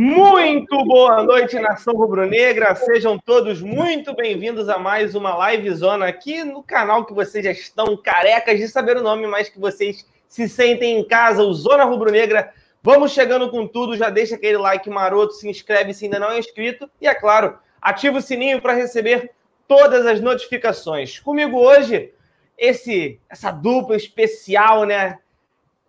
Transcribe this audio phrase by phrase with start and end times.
[0.00, 2.72] Muito boa noite, nação rubro-negra.
[2.76, 7.50] Sejam todos muito bem-vindos a mais uma live zona aqui no canal que vocês já
[7.50, 11.82] estão carecas de saber o nome, mas que vocês se sentem em casa, o Zona
[11.82, 12.54] Rubro-Negra.
[12.80, 16.38] Vamos chegando com tudo, já deixa aquele like maroto, se inscreve se ainda não é
[16.38, 19.32] inscrito e, é claro, ativa o sininho para receber
[19.66, 21.18] todas as notificações.
[21.18, 22.14] Comigo hoje,
[22.56, 25.18] esse essa dupla especial, né?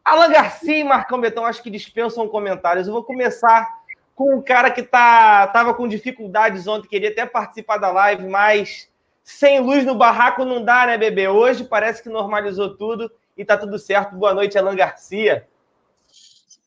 [0.03, 2.87] Alan Garcia e Marcão Betão, acho que dispensam comentários.
[2.87, 3.78] Eu vou começar
[4.19, 8.89] com um cara que tá, tava com dificuldades ontem, queria até participar da live, mas
[9.23, 11.29] sem luz no barraco não dá, né, bebê?
[11.29, 14.17] Hoje parece que normalizou tudo e tá tudo certo.
[14.17, 15.47] Boa noite, Alan Garcia.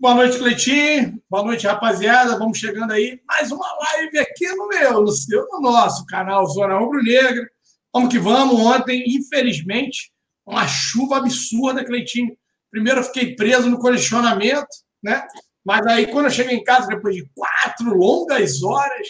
[0.01, 1.23] Boa noite, Cleitinho.
[1.29, 2.39] Boa noite, rapaziada.
[2.39, 3.21] Vamos chegando aí.
[3.29, 7.47] Mais uma live aqui no meu, no seu, no nosso canal Zona Rubro Negra.
[7.93, 8.59] Vamos que vamos.
[8.59, 10.11] Ontem, infelizmente,
[10.47, 12.35] uma chuva absurda, Cleitinho.
[12.71, 14.69] Primeiro eu fiquei preso no condicionamento,
[15.03, 15.23] né?
[15.65, 19.09] Mas aí, quando eu cheguei em casa, depois de quatro longas horas,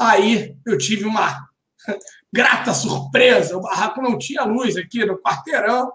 [0.00, 1.48] aí eu tive uma
[2.32, 3.56] grata surpresa.
[3.56, 5.92] O barraco não tinha luz aqui no quarteirão,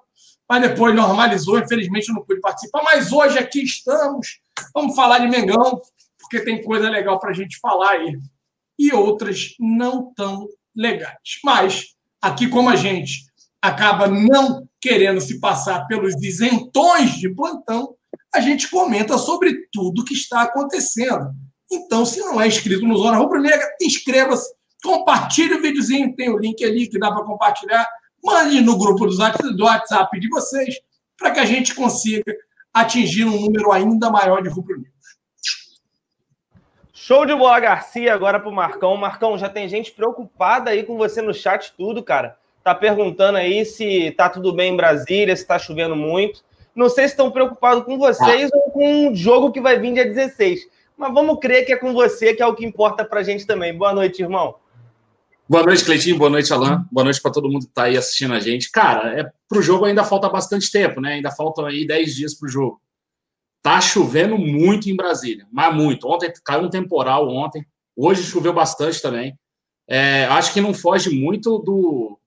[0.49, 1.59] mas depois normalizou.
[1.59, 2.83] Infelizmente, eu não pude participar.
[2.83, 4.39] Mas hoje aqui estamos.
[4.73, 5.81] Vamos falar de Mengão,
[6.19, 8.17] porque tem coisa legal para a gente falar aí.
[8.77, 11.39] E outras não tão legais.
[11.43, 13.25] Mas, aqui, como a gente
[13.61, 17.95] acaba não querendo se passar pelos isentões de plantão,
[18.33, 21.31] a gente comenta sobre tudo que está acontecendo.
[21.71, 24.53] Então, se não é inscrito no Zona Rubro Negra, inscreva-se,
[24.83, 27.87] compartilhe o videozinho, tem o link ali que dá para compartilhar,
[28.23, 30.75] mande no grupo do WhatsApp de vocês,
[31.17, 32.35] para que a gente consiga
[32.73, 34.93] atingir um número ainda maior de rubro-negros.
[36.91, 38.95] Show de bola, Garcia, agora para o Marcão.
[38.95, 42.37] Marcão, já tem gente preocupada aí com você no chat, tudo, cara.
[42.63, 46.41] Tá perguntando aí se tá tudo bem em Brasília, se tá chovendo muito.
[46.75, 48.57] Não sei se estão preocupados com vocês ah.
[48.57, 50.61] ou com o jogo que vai vir dia 16.
[50.97, 53.45] Mas vamos crer que é com você, que é o que importa para a gente
[53.45, 53.77] também.
[53.77, 54.55] Boa noite, irmão.
[55.47, 56.17] Boa noite, Cleitinho.
[56.17, 56.87] Boa noite, Alan.
[56.91, 58.71] Boa noite para todo mundo que está aí assistindo a gente.
[58.71, 61.13] Cara, é, para o jogo ainda falta bastante tempo, né?
[61.13, 62.81] Ainda faltam aí 10 dias para o jogo.
[63.61, 66.07] Tá chovendo muito em Brasília, mas muito.
[66.07, 67.65] Ontem caiu um temporal ontem.
[67.95, 69.37] Hoje choveu bastante também.
[69.87, 72.17] É, acho que não foge muito do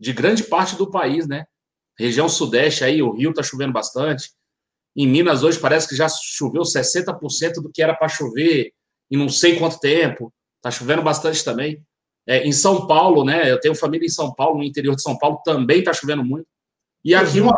[0.00, 1.46] de grande parte do país, né?
[1.98, 4.30] Região Sudeste aí, o Rio está chovendo bastante.
[4.96, 8.72] Em Minas hoje parece que já choveu 60% do que era para chover
[9.10, 10.32] em não sei quanto tempo.
[10.56, 11.84] Está chovendo bastante também.
[12.26, 13.50] É, em São Paulo, né?
[13.50, 16.46] Eu tenho família em São Paulo, no interior de São Paulo, também está chovendo muito.
[17.04, 17.56] E aqui uma,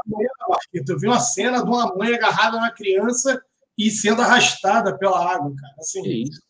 [0.72, 3.42] eu vi uma cena de uma mãe agarrada na criança
[3.76, 5.74] e sendo arrastada pela água, cara.
[5.78, 6.42] Assim, isso.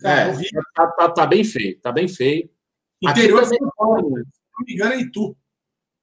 [0.00, 2.50] Cara, é, tá, tá, tá, bem feio, tá bem feio.
[3.00, 4.24] Interior de São Paulo, se
[4.58, 5.36] não me engano, é Itu.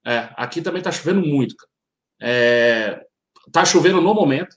[0.06, 1.56] É, aqui também está chovendo muito.
[2.20, 3.06] Está é,
[3.52, 4.56] tá chovendo no momento,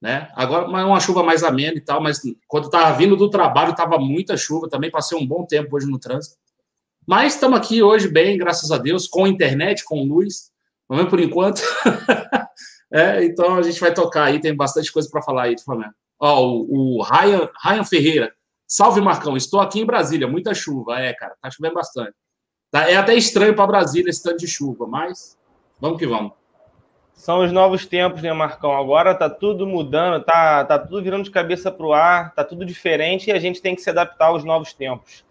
[0.00, 0.30] né?
[0.34, 3.98] Agora é uma chuva mais amena e tal, mas quando estava vindo do trabalho estava
[3.98, 4.68] muita chuva.
[4.68, 6.36] Também passei um bom tempo hoje no trânsito.
[7.06, 10.50] Mas estamos aqui hoje bem, graças a Deus, com internet, com luz.
[10.88, 11.62] Pelo por enquanto.
[12.92, 15.94] é, então a gente vai tocar aí, tem bastante coisa para falar aí do Flamengo.
[16.18, 18.34] Ó, o, o Ryan, Ryan Ferreira.
[18.66, 19.36] Salve, Marcão.
[19.36, 21.00] Estou aqui em Brasília, muita chuva.
[21.00, 22.14] É, cara, tá chovendo bastante.
[22.70, 25.36] Tá, é até estranho para Brasília esse tanto de chuva, mas
[25.80, 26.32] vamos que vamos.
[27.12, 28.74] São os novos tempos, né, Marcão?
[28.74, 32.64] Agora tá tudo mudando, tá, tá tudo virando de cabeça para o ar, tá tudo
[32.64, 35.24] diferente e a gente tem que se adaptar aos novos tempos.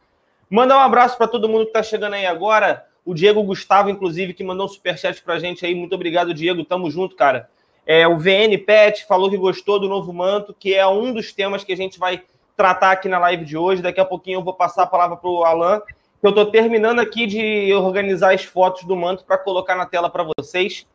[0.50, 2.86] Mandar um abraço para todo mundo que está chegando aí agora.
[3.06, 5.74] O Diego Gustavo, inclusive, que mandou um superchat para a gente aí.
[5.74, 6.66] Muito obrigado, Diego.
[6.66, 7.50] Tamo junto, cara.
[7.86, 11.64] É, o VN Pet falou que gostou do novo manto, que é um dos temas
[11.64, 12.22] que a gente vai
[12.56, 13.82] tratar aqui na live de hoje.
[13.82, 15.82] Daqui a pouquinho eu vou passar a palavra para o Alan
[16.22, 20.28] eu estou terminando aqui de organizar as fotos do manto para colocar na tela para
[20.38, 20.86] vocês.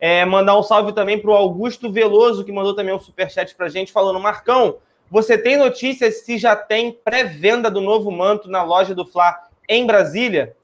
[0.00, 3.66] É, mandar um salve também para o Augusto Veloso, que mandou também um superchat para
[3.66, 4.78] a gente, falando: Marcão,
[5.10, 9.84] você tem notícias se já tem pré-venda do novo manto na loja do Fla em
[9.84, 10.56] Brasília?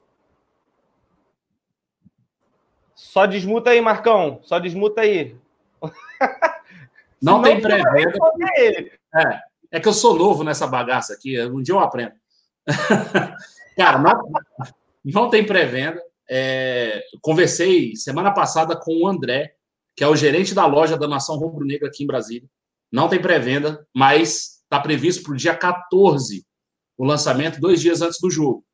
[2.95, 4.39] Só desmuta aí, Marcão.
[4.45, 5.37] Só desmuta aí.
[7.21, 8.19] Não tem pré-venda.
[9.15, 9.41] É,
[9.73, 11.41] é que eu sou novo nessa bagaça aqui.
[11.47, 12.13] Um dia eu aprendo.
[13.77, 14.31] Cara, não,
[15.05, 16.01] não tem pré-venda.
[16.29, 19.55] É, conversei semana passada com o André,
[19.97, 22.49] que é o gerente da loja da Nação Rubro Negra aqui em Brasília.
[22.91, 26.45] Não tem pré-venda, mas está previsto para o dia 14
[26.97, 28.65] o lançamento, dois dias antes do jogo.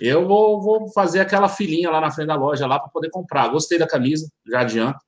[0.00, 3.48] Eu vou, vou fazer aquela filinha lá na frente da loja lá para poder comprar.
[3.48, 4.98] Gostei da camisa, já adianto.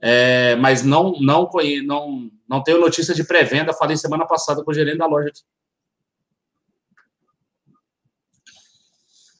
[0.00, 1.48] É, mas não, não,
[1.84, 3.72] não, não tenho notícia de pré-venda.
[3.72, 5.40] Falei semana passada com o gerente da loja aqui.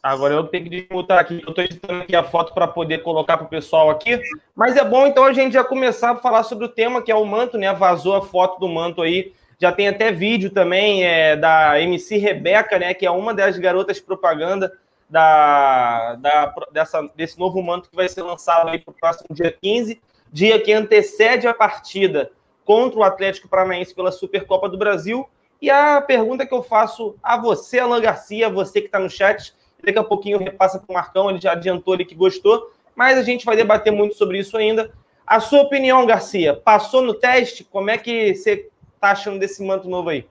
[0.08, 1.42] Agora eu tenho que desmutar aqui.
[1.44, 4.20] Eu estou editando aqui a foto para poder colocar para o pessoal aqui.
[4.56, 7.14] Mas é bom então a gente já começar a falar sobre o tema, que é
[7.14, 7.72] o manto, né?
[7.74, 12.78] Vazou a foto do manto aí Já tem até vídeo também é, da MC Rebeca,
[12.78, 12.94] né?
[12.94, 14.72] Que é uma das garotas propaganda
[15.10, 19.54] da, da, dessa, desse novo manto que vai ser lançado aí para o próximo dia
[19.60, 20.00] 15,
[20.32, 22.30] dia que antecede a partida
[22.64, 25.28] contra o Atlético Paranaense pela Supercopa do Brasil.
[25.60, 29.54] E a pergunta que eu faço a você, Alan Garcia, você que está no chat,
[29.82, 33.22] daqui a pouquinho repassa para o Marcão, ele já adiantou ali que gostou, mas a
[33.22, 34.92] gente vai debater muito sobre isso ainda.
[35.26, 37.64] A sua opinião, Garcia, passou no teste?
[37.64, 40.26] Como é que você está achando desse manto novo aí?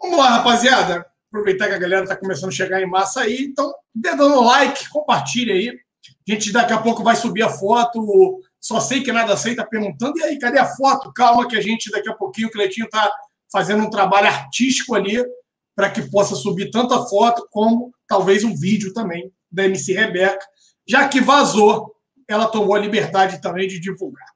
[0.00, 3.42] Vamos lá, rapaziada aproveitar que a galera está começando a chegar em massa aí.
[3.42, 5.68] Então, dando like, compartilha aí.
[5.68, 8.40] A gente daqui a pouco vai subir a foto.
[8.60, 10.18] Só sei que nada sei, tá perguntando.
[10.18, 11.12] E aí, cadê a foto?
[11.12, 13.10] Calma que a gente daqui a pouquinho, o Cleitinho está
[13.52, 15.22] fazendo um trabalho artístico ali
[15.74, 20.44] para que possa subir tanto a foto como talvez um vídeo também da MC Rebeca.
[20.88, 21.94] Já que vazou,
[22.26, 24.26] ela tomou a liberdade também de divulgar.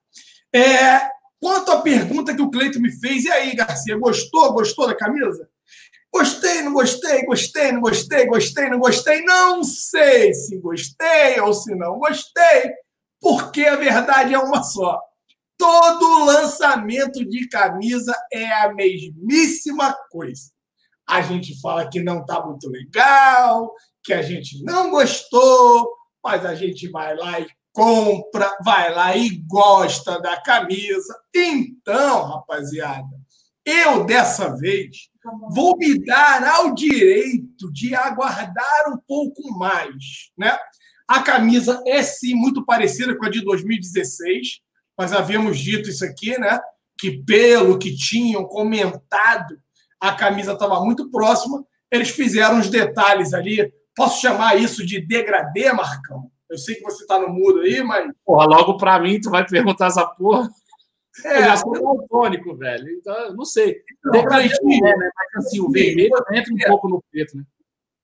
[0.55, 1.01] É,
[1.41, 4.53] quanto à pergunta que o Cleito me fez, e aí, Garcia, gostou?
[4.53, 5.49] Gostou da camisa?
[6.13, 9.23] Gostei, não gostei, gostei, não gostei, gostei, não gostei.
[9.23, 12.75] Não sei se gostei ou se não gostei,
[13.19, 15.01] porque a verdade é uma só.
[15.57, 20.52] Todo lançamento de camisa é a mesmíssima coisa.
[21.13, 23.71] A gente fala que não está muito legal,
[24.03, 25.93] que a gente não gostou,
[26.25, 31.15] mas a gente vai lá e compra, vai lá e gosta da camisa.
[31.35, 33.11] Então, rapaziada,
[33.63, 35.11] eu dessa vez
[35.55, 40.31] vou me dar ao direito de aguardar um pouco mais.
[40.39, 40.59] Né?
[41.07, 44.61] A camisa é sim muito parecida com a de 2016,
[44.97, 46.59] mas havíamos dito isso aqui, né?
[46.99, 49.59] Que pelo que tinham comentado,
[50.03, 51.65] a camisa estava muito próxima.
[51.89, 53.73] Eles fizeram os detalhes ali.
[53.95, 56.29] Posso chamar isso de degradê, Marcão?
[56.51, 58.11] Eu sei que você está no mudo aí, mas.
[58.27, 60.51] Porra, logo para mim, tu vai perguntar essa porra.
[61.25, 62.89] É, eu já sou daltônico, velho.
[62.91, 63.77] Então, não sei.
[64.05, 65.11] Não, Decretinho, é, né?
[65.15, 67.45] Mas assim, o vermelho entra um pouco no preto, né?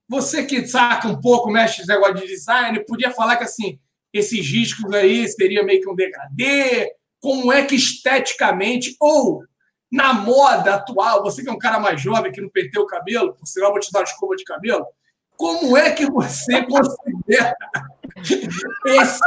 [0.08, 3.78] Você que saca um pouco, mexe esse negócio de design, podia falar que assim,
[4.12, 6.92] esses riscos aí seria meio que um degradê.
[7.20, 9.42] Como é que esteticamente, ou
[9.90, 13.34] na moda atual, você que é um cara mais jovem que não perdeu o cabelo,
[13.34, 14.86] por sinal, vou te dar uma escova de cabelo.
[15.36, 17.54] Como é que você considera
[18.84, 19.20] esse,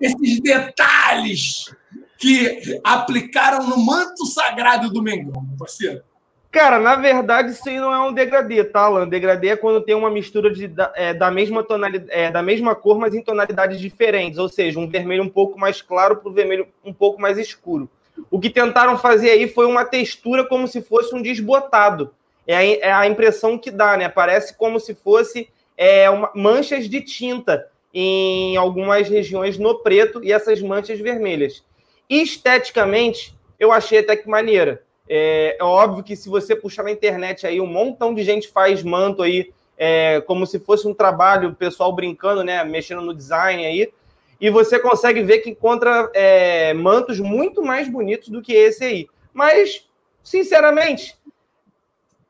[0.00, 1.74] esses detalhes
[2.16, 6.02] que aplicaram no manto sagrado do Mengão, parceiro?
[6.50, 9.06] Cara, na verdade, isso aí não é um degradê, tá, Alan?
[9.06, 12.98] Degradê é quando tem uma mistura de, é, da, mesma tonalidade, é, da mesma cor,
[12.98, 14.38] mas em tonalidades diferentes.
[14.38, 17.90] Ou seja, um vermelho um pouco mais claro para o vermelho um pouco mais escuro.
[18.30, 22.12] O que tentaram fazer aí foi uma textura como se fosse um desbotado.
[22.46, 24.08] É a, é a impressão que dá, né?
[24.08, 30.32] Parece como se fosse é, uma, manchas de tinta em algumas regiões no preto e
[30.32, 31.62] essas manchas vermelhas.
[32.08, 34.82] Esteticamente, eu achei até que maneira.
[35.08, 38.82] É, é, óbvio que se você puxar na internet aí, um montão de gente faz
[38.82, 43.64] manto aí, é, como se fosse um trabalho, o pessoal brincando, né, mexendo no design
[43.64, 43.90] aí,
[44.40, 49.08] e você consegue ver que encontra é, mantos muito mais bonitos do que esse aí.
[49.32, 49.88] Mas,
[50.22, 51.16] sinceramente,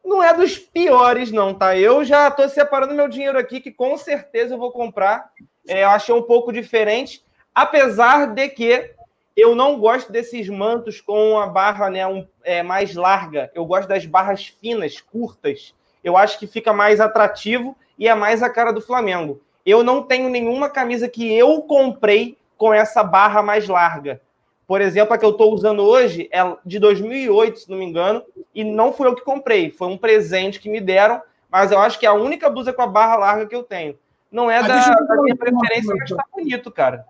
[0.04, 1.76] não é dos piores, não, tá?
[1.76, 5.30] Eu já estou separando meu dinheiro aqui, que com certeza eu vou comprar.
[5.66, 7.22] É, eu achei um pouco diferente,
[7.54, 8.90] apesar de que
[9.36, 13.50] eu não gosto desses mantos com a barra né, um, é, mais larga.
[13.54, 15.74] Eu gosto das barras finas, curtas.
[16.02, 19.40] Eu acho que fica mais atrativo e é mais a cara do Flamengo.
[19.68, 24.18] Eu não tenho nenhuma camisa que eu comprei com essa barra mais larga.
[24.66, 28.22] Por exemplo, a que eu estou usando hoje é de 2008, se não me engano,
[28.54, 29.70] e não fui eu que comprei.
[29.70, 31.20] Foi um presente que me deram,
[31.50, 33.98] mas eu acho que é a única blusa com a barra larga que eu tenho.
[34.32, 37.04] Não é da, da minha preferência, mas está bonito, cara.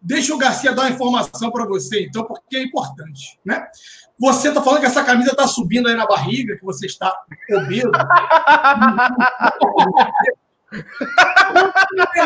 [0.00, 3.40] Deixa o Garcia dar uma informação para você, então, porque é importante.
[3.44, 3.66] Né?
[4.20, 7.12] Você está falando que essa camisa está subindo aí na barriga, que você está
[7.50, 7.90] obeso.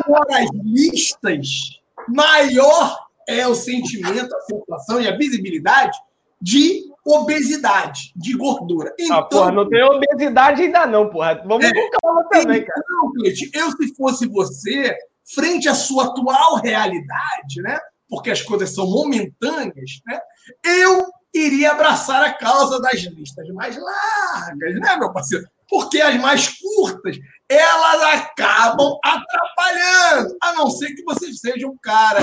[0.07, 5.97] Quanto as listas, maior é o sentimento, a sensação e a visibilidade
[6.41, 8.95] de obesidade, de gordura.
[8.99, 11.43] Então, ah, porra, não tem obesidade ainda não, porra.
[11.45, 12.81] Vamos é, com calma também, cara.
[12.81, 14.97] Então, eu, se fosse você,
[15.35, 17.79] frente à sua atual realidade, né?
[18.09, 20.21] Porque as coisas são momentâneas, né?
[20.65, 25.47] Eu iria abraçar a causa das listas mais largas, né, meu parceiro?
[25.69, 32.21] Porque as mais curtas, elas acabam atrapalhando, a não ser que você seja um cara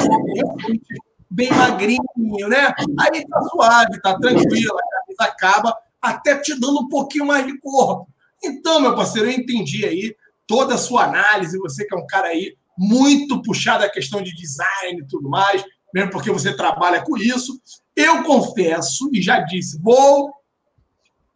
[1.30, 2.74] bem magrinho, né?
[3.00, 7.60] Aí tá suave, tá tranquilo, a camisa acaba até te dando um pouquinho mais de
[7.60, 8.08] corpo.
[8.44, 10.16] Então, meu parceiro, eu entendi aí
[10.48, 14.36] toda a sua análise, você que é um cara aí muito puxado a questão de
[14.36, 17.60] design e tudo mais, mesmo porque você trabalha com isso.
[17.96, 20.32] Eu confesso, e já disse, vou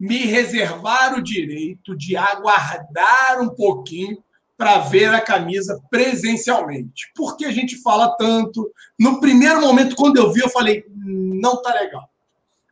[0.00, 4.24] me reservar o direito de aguardar um pouquinho
[4.56, 7.12] para ver a camisa presencialmente.
[7.14, 8.70] Porque a gente fala tanto.
[8.98, 12.08] No primeiro momento, quando eu vi, eu falei, não tá legal.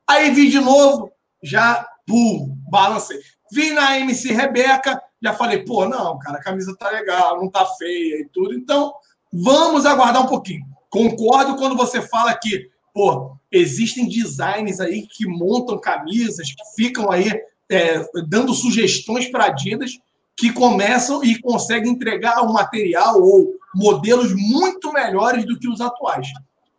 [0.06, 3.18] Aí vi de novo, já, pum, balancei.
[3.52, 7.64] Vi na MC Rebeca, já falei, pô, não, cara, a camisa tá legal, não tá
[7.64, 8.54] feia e tudo.
[8.54, 8.92] Então,
[9.30, 10.66] vamos aguardar um pouquinho.
[10.88, 17.30] Concordo quando você fala que, pô, existem designs aí que montam camisas, que ficam aí
[17.70, 19.92] é, dando sugestões para Adidas,
[20.36, 26.28] que começam e conseguem entregar um material ou modelos muito melhores do que os atuais.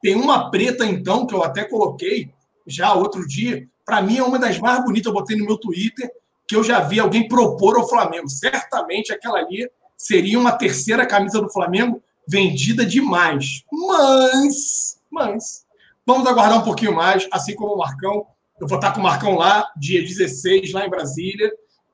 [0.02, 2.30] Tem uma preta, então, que eu até coloquei
[2.66, 6.10] já outro dia, para mim é uma das mais bonitas, eu botei no meu Twitter,
[6.48, 8.30] que eu já vi alguém propor ao Flamengo.
[8.30, 13.64] Certamente aquela ali seria uma terceira camisa do Flamengo vendida demais.
[13.72, 15.66] Mas, mas,
[16.10, 18.26] vamos aguardar um pouquinho mais, assim como o Marcão.
[18.60, 21.52] Eu vou estar com o Marcão lá, dia 16, lá em Brasília.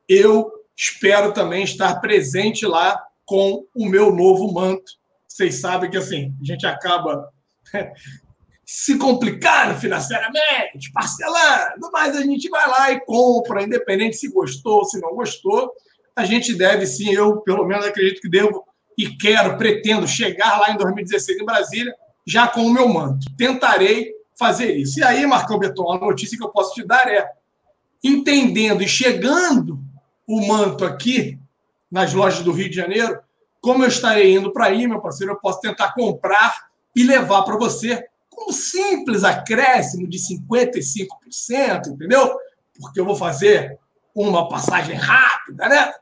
[0.08, 4.90] Eu espero também estar presente lá com o meu novo manto.
[5.28, 7.30] Vocês sabem que assim, a gente acaba
[8.66, 14.98] se complicando financeiramente, parcelando, mas a gente vai lá e compra, independente se gostou, se
[15.02, 15.74] não gostou.
[16.16, 18.64] A gente deve sim, eu pelo menos acredito que devo
[18.98, 21.94] e quero, pretendo chegar lá em 2016 em Brasília,
[22.25, 23.25] já com o meu manto.
[23.38, 25.00] Tentarei fazer isso.
[25.00, 27.29] E aí, Marcão Beton, a notícia que eu posso te dar é:
[28.03, 29.79] entendendo e chegando
[30.27, 31.39] o manto aqui
[31.91, 33.20] nas lojas do Rio de Janeiro,
[33.62, 37.58] como eu estarei indo para aí, meu parceiro, eu posso tentar comprar e levar para
[37.58, 42.38] você com um simples acréscimo de 55%, entendeu?
[42.79, 43.79] Porque eu vou fazer
[44.13, 45.94] uma passagem rápida, né?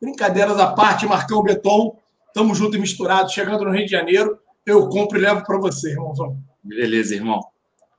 [0.00, 4.38] Brincadeiras à parte, Marcão Beton, estamos juntos e misturados, chegando no Rio de Janeiro,
[4.70, 6.38] eu compro e levo para você, irmãozão.
[6.62, 7.40] Beleza, irmão.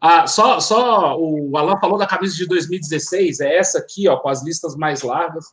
[0.01, 4.29] Ah, só, só o Alan falou da camisa de 2016, é essa aqui, ó, com
[4.29, 5.45] as listas mais largas.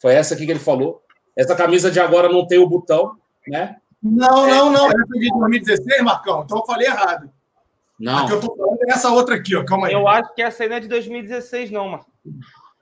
[0.00, 1.02] Foi essa aqui que ele falou.
[1.34, 3.16] Essa camisa de agora não tem o botão,
[3.48, 3.76] né?
[4.02, 4.86] Não, não, não.
[4.86, 6.42] Essa de 2016, Marcão.
[6.42, 7.30] Então eu falei errado.
[7.98, 8.24] Não.
[8.24, 9.64] A que eu tô falando é essa outra aqui, ó.
[9.64, 9.94] Calma aí.
[9.94, 12.04] Eu acho que essa aí não é de 2016, não, mano.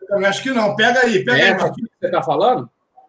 [0.08, 0.74] Eu acho que não.
[0.74, 2.68] Pega aí, pega é aí, que você tá falando?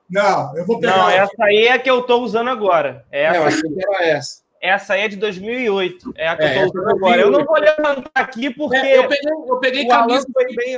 [0.10, 0.98] Não, eu vou pegar.
[0.98, 3.06] Não, essa aí é a que eu tô usando agora.
[3.10, 4.41] É essa, é, eu achei que era essa.
[4.62, 6.14] Essa aí é de 2008.
[6.16, 7.22] É a que é, eu tô usando agora.
[7.22, 8.78] Eu não vou levantar aqui porque.
[8.78, 10.26] É, eu peguei, eu peguei camisas.
[10.56, 10.78] Bem,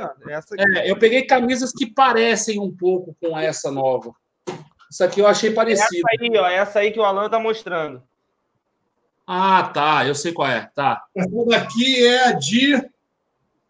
[0.76, 4.14] é, eu peguei camisas que parecem um pouco com essa nova.
[4.90, 6.02] Isso aqui eu achei parecido.
[6.08, 8.02] Essa aí, ó, essa aí que o Alan tá mostrando.
[9.26, 10.06] Ah, tá.
[10.06, 10.70] Eu sei qual é.
[10.74, 11.04] Tá.
[11.14, 12.90] Essa daqui é a de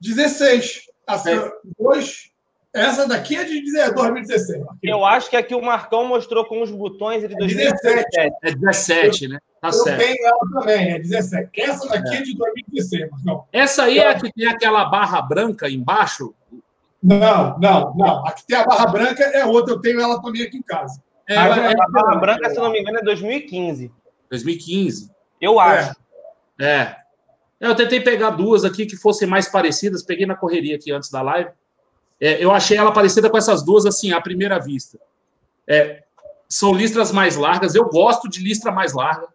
[0.01, 0.83] 16.
[1.07, 1.53] A é.
[1.79, 2.31] dois,
[2.75, 3.63] essa daqui é de
[3.95, 4.65] 2016.
[4.83, 8.07] Eu acho que aqui o Marcão mostrou com os botões de 2017.
[8.43, 9.39] É 17, né?
[9.61, 9.99] Tá eu certo.
[9.99, 11.61] tenho ela também, é 17.
[11.61, 13.45] Essa daqui é, é de 2016, Marcão.
[13.53, 16.35] Essa aí é a que tem aquela barra branca embaixo?
[17.01, 18.27] Não, não, não.
[18.27, 21.01] A que tem a barra branca é outra, eu tenho ela também aqui em casa.
[21.29, 23.93] É, a, é, a barra branca, se não me engano, é 2015.
[24.31, 25.11] 2015.
[25.41, 25.95] Eu acho.
[26.61, 26.67] É.
[26.67, 26.97] é.
[27.61, 31.23] Eu tentei pegar duas aqui que fossem mais parecidas, peguei na correria aqui antes da
[31.23, 31.51] live.
[32.21, 34.99] É, eu achei ela parecida com essas duas, assim, à primeira vista.
[35.67, 36.03] É,
[36.49, 37.75] são listras mais largas.
[37.75, 39.29] Eu gosto de listra mais larga.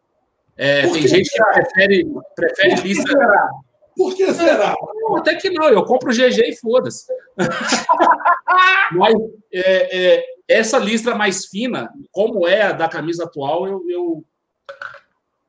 [0.56, 3.12] É, tem gente que prefere, prefere Por listra.
[3.12, 3.50] Será?
[3.96, 4.76] Por que será?
[4.96, 7.06] Não, até que não, eu compro GG e foda-se.
[8.94, 9.14] Mas
[9.54, 14.26] é, é, essa listra mais fina, como é a da camisa atual, eu, eu,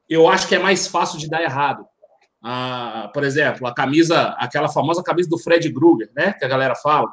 [0.08, 1.86] eu acho que é mais fácil de dar errado.
[2.42, 6.32] Ah, por exemplo, a camisa, aquela famosa camisa do Fred Krueger, né?
[6.32, 7.12] Que a galera fala.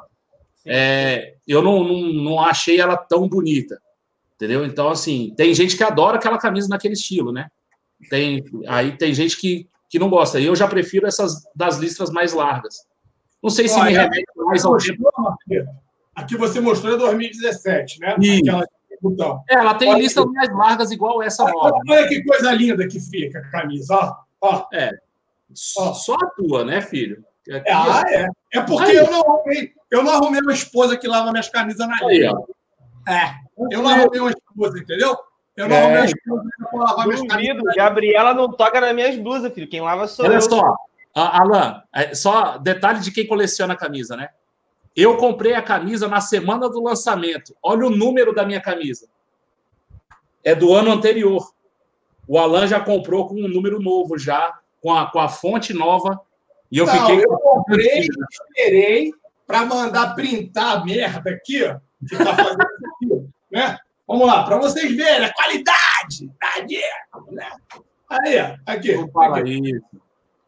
[0.66, 3.80] É, eu não, não, não achei ela tão bonita.
[4.36, 4.64] Entendeu?
[4.64, 7.48] Então, assim, tem gente que adora aquela camisa naquele estilo, né?
[8.08, 10.40] Tem, aí tem gente que, que não gosta.
[10.40, 12.86] Eu já prefiro essas das listras mais largas.
[13.42, 15.10] Não sei se Olha, me remete mais ao tempo.
[16.14, 18.16] Aqui você mostrou em 2017, né?
[18.40, 18.66] Aquela
[19.00, 19.42] botão.
[19.48, 21.78] É, ela tem Olha listas mais largas igual essa nova.
[21.88, 24.16] Olha que coisa linda que fica a camisa, ó.
[24.40, 24.66] ó.
[24.72, 24.90] É.
[25.78, 25.94] Ó.
[25.94, 27.24] Só a tua, né, filho?
[27.50, 28.28] Aqui, ah, é.
[28.52, 32.06] É porque eu não, arrumei, eu não arrumei uma esposa que lava minhas camisas na
[32.06, 32.32] linha.
[33.08, 33.34] É.
[33.70, 35.16] Eu não arrumei uma esposa, entendeu?
[35.56, 35.80] Eu não é.
[35.80, 37.74] arrumei uma esposa para lavar minhas camisas.
[37.74, 39.68] Gabriela não toca nas minhas blusas, filho.
[39.68, 40.36] Quem lava sou Olha eu.
[40.36, 40.76] Olha só,
[41.14, 44.28] Alan, é, só detalhe de quem coleciona a camisa, né?
[44.94, 47.56] Eu comprei a camisa na semana do lançamento.
[47.62, 49.08] Olha o número da minha camisa.
[50.44, 51.52] É do ano anterior.
[52.26, 56.18] O Alan já comprou com um número novo já, com a, com a fonte nova.
[56.72, 57.22] E eu não, fiquei.
[57.22, 59.12] Eu comprei, esperei
[59.46, 61.78] para mandar printar a merda aqui, ó,
[62.08, 63.78] que tá fazendo aqui, né?
[64.06, 67.50] Vamos lá, para vocês verem a qualidade da merda, né?
[68.08, 68.96] Aí, ó, aqui.
[68.96, 69.60] Não fala aqui.
[69.60, 69.84] isso.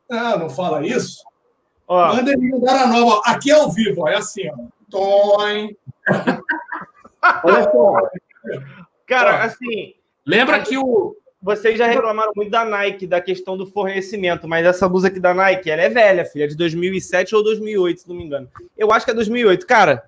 [0.08, 1.22] Não, não fala isso.
[1.86, 3.20] Ó, Manda ele mandar a nova.
[3.26, 4.54] Aqui é ao vivo, ó, é assim, ó.
[4.90, 5.36] Tom.
[7.44, 8.10] Olha só.
[9.06, 9.92] Cara, assim.
[10.24, 11.14] Lembra que o.
[11.42, 15.32] Vocês já reclamaram muito da Nike, da questão do fornecimento, mas essa blusa aqui da
[15.32, 18.48] Nike, ela é velha, filha, é de 2007 ou 2008, se não me engano.
[18.76, 19.66] Eu acho que é 2008.
[19.66, 20.04] Cara,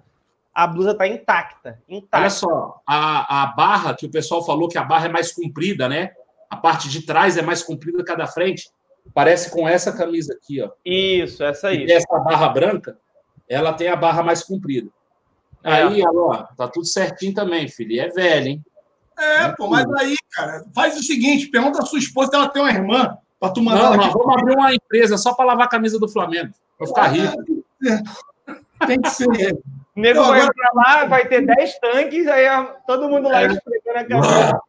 [0.54, 2.18] a blusa tá intacta, intacta.
[2.18, 5.88] Olha só, a, a barra que o pessoal falou que a barra é mais comprida,
[5.88, 6.12] né?
[6.50, 8.70] A parte de trás é mais comprida que a da frente.
[9.14, 10.70] Parece com essa camisa aqui, ó.
[10.84, 11.86] Isso, essa aí.
[11.86, 12.98] E essa barra branca,
[13.48, 14.90] ela tem a barra mais comprida.
[15.64, 15.72] É.
[15.72, 17.92] Aí, ó, tá tudo certinho também, filho.
[17.92, 18.64] E é velho, hein?
[19.18, 22.62] É, pô, mas aí, cara, faz o seguinte: pergunta a sua esposa se ela tem
[22.62, 23.90] uma irmã pra tu mandar.
[23.90, 27.06] Não, nós vamos abrir uma empresa só para lavar a camisa do Flamengo, pra ficar
[27.08, 27.64] rico.
[27.86, 29.26] É, tem que ser.
[29.96, 30.54] O nego então, vai agora...
[30.54, 32.46] pra lá, vai ter 10 tanques, aí
[32.86, 33.46] todo mundo lá é.
[33.46, 34.60] esfregando a camisa.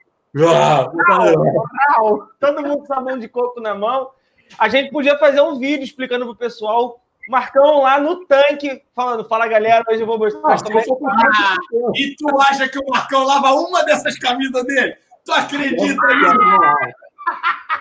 [2.39, 4.09] todo mundo com sabão de coco na mão.
[4.57, 9.47] A gente podia fazer um vídeo explicando pro pessoal Marcão lá no tanque, falando, fala
[9.47, 11.57] galera, hoje eu vou mostrar como é que ah,
[11.95, 14.95] E tu acha que o Marcão lava uma dessas camisas dele?
[15.25, 16.37] Tu acredita nisso?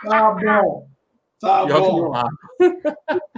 [0.09, 0.87] Tá bom.
[1.41, 2.13] Tá bom.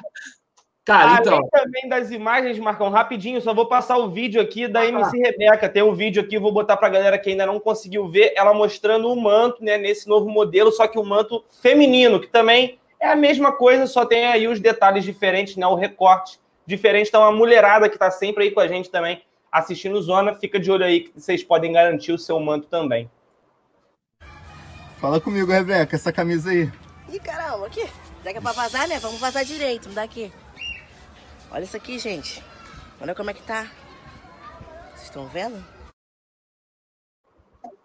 [0.85, 1.39] Cara, então...
[1.39, 5.17] Além também das imagens, Marcão, rapidinho, só vou passar o vídeo aqui da ah, MC
[5.17, 5.67] Rebeca.
[5.67, 9.11] Tem um vídeo aqui, vou botar pra galera que ainda não conseguiu ver, ela mostrando
[9.11, 13.17] o manto, né, nesse novo modelo, só que o manto feminino, que também é a
[13.17, 15.67] mesma coisa, só tem aí os detalhes diferentes, né?
[15.67, 17.09] O recorte diferente.
[17.09, 20.71] Então, a mulherada que está sempre aí com a gente também assistindo Zona, fica de
[20.71, 23.09] olho aí que vocês podem garantir o seu manto também.
[24.99, 26.73] Fala comigo, Rebeca, essa camisa aí.
[27.13, 27.87] Ih, caramba, aqui.
[28.25, 28.99] Já que é pra vazar, né?
[28.99, 30.33] Vamos vazar direito, me dá aqui.
[31.53, 32.43] Olha isso aqui, gente.
[33.01, 33.71] Olha como é que tá.
[34.95, 35.63] Vocês estão vendo?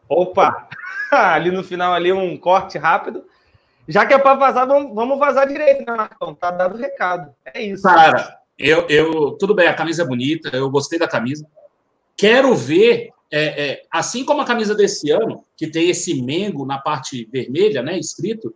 [0.08, 0.70] Opa!
[1.12, 3.26] ali no final, ali um corte rápido.
[3.90, 6.36] Já que é para vazar, vamos, vazar direito, né, Marcão?
[6.36, 7.34] Tá dado o recado.
[7.44, 7.82] É isso.
[7.82, 9.32] Cara, eu, eu.
[9.32, 11.44] Tudo bem, a camisa é bonita, eu gostei da camisa.
[12.16, 16.78] Quero ver, é, é, assim como a camisa desse ano, que tem esse Mengo na
[16.78, 17.98] parte vermelha, né?
[17.98, 18.54] Escrito,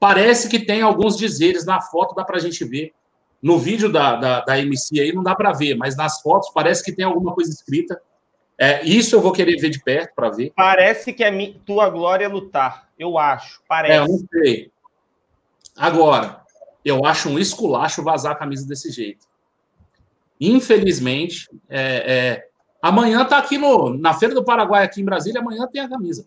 [0.00, 2.92] parece que tem alguns dizeres na foto, dá para a gente ver.
[3.40, 6.82] No vídeo da, da, da MC aí não dá para ver, mas nas fotos parece
[6.82, 8.00] que tem alguma coisa escrita.
[8.58, 10.52] É, isso eu vou querer ver de perto para ver.
[10.54, 12.88] Parece que é tua glória lutar.
[12.98, 13.60] Eu acho.
[13.68, 13.94] Parece.
[13.94, 14.70] É, eu não sei.
[15.76, 16.44] Agora,
[16.84, 19.26] eu acho um esculacho vazar a camisa desse jeito.
[20.40, 22.48] Infelizmente, é, é,
[22.80, 26.26] amanhã tá aqui no, na Feira do Paraguai, aqui em Brasília, amanhã tem a camisa.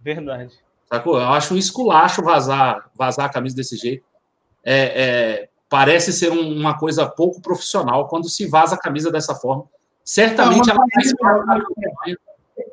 [0.00, 0.54] Verdade.
[0.88, 1.18] Sacou?
[1.18, 4.04] Eu acho um esculacho vazar, vazar a camisa desse jeito.
[4.64, 9.34] É, é parece ser um, uma coisa pouco profissional quando se vaza a camisa dessa
[9.34, 9.64] forma.
[10.06, 10.76] Certamente não,
[11.28, 12.16] ela vai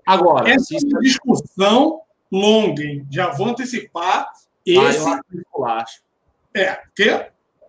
[0.06, 0.88] Agora, essa se...
[1.02, 3.08] discussão longa, hein?
[3.10, 4.32] já vou antecipar.
[4.63, 5.10] Esse...
[5.10, 6.02] Ah, eu esculacho.
[6.56, 7.26] É, quê?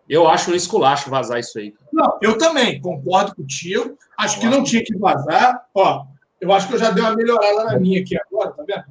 [0.07, 1.75] Eu acho um esculacho vazar isso aí.
[1.91, 3.99] Não, eu também, concordo contigo.
[4.19, 5.67] Acho eu que acho não tinha que vazar.
[5.75, 6.05] Ó,
[6.39, 8.85] eu acho que eu já dei uma melhorada na minha aqui agora, tá vendo?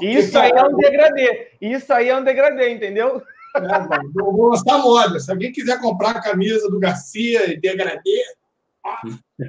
[0.00, 1.52] Isso aí é um degradê.
[1.60, 3.22] Isso aí é um degradê, entendeu?
[3.58, 5.18] É, eu vou lançar moda.
[5.20, 8.22] Se alguém quiser comprar a camisa do Garcia e degradê,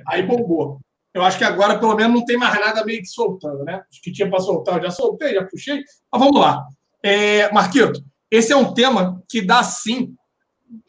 [0.08, 0.80] aí bombou.
[1.14, 3.82] Eu acho que agora, pelo menos, não tem mais nada meio que soltando, né?
[3.90, 5.84] Acho que tinha para soltar, eu já soltei, já puxei.
[6.12, 6.66] Mas vamos lá.
[7.02, 10.16] É, Marquito, esse é um tema que dá, sim,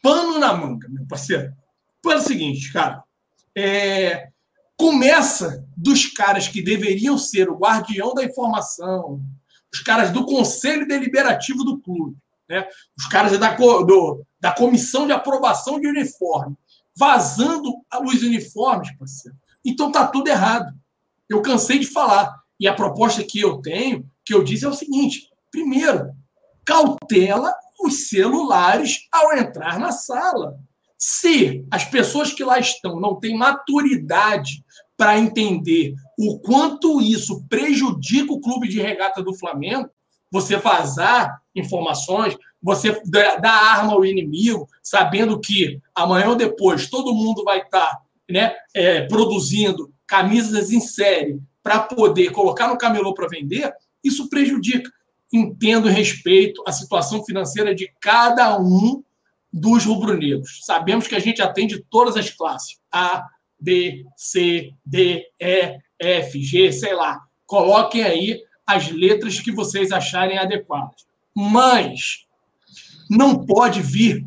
[0.03, 1.53] pano na manga, meu parceiro.
[2.03, 3.03] Pelo seguinte, cara.
[3.57, 4.29] É,
[4.77, 9.21] começa dos caras que deveriam ser o guardião da informação,
[9.73, 12.17] os caras do conselho deliberativo do clube,
[12.49, 12.67] né?
[12.97, 16.57] os caras da, do, da comissão de aprovação de uniforme,
[16.97, 19.37] vazando os uniformes, parceiro.
[19.65, 20.73] Então tá tudo errado.
[21.29, 22.35] Eu cansei de falar.
[22.59, 26.11] E a proposta que eu tenho, que eu disse é o seguinte: primeiro,
[26.65, 30.59] cautela os celulares ao entrar na sala.
[30.97, 34.65] Se as pessoas que lá estão não têm maturidade
[34.97, 39.89] para entender o quanto isso prejudica o clube de regata do Flamengo,
[40.31, 43.01] você vazar informações, você
[43.41, 49.03] dar arma ao inimigo, sabendo que amanhã ou depois todo mundo vai estar né, é,
[49.03, 54.91] produzindo camisas em série para poder colocar no camelô para vender, isso prejudica.
[55.31, 59.05] Entendo e respeito a situação financeira de cada um
[59.53, 60.61] dos rubro-negros.
[60.65, 62.79] Sabemos que a gente atende todas as classes.
[62.91, 63.27] A,
[63.61, 67.21] B, C, D, E, F, G, sei lá.
[67.45, 71.07] Coloquem aí as letras que vocês acharem adequadas.
[71.35, 72.27] Mas
[73.09, 74.27] não pode vir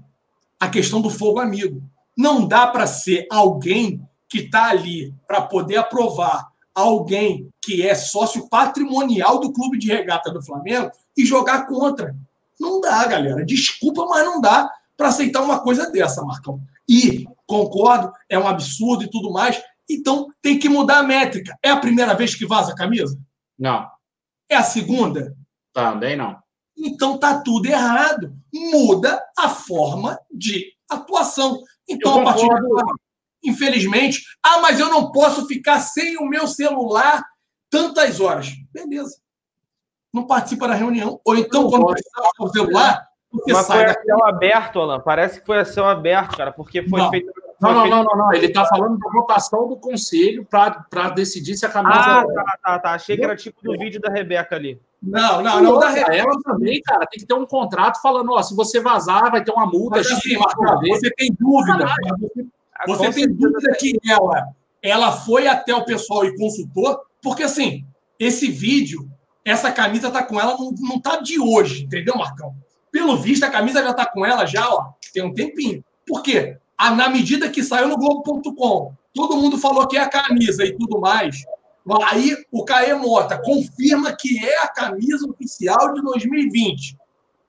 [0.59, 1.83] a questão do fogo amigo.
[2.17, 8.49] Não dá para ser alguém que está ali para poder aprovar alguém que é sócio
[8.49, 12.15] patrimonial do clube de regata do Flamengo e jogar contra.
[12.59, 13.45] Não dá, galera.
[13.45, 16.59] Desculpa, mas não dá para aceitar uma coisa dessa, Marcão.
[16.89, 19.61] E, concordo, é um absurdo e tudo mais.
[19.87, 21.55] Então, tem que mudar a métrica.
[21.61, 23.19] É a primeira vez que vaza a camisa?
[23.59, 23.87] Não.
[24.51, 25.33] É a segunda?
[25.73, 26.37] Também não.
[26.77, 28.35] Então tá tudo errado.
[28.53, 31.63] Muda a forma de atuação.
[31.87, 32.95] Então, a partir de agora,
[33.41, 37.23] infelizmente, ah, mas eu não posso ficar sem o meu celular
[37.69, 38.49] tantas horas.
[38.73, 39.21] Beleza.
[40.13, 41.21] Não participa da reunião.
[41.23, 43.85] Ou então, quando precisar o celular, você mas sai.
[43.85, 44.99] Foi a céu aberto, Alan.
[44.99, 47.09] Parece que foi a céu aberto, cara, porque foi não.
[47.09, 47.31] feito.
[47.61, 51.65] Não, não, não, não, não, Ele está falando da votação do conselho para decidir se
[51.65, 51.95] a camisa.
[51.95, 52.91] Ah, tá, tá, tá.
[52.93, 54.81] Achei que era tipo do vídeo da Rebeca ali.
[55.01, 55.79] Não, não, não.
[55.79, 56.15] Da Rebeca.
[56.15, 59.51] Ela também, cara, tem que ter um contrato falando: ó, se você vazar, vai ter
[59.51, 59.97] uma multa.
[59.97, 60.35] Mas, assim,
[60.87, 61.85] você tem dúvida.
[62.87, 64.47] Você, você tem dúvida que ela,
[64.81, 67.85] ela foi até o pessoal e consultou, porque assim,
[68.19, 69.07] esse vídeo,
[69.45, 72.55] essa camisa tá com ela, não, não tá de hoje, entendeu, Marcão?
[72.91, 75.83] Pelo visto, a camisa já tá com ela já, ó, tem um tempinho.
[76.07, 76.57] Por quê?
[76.89, 80.99] Na medida que saiu no Globo.com, todo mundo falou que é a camisa e tudo
[80.99, 81.43] mais.
[82.09, 86.97] Aí o Caê Mota confirma que é a camisa oficial de 2020.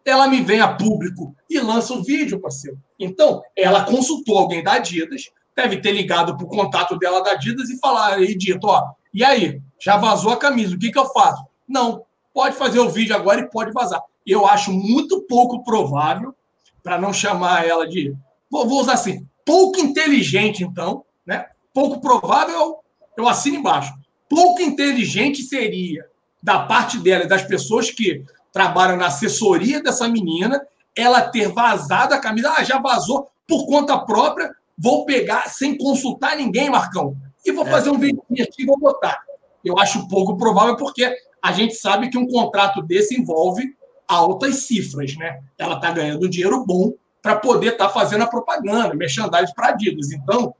[0.04, 2.78] Ela me vem a público e lança um vídeo, parceiro.
[2.98, 7.70] Então, ela consultou alguém da Adidas, deve ter ligado para o contato dela da Adidas
[7.70, 11.06] e falar aí, dito, ó, e aí, já vazou a camisa, o que, que eu
[11.10, 11.44] faço?
[11.68, 14.02] Não, pode fazer o vídeo agora e pode vazar.
[14.26, 16.34] Eu acho muito pouco provável,
[16.82, 18.14] para não chamar ela de
[18.52, 21.46] vou, vou usar assim, pouco inteligente, então, né?
[21.72, 22.80] Pouco provável,
[23.16, 23.94] eu assino embaixo.
[24.28, 26.04] Pouco inteligente seria
[26.42, 30.60] da parte dela e das pessoas que trabalham na assessoria dessa menina,
[30.94, 32.52] ela ter vazado a camisa.
[32.54, 37.70] Ah, já vazou por conta própria, vou pegar sem consultar ninguém, Marcão, e vou é.
[37.70, 39.18] fazer um vídeo aqui e vou botar.
[39.64, 41.10] Eu acho pouco provável, porque
[41.40, 43.74] a gente sabe que um contrato desse envolve
[44.06, 45.40] altas cifras, né?
[45.56, 49.68] Ela está ganhando um dinheiro bom para poder estar tá fazendo a propaganda, merchandising para
[49.68, 50.10] Adidas.
[50.10, 50.54] Então,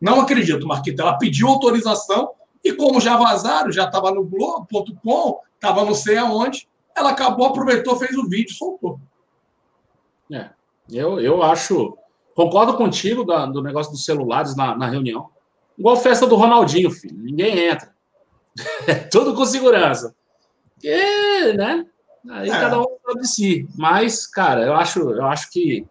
[0.00, 1.02] não acredito, Marquita.
[1.02, 2.30] Ela pediu autorização
[2.64, 7.96] e, como já vazaram, já estava no Globo.com, estava não sei aonde, ela acabou, aproveitou,
[7.96, 8.98] fez o vídeo soltou.
[10.32, 10.48] É,
[10.90, 11.96] eu, eu acho.
[12.34, 15.30] Concordo contigo da, do negócio dos celulares na, na reunião.
[15.78, 17.16] Igual festa do Ronaldinho, filho.
[17.16, 17.94] Ninguém entra.
[18.86, 20.14] É tudo com segurança.
[20.82, 21.86] E, né?
[22.28, 22.52] Aí é.
[22.52, 23.68] cada um sabe de si.
[23.76, 25.86] Mas, cara, eu acho, eu acho que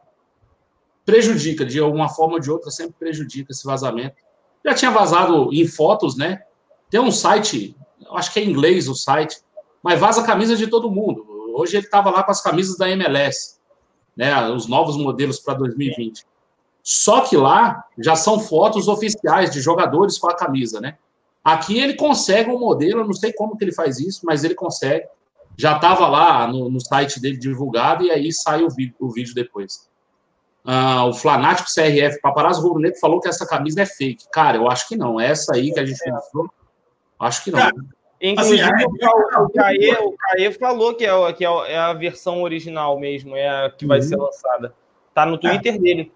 [1.06, 4.16] prejudica, de alguma forma ou de outra, sempre prejudica esse vazamento.
[4.66, 6.42] Já tinha vazado em fotos, né?
[6.90, 7.76] Tem um site,
[8.12, 9.38] acho que é inglês o site,
[9.84, 11.26] mas vaza a camisa de todo mundo.
[11.56, 13.58] Hoje ele estava lá com as camisas da MLS,
[14.16, 14.50] né?
[14.50, 16.26] Os novos modelos para 2020.
[16.84, 20.98] Só que lá já são fotos oficiais de jogadores com a camisa, né?
[21.44, 24.56] Aqui ele consegue um modelo, eu não sei como que ele faz isso, mas ele
[24.56, 25.08] consegue.
[25.58, 29.34] Já estava lá no, no, site dele divulgado e aí sai o vídeo, o vídeo
[29.34, 29.88] depois.
[30.66, 34.26] Uh, o Flanático CRF, Paparazzo Rubro Negro, falou que essa camisa é fake.
[34.32, 35.20] Cara, eu acho que não.
[35.20, 36.50] Essa aí que a gente mostrou,
[37.20, 37.60] acho que não.
[38.20, 43.00] Inclusive, assim, o, o, Caê, o Caê falou que é, que é a versão original
[43.00, 44.04] mesmo, é a que vai uhum.
[44.04, 44.74] ser lançada.
[45.14, 45.78] Tá no Twitter é.
[45.78, 46.12] dele.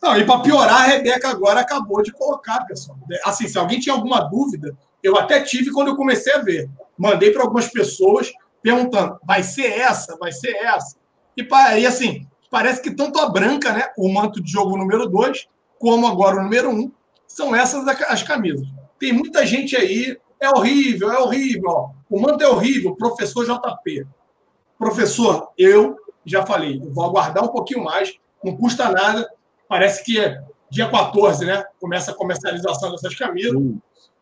[0.00, 2.96] Não, e para piorar, a Rebeca agora acabou de colocar, pessoal.
[3.24, 6.70] Assim, se alguém tinha alguma dúvida, eu até tive quando eu comecei a ver.
[6.96, 10.16] Mandei para algumas pessoas perguntando: vai ser essa?
[10.16, 10.96] Vai ser essa?
[11.36, 11.46] E,
[11.78, 16.06] e assim, Parece que tanto a branca, né, o manto de jogo número 2, como
[16.06, 16.92] agora o número 1, um,
[17.26, 18.66] são essas as camisas.
[18.98, 21.70] Tem muita gente aí, é horrível, é horrível.
[21.70, 21.90] Ó.
[22.10, 24.06] O manto é horrível, professor JP.
[24.76, 29.30] Professor, eu já falei, eu vou aguardar um pouquinho mais, não custa nada.
[29.68, 31.64] Parece que é dia 14, né?
[31.78, 33.62] Começa a comercialização dessas camisas,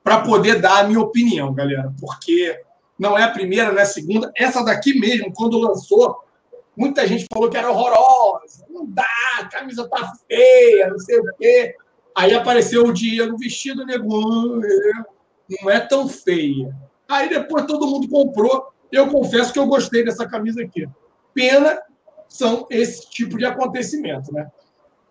[0.02, 2.60] para poder dar a minha opinião, galera, porque
[2.98, 4.30] não é a primeira, não é a segunda.
[4.36, 6.24] Essa daqui mesmo, quando lançou,
[6.78, 8.64] Muita gente falou que era horrorosa.
[8.70, 9.04] Não dá,
[9.40, 11.74] a camisa tá feia, não sei o quê.
[12.14, 14.60] Aí apareceu o Diego vestido, nego,
[15.60, 16.72] não é tão feia.
[17.08, 18.68] Aí depois todo mundo comprou.
[18.92, 20.88] Eu confesso que eu gostei dessa camisa aqui.
[21.34, 21.82] Pena
[22.28, 24.48] são esse tipo de acontecimento, né?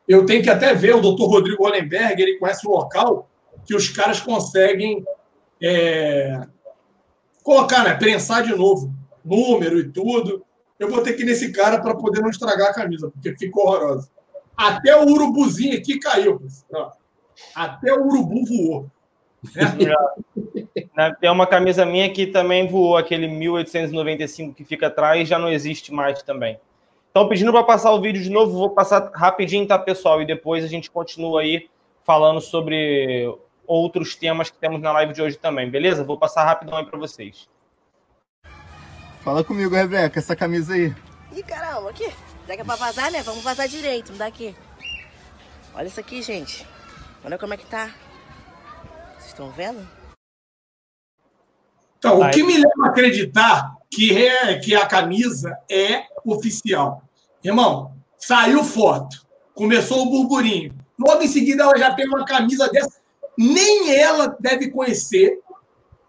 [0.08, 3.30] Eu tenho que até ver o doutor Rodrigo Hollenberg, ele conhece o local
[3.65, 5.03] que os caras conseguem
[5.62, 6.39] é,
[7.43, 7.93] colocar, né?
[7.93, 8.93] Prensar de novo
[9.25, 10.47] número e tudo
[10.80, 13.68] eu vou ter que ir nesse cara para poder não estragar a camisa, porque ficou
[13.68, 14.10] horrorosa.
[14.56, 16.42] Até o urubuzinho aqui caiu.
[17.56, 18.92] Até o urubu voou.
[20.96, 21.16] Né?
[21.22, 25.94] Tem uma camisa minha que também voou, aquele 1895 que fica atrás, já não existe
[25.94, 26.60] mais também.
[27.12, 30.22] Então, pedindo para passar o vídeo de novo, vou passar rapidinho, tá, pessoal?
[30.22, 31.68] E depois a gente continua aí
[32.04, 33.32] falando sobre
[33.66, 36.04] outros temas que temos na live de hoje também, beleza?
[36.04, 37.50] Vou passar rapidão aí para vocês.
[39.28, 40.96] Fala comigo, Rebeca, essa camisa aí.
[41.36, 42.10] Ih, caramba, aqui.
[42.48, 43.22] Já que é pra vazar, né?
[43.24, 44.56] Vamos vazar direito, me dá aqui.
[45.76, 46.66] Olha isso aqui, gente.
[47.26, 47.94] Olha como é que tá.
[49.16, 49.86] Vocês estão vendo?
[52.00, 57.04] Então, o que me leva a acreditar que, é, que a camisa é oficial?
[57.44, 60.74] Irmão, saiu foto, começou o burburinho.
[60.98, 63.02] Logo em seguida, ela já tem uma camisa dessa.
[63.38, 65.42] Nem ela deve conhecer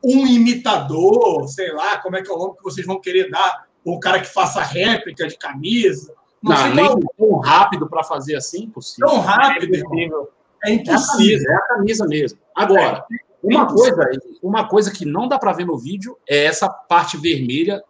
[0.03, 3.67] um imitador, sei lá, como é que é o nome que vocês vão querer dar,
[3.85, 6.15] ou um cara que faça réplica de camisa.
[6.43, 7.15] Não, não nem qual...
[7.17, 9.09] tão rápido para fazer assim, impossível.
[9.09, 10.29] Tão rápido, é impossível.
[10.65, 11.51] É impossível.
[11.51, 12.39] É a camisa, é mesmo.
[12.55, 14.11] Agora, é, uma coisa,
[14.43, 17.83] uma coisa que não dá para ver no vídeo é essa parte vermelha,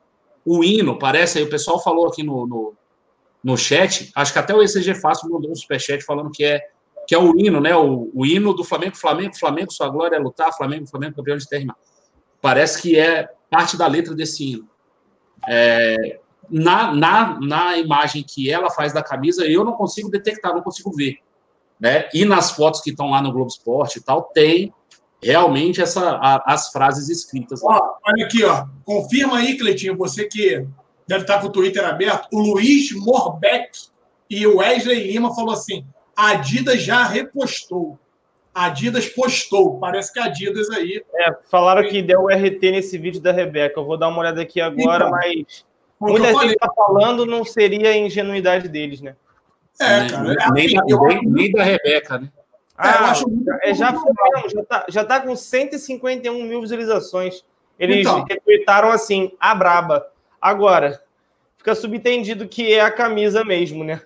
[0.44, 2.74] o hino, parece aí, o pessoal falou aqui no, no,
[3.44, 6.60] no chat, acho que até o ECG Fácil mandou um superchat falando que é
[7.06, 7.74] que é o hino, né?
[7.74, 11.48] O, o hino do Flamengo, Flamengo, Flamengo, sua glória é lutar, Flamengo, Flamengo, campeão de
[11.48, 11.74] terra.
[12.40, 14.68] Parece que é parte da letra desse hino.
[15.48, 16.20] É,
[16.50, 20.92] na, na, na imagem que ela faz da camisa, eu não consigo detectar, não consigo
[20.92, 21.18] ver.
[21.78, 22.08] Né?
[22.12, 24.72] E nas fotos que estão lá no Globo Esporte e tal, tem
[25.22, 27.62] realmente essa, a, as frases escritas.
[27.62, 28.66] Ó, olha aqui, ó.
[28.84, 30.66] Confirma aí, Cleitinho, você que
[31.06, 32.28] deve estar com o Twitter aberto.
[32.32, 33.70] O Luiz Morbeck
[34.28, 35.84] e o Wesley Lima falou assim:
[36.16, 37.98] a Adidas já repostou.
[38.58, 39.78] A Adidas postou.
[39.78, 41.00] Parece que a Adidas aí.
[41.14, 43.78] É, falaram que deu o RT nesse vídeo da Rebeca.
[43.78, 45.64] Eu vou dar uma olhada aqui agora, então, mas
[46.00, 49.14] muita gente está falando, não seria a ingenuidade deles, né?
[49.80, 50.32] É, cara.
[50.32, 52.28] É nem, assim, da, nem, nem da Rebeca, né?
[52.76, 53.12] Ah,
[53.62, 57.44] é, já foi mesmo, já tá, já tá com 151 mil visualizações.
[57.78, 58.24] Eles então.
[58.24, 60.04] retweetaram assim, a braba.
[60.42, 61.00] Agora,
[61.58, 64.02] fica subentendido que é a camisa mesmo, né?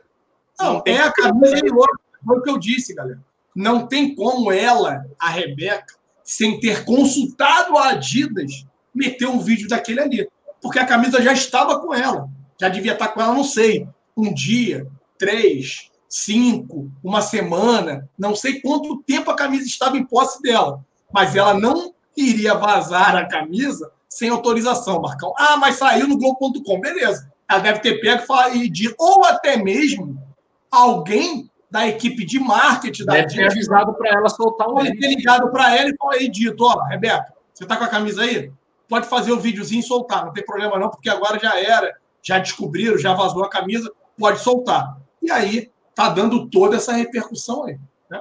[0.60, 1.96] Não, não é a camisa e outra.
[2.22, 3.18] Foi o que eu disse, galera.
[3.54, 10.00] Não tem como ela, a Rebeca, sem ter consultado a Adidas, meter um vídeo daquele
[10.00, 10.28] ali.
[10.60, 12.28] Porque a camisa já estava com ela.
[12.60, 13.86] Já devia estar com ela, não sei,
[14.16, 14.86] um dia,
[15.18, 21.34] três, cinco, uma semana, não sei quanto tempo a camisa estava em posse dela, mas
[21.34, 25.32] ela não iria vazar a camisa sem autorização, Marcão.
[25.38, 27.32] Ah, mas saiu no Globo.com, beleza.
[27.48, 30.22] Ela deve ter pego e de ou até mesmo
[30.70, 35.08] alguém da equipe de marketing da Deve ter avisado para ela soltar o Deve ter
[35.08, 38.52] ligado para ela e falou aí, dito, ó, Rebeca, você tá com a camisa aí?
[38.86, 42.38] Pode fazer o videozinho e soltar, não tem problema não, porque agora já era, já
[42.38, 44.98] descobriram, já vazou a camisa, pode soltar.
[45.22, 47.78] E aí tá dando toda essa repercussão aí.
[48.10, 48.20] Né?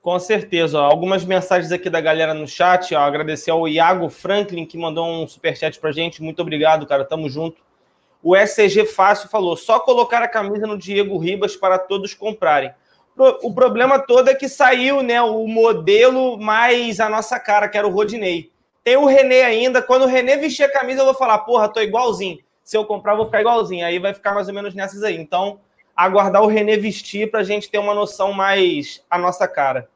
[0.00, 0.80] Com certeza.
[0.80, 0.84] Ó.
[0.84, 2.94] Algumas mensagens aqui da galera no chat.
[2.94, 3.00] Ó.
[3.00, 6.22] Agradecer ao Iago Franklin, que mandou um superchat pra gente.
[6.22, 7.04] Muito obrigado, cara.
[7.04, 7.60] Tamo junto.
[8.22, 12.72] O SCG Fácil falou: só colocar a camisa no Diego Ribas para todos comprarem.
[13.42, 17.86] O problema todo é que saiu né, o modelo mais a nossa cara, que era
[17.86, 18.50] o Rodinei.
[18.82, 19.82] Tem o René ainda.
[19.82, 22.38] Quando o René vestir a camisa, eu vou falar: porra, tô igualzinho.
[22.64, 23.84] Se eu comprar, vou ficar igualzinho.
[23.84, 25.16] Aí vai ficar mais ou menos nessas aí.
[25.16, 25.60] Então,
[25.94, 29.88] aguardar o René vestir para a gente ter uma noção mais a nossa cara.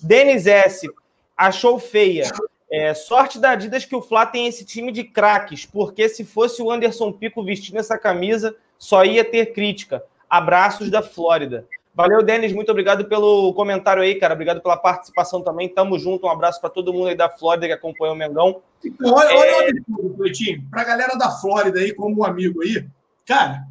[0.00, 0.88] Denis S.
[1.36, 2.30] achou feia.
[2.70, 6.62] É, sorte da Adidas que o Flá tem esse time de craques, porque se fosse
[6.62, 10.02] o Anderson Pico vestindo essa camisa, só ia ter crítica.
[10.28, 11.66] Abraços da Flórida.
[11.94, 12.52] Valeu, Denis.
[12.52, 14.34] Muito obrigado pelo comentário aí, cara.
[14.34, 15.68] Obrigado pela participação também.
[15.68, 16.26] Tamo junto.
[16.26, 18.60] Um abraço para todo mundo aí da Flórida que acompanha o Mengão.
[18.84, 19.36] Então, olha, é...
[19.36, 22.84] olha, olha, Para a galera da Flórida aí, como um amigo aí,
[23.24, 23.64] cara,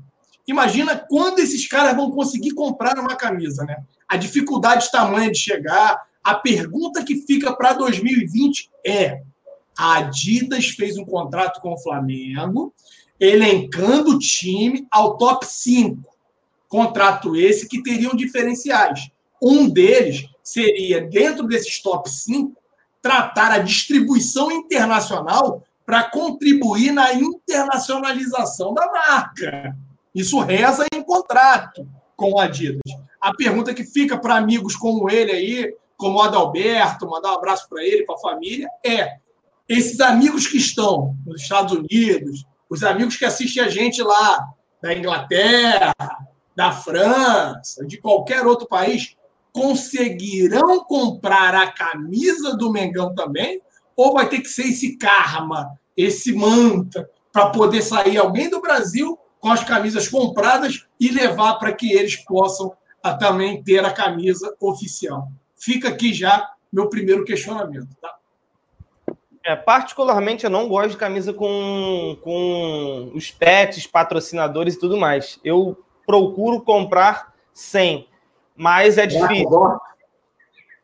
[0.48, 3.84] Imagina quando esses caras vão conseguir comprar uma camisa, né?
[4.08, 6.02] A dificuldade tamanha de chegar.
[6.24, 9.22] A pergunta que fica para 2020 é:
[9.78, 12.74] a Adidas fez um contrato com o Flamengo,
[13.20, 16.02] elencando o time ao top 5.
[16.68, 19.10] Contrato esse que teriam diferenciais.
[19.42, 22.56] Um deles seria, dentro desses top 5,
[23.02, 29.76] tratar a distribuição internacional para contribuir na internacionalização da marca.
[30.16, 32.82] Isso reza em contrato com a Adidas.
[33.20, 37.68] A pergunta que fica para amigos como ele aí, como o Adalberto, mandar um abraço
[37.70, 39.18] para ele, para a família, é:
[39.68, 44.48] esses amigos que estão nos Estados Unidos, os amigos que assistem a gente lá
[44.82, 45.94] da Inglaterra,
[46.56, 49.16] da França, de qualquer outro país,
[49.52, 53.62] conseguirão comprar a camisa do Mengão também?
[53.96, 59.18] Ou vai ter que ser esse karma, esse manta, para poder sair alguém do Brasil
[59.40, 64.56] com as camisas compradas e levar para que eles possam ah, também ter a camisa
[64.60, 65.28] oficial.
[65.64, 67.88] Fica aqui já meu primeiro questionamento.
[68.02, 68.14] Tá?
[69.46, 75.40] É, particularmente, eu não gosto de camisa com, com os pets, patrocinadores e tudo mais.
[75.42, 78.08] Eu procuro comprar sem,
[78.58, 79.50] mas é difícil.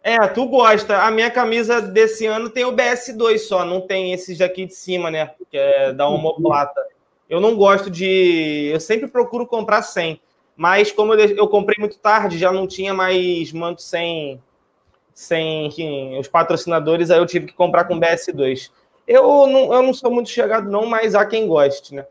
[0.01, 1.03] É, tu gosta.
[1.03, 5.11] A minha camisa desse ano tem o BS2 só, não tem esses daqui de cima,
[5.11, 5.31] né?
[5.51, 6.81] Que é da homoplata.
[7.29, 8.69] Eu não gosto de.
[8.73, 10.21] Eu sempre procuro comprar 100.
[10.55, 14.41] Mas como eu, eu comprei muito tarde, já não tinha mais manto sem,
[15.19, 18.71] sem os patrocinadores, aí eu tive que comprar com BS2.
[19.05, 22.05] Eu não, eu não sou muito chegado, não, mas há quem goste, né?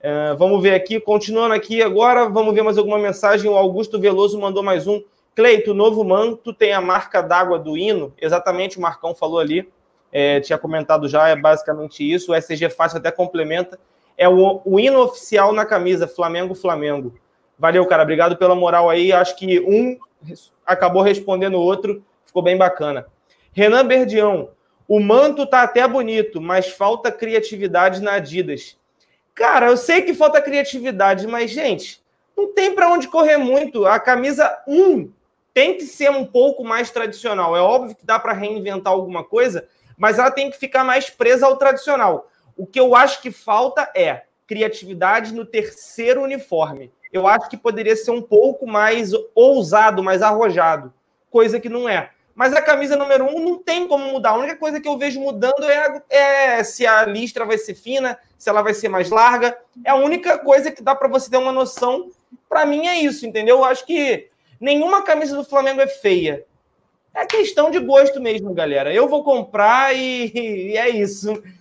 [0.00, 3.48] É, vamos ver aqui, continuando aqui agora, vamos ver mais alguma mensagem.
[3.48, 5.00] O Augusto Veloso mandou mais um.
[5.36, 8.12] Cleito, novo manto tem a marca d'água do hino.
[8.20, 9.70] Exatamente, o Marcão falou ali.
[10.10, 12.32] É, tinha comentado já, é basicamente isso.
[12.32, 13.78] O SG Fácil até complementa.
[14.18, 17.14] É o, o hino oficial na camisa, Flamengo, Flamengo.
[17.60, 18.04] Valeu, cara.
[18.04, 19.12] Obrigado pela moral aí.
[19.12, 19.98] Acho que um
[20.64, 22.02] acabou respondendo o outro.
[22.24, 23.06] Ficou bem bacana.
[23.52, 24.52] Renan Berdião.
[24.88, 28.78] O manto tá até bonito, mas falta criatividade na Adidas.
[29.34, 32.02] Cara, eu sei que falta criatividade, mas, gente,
[32.34, 33.86] não tem para onde correr muito.
[33.86, 35.12] A camisa 1
[35.52, 37.54] tem que ser um pouco mais tradicional.
[37.54, 39.68] É óbvio que dá para reinventar alguma coisa,
[39.98, 42.28] mas ela tem que ficar mais presa ao tradicional.
[42.56, 46.90] O que eu acho que falta é criatividade no terceiro uniforme.
[47.12, 50.92] Eu acho que poderia ser um pouco mais ousado, mais arrojado,
[51.30, 52.10] coisa que não é.
[52.34, 54.30] Mas a camisa número um não tem como mudar.
[54.30, 58.18] A única coisa que eu vejo mudando é, é se a listra vai ser fina,
[58.38, 59.58] se ela vai ser mais larga.
[59.84, 62.10] É a única coisa que dá para você ter uma noção.
[62.48, 63.58] Para mim é isso, entendeu?
[63.58, 66.46] Eu acho que nenhuma camisa do Flamengo é feia.
[67.12, 68.94] É questão de gosto mesmo, galera.
[68.94, 71.42] Eu vou comprar e, e é isso.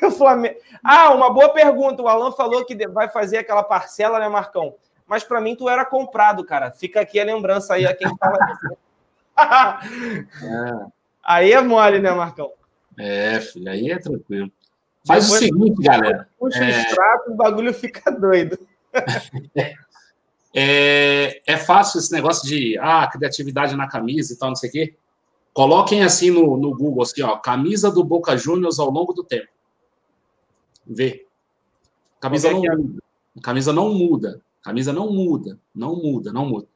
[0.00, 0.54] O Flamengo...
[0.84, 2.00] Ah, uma boa pergunta.
[2.00, 4.76] O Alan falou que vai fazer aquela parcela, né, Marcão?
[5.08, 6.70] Mas para mim tu era comprado, cara.
[6.70, 10.86] Fica aqui a lembrança aí a quem fala isso é.
[11.24, 12.52] Aí é mole, né, Marcão?
[12.96, 14.50] É, filho, aí é tranquilo.
[15.06, 16.28] Faz Depois, o seguinte, galera.
[16.38, 16.66] Puxa é...
[16.66, 18.58] o extrato, o bagulho fica doido.
[20.54, 24.72] é, é fácil esse negócio de ah, criatividade na camisa e tal, não sei o
[24.72, 24.94] quê.
[25.52, 29.48] Coloquem assim no, no Google, assim, ó, camisa do Boca Juniors ao longo do tempo.
[30.86, 31.26] Vê.
[32.20, 33.02] Camisa não muda.
[33.42, 34.40] Camisa não muda.
[34.62, 35.58] Camisa não muda.
[35.74, 36.66] Não muda, não muda.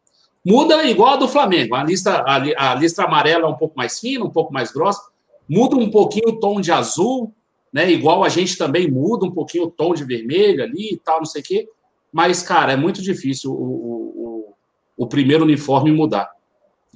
[0.45, 1.75] Muda igual a do Flamengo.
[1.75, 5.03] A lista, a, a lista amarela é um pouco mais fina, um pouco mais grossa.
[5.49, 7.33] Muda um pouquinho o tom de azul,
[7.73, 7.91] né?
[7.91, 11.25] Igual a gente também muda um pouquinho o tom de vermelho ali e tal, não
[11.25, 11.69] sei o quê.
[12.13, 14.55] Mas, cara, é muito difícil o, o,
[14.97, 16.31] o primeiro uniforme mudar.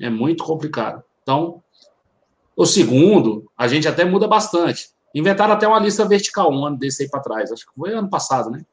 [0.01, 1.03] É muito complicado.
[1.22, 1.62] Então,
[2.57, 4.90] o segundo, a gente até muda bastante.
[5.14, 7.51] Inventaram até uma lista vertical um ano desse aí para trás.
[7.51, 8.64] Acho que foi ano passado, né?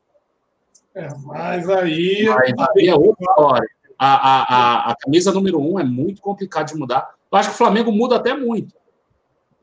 [0.95, 2.25] É, mas aí.
[2.27, 6.75] Mas aí é outra história a, a, a, camisa número um é muito complicado de
[6.75, 7.15] mudar.
[7.31, 8.75] Eu acho que o Flamengo muda até muito.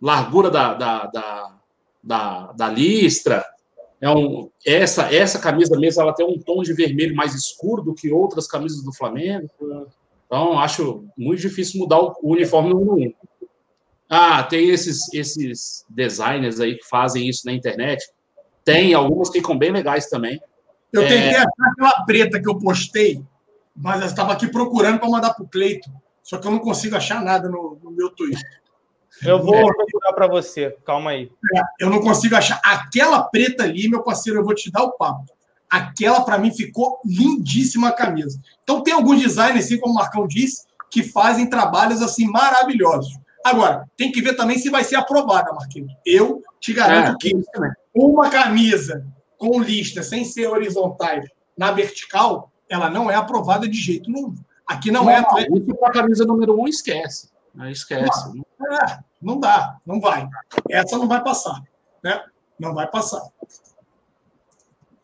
[0.01, 1.57] Largura da, da, da,
[2.03, 3.45] da, da listra.
[4.01, 7.95] É um, essa, essa camisa mesmo ela tem um tom de vermelho mais escuro do
[7.95, 9.49] que outras camisas do Flamengo.
[10.27, 13.13] Então, acho muito difícil mudar o, uniforme número um.
[14.09, 18.03] Ah, tem esses, esses designers aí que fazem isso na internet.
[18.65, 20.41] Tem, algumas ficam bem legais também.
[20.93, 21.37] Eu tentei é...
[21.37, 23.23] achar aquela preta que eu postei
[23.81, 25.91] mas eu estava aqui procurando para mandar para o Cleito.
[26.23, 28.61] Só que eu não consigo achar nada no, no meu Twitter.
[29.25, 29.65] Eu vou é.
[29.65, 31.31] procurar para você, calma aí.
[31.55, 32.61] É, eu não consigo achar.
[32.63, 35.25] Aquela preta ali, meu parceiro, eu vou te dar o papo.
[35.69, 38.41] Aquela, para mim, ficou lindíssima a camisa.
[38.63, 43.19] Então, tem alguns designers, assim como o Marcão disse, que fazem trabalhos assim maravilhosos.
[43.45, 45.93] Agora, tem que ver também se vai ser aprovada, Marquinhos.
[46.05, 47.33] Eu te garanto é, que
[47.95, 49.05] uma camisa
[49.41, 51.25] com lista sem ser horizontais
[51.57, 54.37] na vertical ela não é aprovada de jeito nenhum.
[54.65, 55.51] Aqui não, não é atleta.
[55.53, 57.31] Isso para a camisa número um, esquece.
[57.69, 58.29] Esquece.
[58.59, 60.29] Não, é, não dá, não vai.
[60.71, 61.61] Essa não vai passar.
[62.05, 62.23] Né?
[62.57, 63.23] Não vai passar.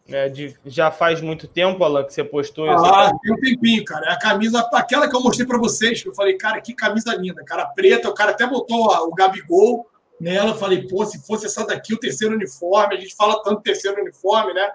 [0.06, 2.84] É, de, já faz muito tempo, Alan, que você postou isso.
[2.84, 4.06] Ah, tem um tempinho, cara.
[4.06, 7.16] É a camisa, aquela que eu mostrei para vocês, que eu falei, cara, que camisa
[7.16, 7.42] linda.
[7.44, 9.90] Cara preta, o cara até botou o Gabigol
[10.20, 10.50] nela.
[10.50, 14.00] Eu falei, pô, se fosse essa daqui, o terceiro uniforme, a gente fala tanto terceiro
[14.00, 14.70] uniforme, né?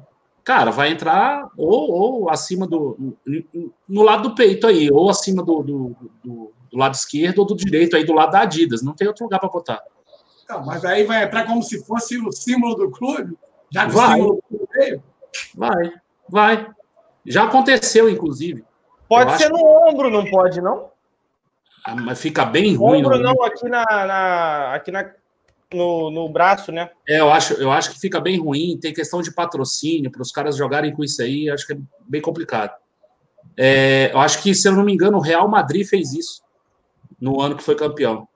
[0.44, 3.16] Cara, vai entrar ou, ou acima do.
[3.88, 7.56] no lado do peito aí, ou acima do, do, do, do lado esquerdo ou do
[7.56, 8.82] direito aí, do lado da Adidas.
[8.82, 9.82] Não tem outro lugar para botar.
[10.48, 13.38] Não, mas aí vai entrar como se fosse o símbolo do clube?
[13.70, 14.12] Já que vai.
[14.12, 15.02] símbolo do clube veio?
[15.54, 15.92] Vai,
[16.28, 16.70] vai.
[17.24, 18.62] Já aconteceu, inclusive.
[19.08, 20.90] Pode Eu ser no ombro, não pode, não?
[21.86, 22.98] Ah, mas fica bem ruim.
[22.98, 25.10] Ombro não, aqui, na, na, aqui na,
[25.74, 26.90] no, no braço, né?
[27.08, 28.78] É, eu acho, eu acho que fica bem ruim.
[28.80, 31.50] Tem questão de patrocínio para os caras jogarem com isso aí.
[31.50, 32.72] Acho que é bem complicado.
[33.56, 36.42] É, eu acho que, se eu não me engano, o Real Madrid fez isso
[37.20, 38.26] no ano que foi campeão.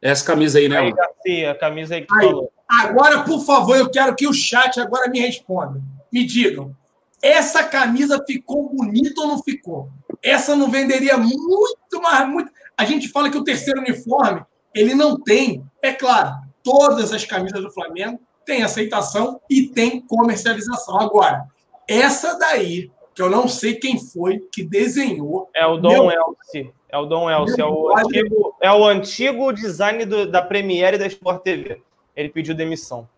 [0.00, 0.78] Essa camisa aí, né?
[0.78, 2.52] Aí, Garcia, a camisa aí que aí, falou.
[2.68, 5.80] Agora, por favor, eu quero que o chat agora me responda.
[6.12, 6.76] Me digam,
[7.22, 9.88] essa camisa ficou bonita ou não ficou?
[10.22, 12.28] Essa não venderia muito mais.
[12.28, 12.52] Muito...
[12.76, 14.44] A gente fala que o terceiro uniforme
[14.74, 15.64] ele não tem.
[15.82, 16.34] É claro,
[16.66, 20.98] todas as camisas do Flamengo têm aceitação e tem comercialização.
[20.98, 21.46] Agora,
[21.86, 25.48] essa daí, que eu não sei quem foi que desenhou.
[25.54, 26.10] É o Dom meu...
[26.10, 26.72] Elci.
[26.88, 27.60] É o Dom Elci.
[27.60, 31.80] É o antigo, é o antigo design do, da Premiere e da Sport TV.
[32.16, 33.08] Ele pediu demissão.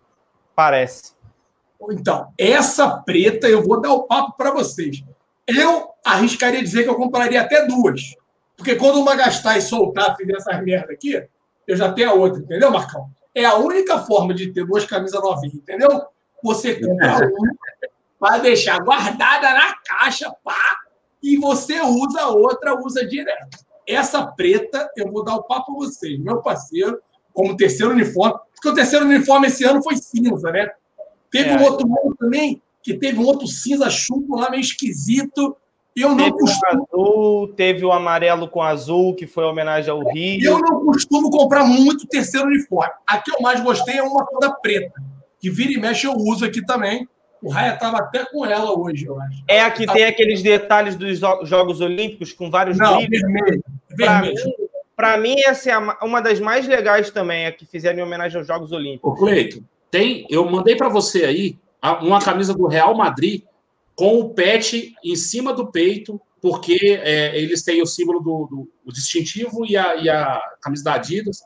[0.54, 1.14] Parece.
[1.90, 5.02] Então, essa preta eu vou dar o papo para vocês.
[5.46, 8.14] Eu arriscaria dizer que eu compraria até duas.
[8.56, 11.24] Porque quando uma gastar e soltar, fizer essas merda aqui,
[11.66, 13.08] eu já tenho a outra, entendeu, Marcão?
[13.38, 16.02] É a única forma de ter duas camisas novinhas, entendeu?
[16.42, 17.54] Você compra uma,
[18.18, 20.58] vai deixar guardada na caixa, pá,
[21.22, 23.58] e você usa a outra, usa direto.
[23.86, 27.00] Essa preta, eu vou dar o papo para vocês, meu parceiro,
[27.32, 30.72] como terceiro uniforme, porque o terceiro uniforme esse ano foi cinza, né?
[31.30, 31.56] Teve é.
[31.58, 35.56] um outro ano também, que teve um outro cinza chumbo lá meio esquisito.
[35.96, 36.88] Eu não teve costumo.
[36.92, 40.44] O azul, teve o amarelo com azul, que foi homenagem ao Rio.
[40.44, 42.92] Eu não costumo comprar muito terceiro uniforme.
[43.06, 45.02] A que eu mais gostei é uma toda preta,
[45.40, 47.08] que vira e mexe eu uso aqui também.
[47.42, 49.42] O Raia estava até com ela hoje, eu acho.
[49.46, 49.92] É a que tá...
[49.92, 53.20] tem aqueles detalhes dos Jogos Olímpicos com vários não, brilhos.
[53.20, 53.64] Vermelho.
[53.90, 54.34] vermelho.
[54.96, 58.36] Para mim, mim, essa é uma das mais legais também, a que fizeram em homenagem
[58.36, 59.12] aos Jogos Olímpicos.
[59.12, 61.58] Ô, Cleito, tem, eu mandei para você aí
[62.02, 63.42] uma camisa do Real Madrid
[63.98, 68.72] com o pet em cima do peito, porque é, eles têm o símbolo do, do
[68.86, 71.40] o distintivo e a, e a, camisa da Adidas.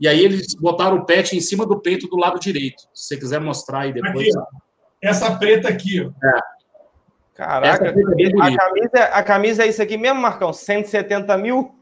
[0.00, 2.80] E aí eles botaram o pet em cima do peito do lado direito.
[2.94, 4.34] Se você quiser mostrar aí depois.
[4.34, 4.46] Aqui,
[5.02, 6.08] Essa preta aqui, ó.
[6.26, 6.40] É.
[7.34, 10.50] Caraca, é a, camisa, a camisa é isso aqui mesmo, Marcão?
[10.50, 11.74] 170 mil?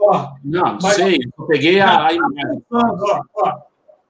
[0.00, 1.20] Ó, não, não mas, sei.
[1.38, 2.64] Eu peguei a, a imagem.
[2.72, 3.60] Ó, ó.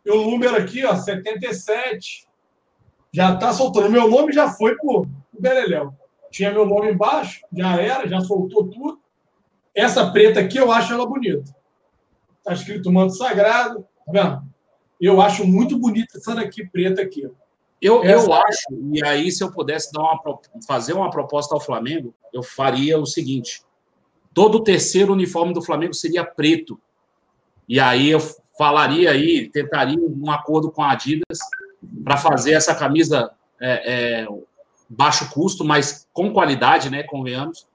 [0.06, 2.26] Meu número aqui, ó, 77.
[3.12, 3.90] Já tá soltando.
[3.90, 5.94] Meu nome já foi pro, pro Beleléu.
[6.30, 9.00] Tinha meu nome embaixo, já era, já soltou tudo.
[9.74, 11.54] Essa preta aqui, eu acho ela bonita.
[12.42, 14.42] Tá escrito manto sagrado, tá vendo?
[15.00, 17.28] Eu acho muito bonita essa daqui, preta aqui.
[17.80, 18.26] Eu, essa...
[18.26, 22.42] eu acho, e aí se eu pudesse dar uma, fazer uma proposta ao Flamengo, eu
[22.42, 23.62] faria o seguinte:
[24.32, 26.80] todo o terceiro uniforme do Flamengo seria preto.
[27.68, 28.20] E aí eu
[28.56, 31.38] falaria aí, tentaria um acordo com a Adidas
[32.02, 33.30] para fazer essa camisa
[33.60, 34.28] é, é,
[34.88, 37.02] baixo custo, mas com qualidade, né?
[37.02, 37.66] Convenhamos,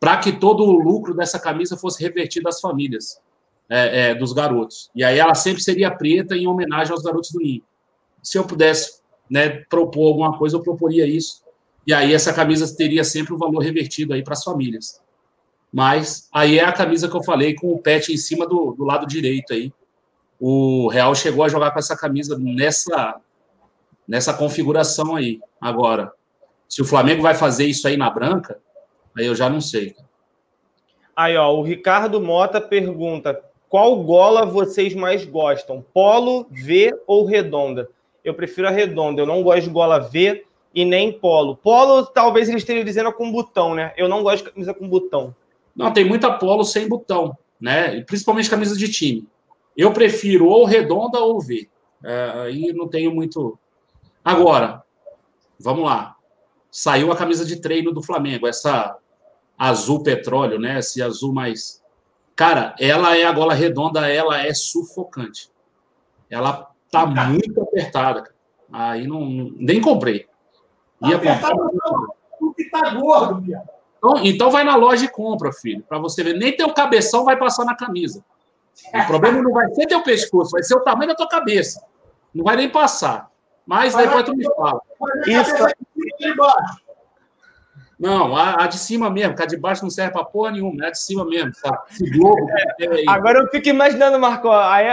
[0.00, 3.20] para que todo o lucro dessa camisa fosse revertido às famílias
[3.68, 4.90] é, é, dos garotos.
[4.94, 7.62] E aí ela sempre seria preta em homenagem aos garotos do Ninho.
[8.22, 11.42] Se eu pudesse né, propor alguma coisa, eu proporia isso.
[11.86, 15.00] E aí essa camisa teria sempre o valor revertido aí para as famílias.
[15.72, 18.84] Mas aí é a camisa que eu falei com o pet em cima do, do
[18.84, 19.72] lado direito aí,
[20.38, 23.20] o Real chegou a jogar com essa camisa nessa,
[24.06, 25.40] nessa configuração aí.
[25.60, 26.12] Agora,
[26.68, 28.58] se o Flamengo vai fazer isso aí na branca,
[29.16, 29.94] aí eu já não sei.
[31.16, 35.84] Aí, ó, o Ricardo Mota pergunta: qual gola vocês mais gostam?
[35.92, 37.88] Polo, V ou redonda?
[38.24, 40.44] Eu prefiro a redonda, eu não gosto de gola V
[40.74, 41.56] e nem polo.
[41.56, 43.92] Polo, talvez ele esteja dizendo com botão, né?
[43.96, 45.34] Eu não gosto de camisa com botão.
[45.76, 48.00] Não, tem muita polo sem botão, né?
[48.02, 49.28] Principalmente camisa de time.
[49.76, 51.68] Eu prefiro ou redonda ou V.
[52.02, 53.58] É, aí não tenho muito.
[54.24, 54.82] Agora,
[55.58, 56.13] vamos lá.
[56.76, 58.98] Saiu a camisa de treino do Flamengo, essa
[59.56, 60.80] azul petróleo, né?
[60.80, 61.80] Esse azul mais.
[62.34, 65.52] Cara, ela é a gola redonda, ela é sufocante.
[66.28, 68.34] Ela tá muito apertada.
[68.72, 70.26] Aí não, nem comprei.
[71.00, 71.54] Ia comprar.
[72.40, 73.68] Tu que tá gordo, viado.
[73.98, 76.36] Então, então vai na loja e compra, filho, para você ver.
[76.36, 78.24] Nem teu cabeção vai passar na camisa.
[78.92, 81.84] O problema não vai ser teu pescoço, vai ser o tamanho da tua cabeça.
[82.34, 83.30] Não vai nem passar.
[83.64, 84.80] Mas depois tu me fala.
[85.24, 85.54] Isso.
[87.98, 90.84] Não, a, a, de cima mesmo, que a de baixo não serve para porra nenhuma,
[90.84, 91.84] é a de cima mesmo, tá?
[91.90, 92.50] Esse globo.
[92.80, 94.86] É, agora eu fico imaginando, Marco, aí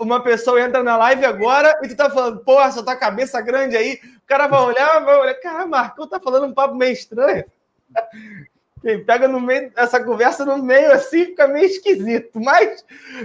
[0.00, 3.76] uma pessoa entra na live agora e tu tá falando, porra, essa tua cabeça grande
[3.76, 7.44] aí, o cara vai olhar, vai olhar, cara, Marco, tá falando um papo meio estranho.
[8.82, 12.38] Quem pega no meio, essa conversa no meio assim fica meio esquisito.
[12.40, 12.84] Mas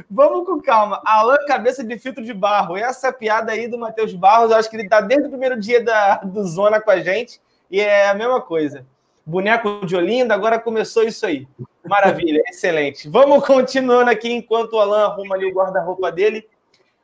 [0.09, 1.01] vamos com calma.
[1.05, 2.76] Alan, cabeça de filtro de barro.
[2.76, 5.84] Essa piada aí do Matheus Barros, eu acho que ele tá desde o primeiro dia
[5.84, 7.39] da, do Zona com a gente.
[7.72, 8.86] E é a mesma coisa.
[9.26, 11.48] Boneco de Olinda, agora começou isso aí.
[11.86, 13.08] Maravilha, excelente.
[13.08, 16.48] Vamos continuando aqui enquanto o Alan arruma ali o guarda-roupa dele.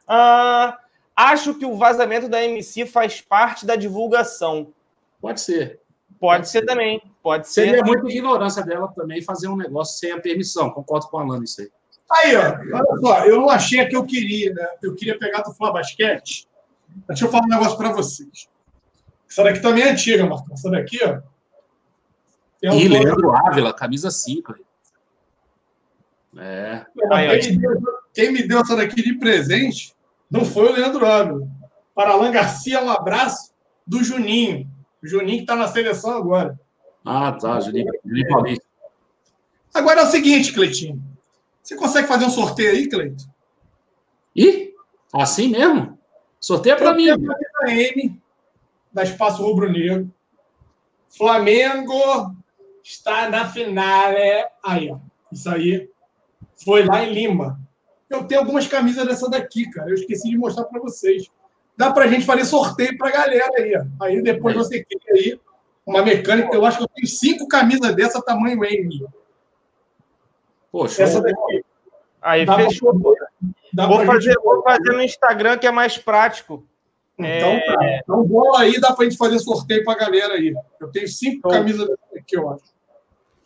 [0.03, 0.75] Uh,
[1.15, 4.73] acho que o vazamento da MC faz parte da divulgação.
[5.21, 5.79] Pode ser.
[6.19, 7.65] Pode ser também, pode ser.
[7.65, 11.43] Seria muita ignorância dela também fazer um negócio sem a permissão, concordo com a Alana
[11.43, 11.69] isso aí.
[12.09, 14.67] Aí, ó, olha só, eu não achei a que eu queria, né?
[14.81, 16.47] Eu queria pegar do Flá Basquete.
[17.07, 18.49] Deixa eu falar um negócio para vocês.
[19.29, 20.53] Essa daqui também é antiga, Marcão.
[20.53, 21.21] Essa daqui, ó.
[22.61, 24.55] É um Ih, Leandro Ávila, camisa 5.
[26.37, 26.85] É.
[27.11, 27.81] Aí, quem, me deu,
[28.13, 29.93] quem, me deu, essa daqui de presente
[30.29, 31.47] não foi o Leandro Ávila.
[31.93, 33.51] Para Alan Garcia, um abraço
[33.85, 34.69] do Juninho.
[35.03, 36.59] O Juninho que está na seleção agora.
[37.05, 37.59] Ah, tá.
[37.59, 38.65] Juninho, Juninho Paulista.
[39.73, 41.01] Agora é o seguinte, Cleitinho.
[41.61, 43.25] Você consegue fazer um sorteio aí, Cleito?
[44.35, 44.73] Ih,
[45.13, 45.97] assim mesmo?
[46.39, 47.09] Sorteio para mim.
[47.09, 48.21] A M
[48.97, 50.11] da Espaço Rubro Negro.
[51.15, 52.35] Flamengo
[52.83, 54.11] está na final.
[54.11, 54.49] É...
[54.65, 54.97] Aí, ó.
[55.31, 55.89] Isso aí
[56.65, 57.59] foi lá em Lima.
[58.09, 59.89] Eu tenho algumas camisas dessa daqui, cara.
[59.89, 61.29] Eu esqueci de mostrar para vocês
[61.77, 63.73] dá para a gente fazer sorteio para a galera aí.
[64.01, 64.57] Aí depois é.
[64.57, 65.39] você cria aí
[65.85, 66.53] uma mecânica.
[66.53, 69.05] Eu acho que eu tenho cinco camisas dessa tamanho M.
[70.71, 71.63] Poxa, essa daqui.
[72.19, 72.99] Aí dá fechou.
[72.99, 76.65] Pra, vou, fazer, vou fazer no Instagram que é mais prático.
[77.17, 77.75] Então, é...
[77.75, 77.99] tá.
[78.03, 80.53] então bola aí, dá para a gente fazer sorteio para a galera aí.
[80.79, 81.51] Eu tenho cinco então...
[81.51, 82.77] camisas aqui, eu acho.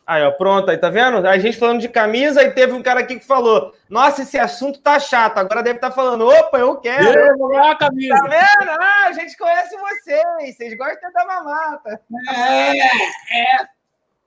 [0.05, 1.25] Aí, ó, pronto, aí tá vendo?
[1.25, 4.81] A gente falando de camisa e teve um cara aqui que falou: Nossa, esse assunto
[4.81, 5.37] tá chato.
[5.37, 7.07] Agora deve estar tá falando: Opa, eu quero.
[7.07, 8.15] Eu vou ganhar a camisa.
[8.15, 8.69] Tá vendo?
[8.71, 10.57] Ah, a gente conhece vocês.
[10.57, 12.01] Vocês gostam da mamata.
[12.29, 13.67] É, é.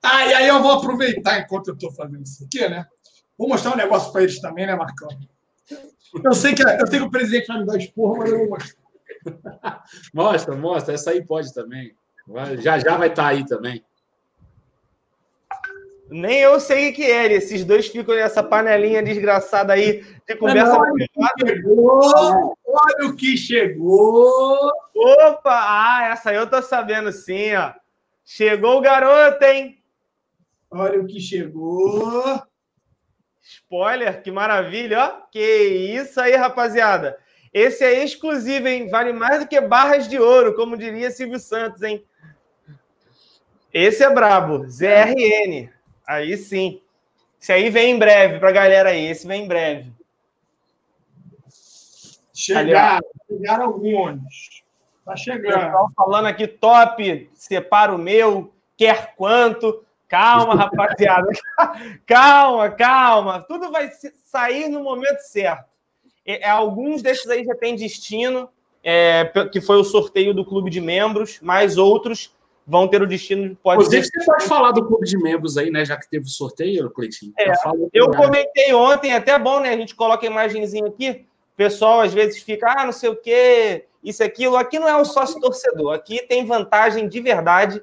[0.01, 2.85] Ah, e aí eu vou aproveitar enquanto eu tô fazendo isso aqui, né?
[3.37, 5.09] Vou mostrar um negócio para eles também, né, Marcão?
[6.23, 8.49] Eu sei, que, eu sei que o presidente vai me dar esporro, mas eu vou
[8.49, 8.84] mostrar.
[10.13, 10.93] Mostra, mostra.
[10.93, 11.95] Essa aí pode também.
[12.59, 13.83] Já já vai estar tá aí também.
[16.09, 17.31] Nem eu sei o que é.
[17.33, 20.77] Esses dois ficam nessa panelinha desgraçada aí de conversa.
[20.77, 22.57] Olha o que chegou!
[22.65, 24.71] Olha o que chegou!
[24.95, 25.51] Opa!
[25.51, 27.73] Ah, essa eu tô sabendo sim, ó.
[28.23, 29.81] Chegou o garoto, hein?
[30.69, 32.41] Olha o que chegou!
[33.41, 35.21] Spoiler, que maravilha, ó.
[35.31, 37.17] Que isso aí, rapaziada.
[37.55, 38.89] Esse é exclusivo, hein?
[38.89, 42.03] Vale mais do que barras de ouro, como diria Silvio Santos, hein?
[43.73, 44.65] Esse é brabo.
[44.69, 45.69] ZRN.
[46.05, 46.81] Aí sim.
[47.39, 49.05] Esse aí vem em breve para a galera aí.
[49.05, 49.93] Esse vem em breve.
[52.33, 54.61] Chegaram, chegaram alguns.
[55.05, 55.93] Tá chegando.
[55.95, 59.81] falando aqui, top, separa o meu, quer quanto.
[60.09, 61.29] Calma, rapaziada.
[62.05, 63.41] calma, calma.
[63.43, 63.89] Tudo vai
[64.25, 65.74] sair no momento certo.
[66.25, 68.49] É, alguns desses aí já tem destino,
[68.83, 73.55] é, que foi o sorteio do clube de membros, mas outros vão ter o destino.
[73.61, 75.85] Pode Inclusive, você pode falar do clube de membros aí, né?
[75.85, 77.33] Já que teve o sorteio, Cleitinho.
[77.37, 77.51] É,
[77.93, 79.69] eu comentei ontem, é até bom, né?
[79.69, 81.25] A gente coloca a imagenzinha aqui.
[81.53, 84.57] O pessoal às vezes fica, ah, não sei o quê, isso, aquilo.
[84.57, 87.81] Aqui não é o sócio torcedor, aqui tem vantagem de verdade.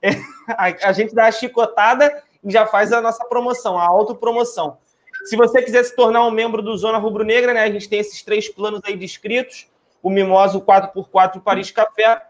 [0.00, 0.10] É,
[0.48, 4.78] a, a gente dá a chicotada e já faz a nossa promoção, a autopromoção.
[5.24, 7.62] Se você quiser se tornar um membro do Zona Rubro Negra, né?
[7.62, 9.68] A gente tem esses três planos aí descritos:
[10.02, 12.22] o Mimoso 4x4 Paris Café,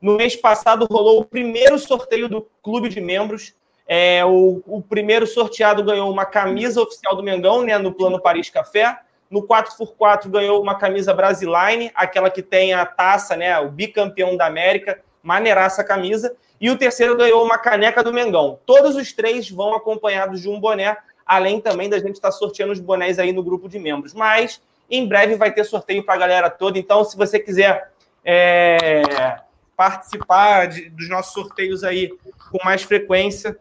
[0.00, 3.54] no mês passado rolou o primeiro sorteio do clube de membros.
[3.86, 8.50] É, o, o, primeiro sorteado ganhou uma camisa oficial do Mengão, né, no plano Paris
[8.50, 8.98] Café.
[9.30, 14.46] No 4x4 ganhou uma camisa Brasiline, aquela que tem a taça, né, o bicampeão da
[14.46, 16.34] América, maneiraça camisa.
[16.60, 18.58] E o terceiro ganhou uma caneca do Mengão.
[18.64, 20.96] Todos os três vão acompanhados de um boné,
[21.28, 24.14] além também da gente estar sorteando os bonés aí no grupo de membros.
[24.14, 26.78] Mas Em breve vai ter sorteio para a galera toda.
[26.78, 27.92] Então, se você quiser
[28.24, 29.36] é,
[29.76, 32.10] participar de, dos nossos sorteios aí
[32.50, 33.58] com mais frequência,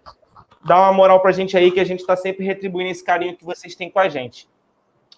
[0.64, 3.36] dá uma moral para a gente aí, que a gente está sempre retribuindo esse carinho
[3.36, 4.48] que vocês têm com a gente.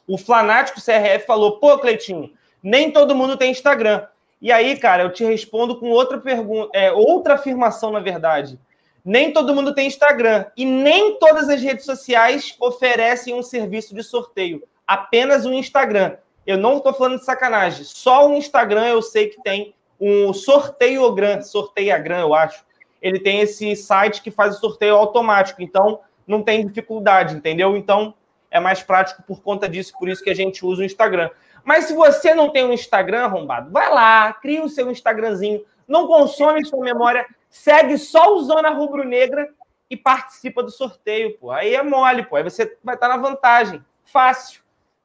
[0.08, 2.34] O Flanático CRF falou: pô, Cleitinho,
[2.64, 4.08] nem todo mundo tem Instagram.
[4.42, 8.58] E aí, cara, eu te respondo com outra pergunta, é, outra afirmação, na verdade.
[9.04, 14.04] Nem todo mundo tem Instagram e nem todas as redes sociais oferecem um serviço de
[14.04, 14.64] sorteio.
[14.86, 16.18] Apenas o Instagram.
[16.46, 17.84] Eu não estou falando de sacanagem.
[17.86, 22.64] Só o Instagram eu sei que tem um sorteiogram, sorteiagram, eu acho.
[23.02, 25.62] Ele tem esse site que faz o sorteio automático.
[25.62, 27.76] Então, não tem dificuldade, entendeu?
[27.76, 28.14] Então,
[28.52, 31.30] é mais prático por conta disso, por isso que a gente usa o Instagram.
[31.64, 36.08] Mas se você não tem um Instagram arrombado, vai lá, cria o seu Instagramzinho, não
[36.08, 39.50] consome sua memória, segue só o Zona Rubro Negra
[39.90, 41.52] e participa do sorteio, pô.
[41.52, 42.36] Aí é mole, pô.
[42.36, 43.84] Aí você vai estar na vantagem.
[44.04, 44.62] Fácil.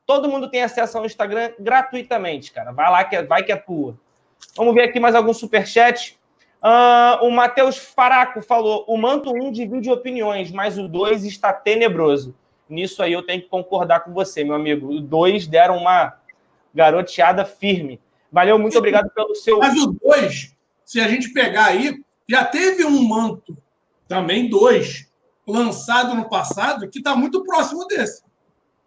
[0.06, 2.72] Todo mundo tem acesso ao Instagram gratuitamente, cara.
[2.72, 3.98] Vai lá que é, vai que é tua.
[4.54, 6.18] Vamos ver aqui mais algum superchat.
[6.62, 12.34] Uh, o Matheus Faraco falou: o manto 1 divide opiniões, mas o 2 está tenebroso.
[12.68, 14.88] Nisso aí eu tenho que concordar com você, meu amigo.
[14.88, 16.18] O 2 deram uma
[16.74, 18.00] garoteada firme.
[18.30, 19.58] Valeu, muito obrigado pelo seu.
[19.58, 23.56] Mas o 2, se a gente pegar aí, já teve um manto,
[24.08, 25.06] também dois,
[25.46, 28.22] lançado no passado, que está muito próximo desse.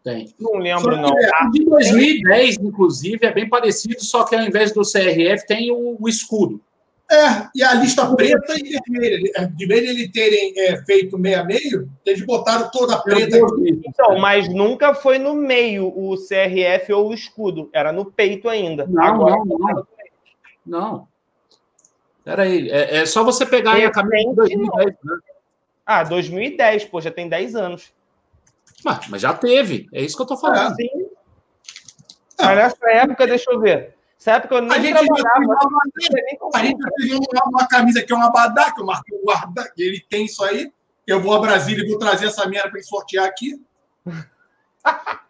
[0.03, 0.33] Tem.
[0.39, 1.09] Não lembro, não.
[1.09, 5.97] O de 2010, inclusive, é bem parecido, só que ao invés do CRF tem o,
[5.99, 6.61] o escudo.
[7.09, 9.47] É, e a lista preta e vermelha.
[9.55, 13.37] De vez de ele terem é, feito meia meio, eles botaram toda a preta.
[13.85, 17.69] Então, mas nunca foi no meio o CRF ou o escudo.
[17.71, 18.85] Era no peito ainda.
[18.87, 19.87] Não, Agora, não, não.
[20.65, 21.07] Não.
[22.27, 25.17] Peraí, é, é só você pegar aí a camisa de 2010, né?
[25.85, 27.93] Ah, 2010, pô, já tem 10 anos.
[28.83, 30.73] Mas, mas já teve, é isso que eu tô falando.
[30.73, 30.89] Ah, sim.
[32.37, 33.95] Mas nessa época, deixa eu ver.
[34.19, 35.67] Nessa época eu nem a gente trabalhava.
[35.67, 35.81] Uma,
[36.53, 40.25] a gente tem uma, camisa que é uma abadá, que eu marquei guarda, ele tem
[40.25, 40.69] isso aí.
[41.07, 43.53] Eu vou a Brasília e vou trazer essa merda para ele sortear aqui.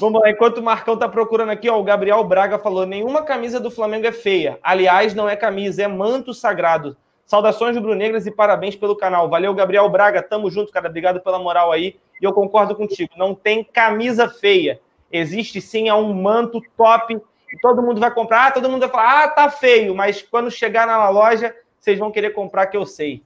[0.00, 3.58] Vamos lá, enquanto o Marcão tá procurando aqui, ó, o Gabriel Braga falou: nenhuma camisa
[3.58, 4.58] do Flamengo é feia.
[4.62, 6.96] Aliás, não é camisa, é manto sagrado.
[7.24, 9.28] Saudações rubro-negras e parabéns pelo canal.
[9.28, 10.22] Valeu, Gabriel Braga.
[10.22, 10.88] Tamo junto, cara.
[10.88, 11.96] Obrigado pela moral aí.
[12.22, 13.10] E eu concordo contigo.
[13.16, 14.80] Não tem camisa feia.
[15.12, 17.14] Existe sim é um manto top.
[17.52, 18.46] E todo mundo vai comprar.
[18.46, 19.94] Ah, todo mundo vai falar, ah, tá feio.
[19.94, 23.22] Mas quando chegar na loja, vocês vão querer comprar, que eu sei.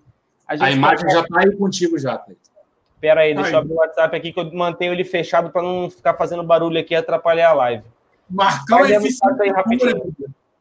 [0.48, 2.51] A, a imagem já tá aí contigo já, Cleiton.
[3.02, 3.54] Pera aí, deixa aí.
[3.54, 6.78] eu abrir o WhatsApp aqui que eu mantenho ele fechado para não ficar fazendo barulho
[6.78, 7.82] aqui e atrapalhar a live.
[8.30, 10.02] Marcão eficiência pura.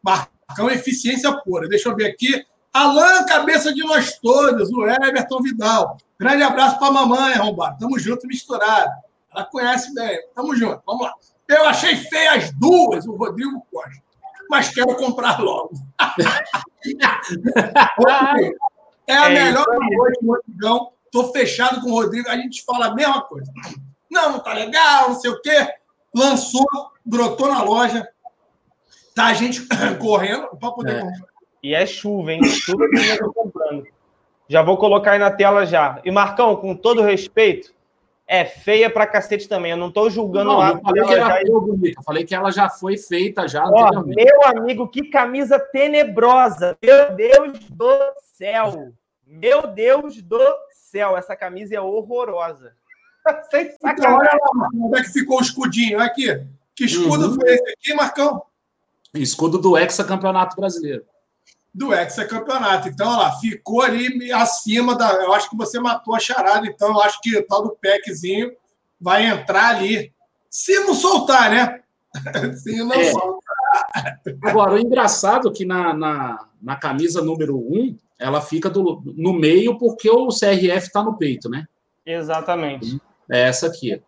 [0.01, 1.69] Marcão eficiência pura.
[1.69, 2.43] Deixa eu ver aqui.
[2.73, 5.97] Alan, cabeça de nós todos, o Everton Vidal.
[6.19, 7.77] Grande abraço para a mamãe, arrombado.
[7.77, 8.89] Tamo junto, misturado.
[9.31, 10.19] Ela conhece bem.
[10.33, 10.81] Tamo junto.
[10.83, 11.13] Vamos lá.
[11.47, 14.01] Eu achei feia as duas, o Rodrigo Costa.
[14.49, 15.73] Mas quero comprar logo.
[19.05, 22.95] é a é melhor noite, Rodrigão Tô fechado com o Rodrigo, a gente fala a
[22.95, 23.51] mesma coisa.
[24.09, 25.67] Não, não tá legal, não sei o quê.
[26.15, 26.65] Lançou,
[27.05, 28.07] brotou na loja.
[29.13, 29.61] Tá a gente
[29.99, 31.01] correndo para poder é.
[31.01, 31.31] comprar.
[31.63, 32.43] E é chuva, hein?
[32.43, 33.85] Chuva que eu tô comprando.
[34.47, 36.01] Já vou colocar aí na tela já.
[36.03, 37.73] E Marcão, com todo respeito,
[38.27, 39.71] é feia pra cacete também.
[39.71, 40.71] Eu não tô julgando não, lá.
[40.71, 41.59] Eu falei que era já...
[41.59, 41.99] bonita.
[41.99, 43.63] Eu falei que ela já foi feita já.
[43.65, 46.77] Ó, meu amigo, que camisa tenebrosa.
[46.81, 47.97] Meu Deus do
[48.33, 48.93] céu.
[49.25, 50.39] Meu Deus do
[50.91, 52.73] céu, essa camisa é horrorosa.
[53.49, 55.99] Sem então, olha lá, como é que ficou o escudinho.
[55.99, 56.45] Aqui.
[56.75, 57.35] Que escudo uhum.
[57.35, 58.43] foi esse aqui, Marcão?
[59.13, 61.05] Escudo do Hexacampeonato Brasileiro.
[61.73, 62.89] Do Hexacampeonato.
[62.89, 65.11] Então, olha lá, ficou ali acima da.
[65.13, 68.51] Eu acho que você matou a charada, então eu acho que o tal do PECzinho
[68.99, 70.13] vai entrar ali.
[70.49, 71.81] Se não soltar, né?
[72.57, 73.11] Se não é.
[73.11, 74.19] soltar.
[74.43, 79.01] Agora, o engraçado é que na, na, na camisa número 1, um, ela fica do,
[79.17, 81.65] no meio porque o CRF está no peito, né?
[82.05, 83.01] Exatamente.
[83.29, 84.01] É essa aqui.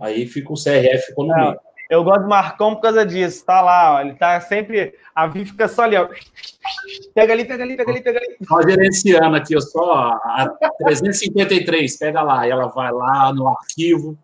[0.00, 1.58] Aí fica o CRF ficou no meio.
[1.90, 3.44] Eu gosto do Marcão por causa disso.
[3.44, 4.94] Tá lá, ó, ele tá sempre.
[5.12, 6.08] A Vi fica só ali, ó.
[7.12, 8.36] Pega ali, pega ali, pega ali, pega ali.
[8.46, 10.48] Só gerenciando aqui, ó, só a
[10.84, 12.46] 353, pega lá.
[12.46, 14.16] E ela vai lá no arquivo.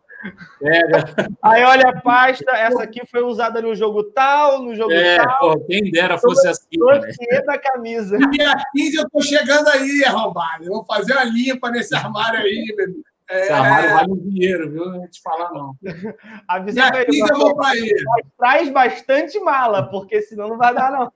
[0.61, 1.05] Pega.
[1.43, 5.39] Aí olha a pasta, essa aqui foi usada no jogo tal, no jogo é, tal.
[5.39, 6.67] Pô, quem dera fosse assim.
[6.77, 7.43] Né?
[7.43, 8.19] da camisa.
[8.31, 10.65] Dia 15 eu tô chegando aí, arrombado.
[10.65, 12.87] Eu vou fazer uma limpa nesse armário aí, meu
[13.29, 13.43] é...
[13.43, 14.87] Esse armário vale um dinheiro, viu?
[14.87, 15.77] Não vou te falar, não.
[16.47, 17.95] Avisa pra ele, eu vou pra ele.
[18.39, 21.13] Traz bastante mala, porque senão não vai dar, não.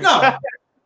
[0.00, 0.20] Não,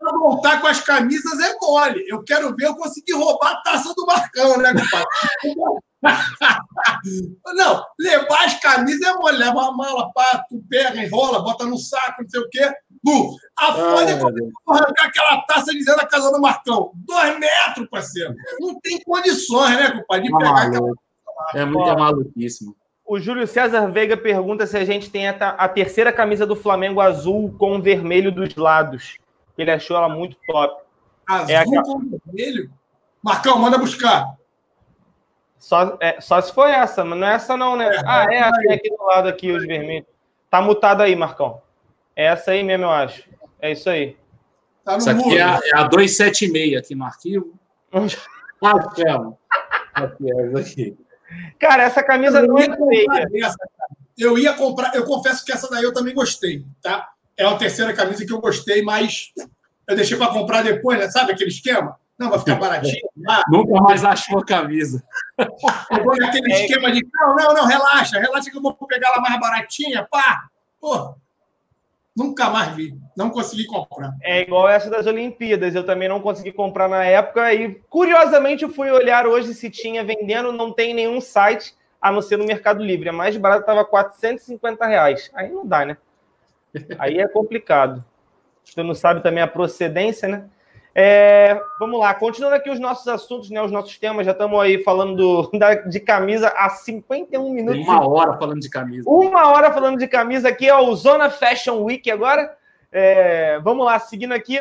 [0.05, 2.05] para voltar com as camisas é mole.
[2.09, 5.81] Eu quero ver eu conseguir roubar a taça do Marcão, né, compadre?
[7.55, 11.79] não, levar as camisas é mole, leva uma mala, pá, tu pega, enrola, bota no
[11.79, 12.73] saco, não sei o quê.
[13.03, 16.93] Bu, a foda é quando arrancar aquela taça dizendo a casa do Marcão.
[16.95, 18.35] Dois metros, parceiro.
[18.61, 20.25] Não tem condições, né, compadre?
[20.25, 20.77] De pegar maluco.
[20.77, 20.93] aquela.
[21.55, 22.75] É muita maluquíssimo.
[23.07, 27.01] O Júlio César Veiga pergunta se a gente tem a, a terceira camisa do Flamengo
[27.03, 29.19] azul com vermelho dos lados.
[29.59, 30.83] Ele achou ela muito top.
[31.29, 32.71] Azul É aquela- com vermelho.
[33.23, 34.35] Marcão, manda buscar.
[35.65, 37.89] Só, é, só se for essa, mas não é essa não, né?
[38.05, 40.07] Ah, é essa aqui do lado aqui, os vermelhos.
[40.51, 41.63] Tá mutado aí, Marcão.
[42.15, 43.25] É essa aí mesmo, eu acho.
[43.59, 44.15] É isso aí.
[44.85, 47.59] Tá no Isso aqui é a, é a 276 aqui no arquivo.
[48.63, 50.15] Ah, é.
[51.59, 53.47] Cara, essa camisa Eu não é feia.
[53.47, 53.57] essa.
[54.17, 57.11] Eu ia comprar, eu confesso que essa daí eu também gostei, tá?
[57.37, 59.33] É a terceira camisa que eu gostei, mas
[59.87, 61.11] eu deixei para comprar depois, né?
[61.11, 61.99] Sabe aquele esquema?
[62.19, 63.09] Não, vai ficar baratinho.
[63.29, 65.03] Ah, Nunca mais achou a camisa.
[65.39, 66.61] eu vou naquele É.
[66.65, 70.45] esquema de não, não, não, relaxa, relaxa que eu vou pegar ela mais baratinha, pá.
[70.81, 71.17] Pô,
[72.17, 74.13] nunca mais vi, não consegui comprar.
[74.23, 75.75] É igual essa das Olimpíadas.
[75.75, 77.53] Eu também não consegui comprar na época.
[77.53, 80.53] E, curiosamente, eu fui olhar hoje se tinha vendendo.
[80.53, 83.09] Não tem em nenhum site, a não ser no Mercado Livre.
[83.09, 85.31] A mais barata estava 450 reais.
[85.35, 85.97] Aí não dá, né?
[86.99, 88.05] Aí é complicado.
[88.65, 90.45] Você não sabe também a procedência, né?
[90.95, 93.61] É, vamos lá, continuando aqui os nossos assuntos, né?
[93.61, 94.25] Os nossos temas.
[94.25, 97.83] Já estamos aí falando do- da- de camisa há 51 minutos.
[97.83, 99.09] Uma hora falando de camisa.
[99.11, 102.57] Uma hora falando de camisa aqui, é o Zona Fashion Week agora.
[102.93, 104.61] É, vamos lá, seguindo aqui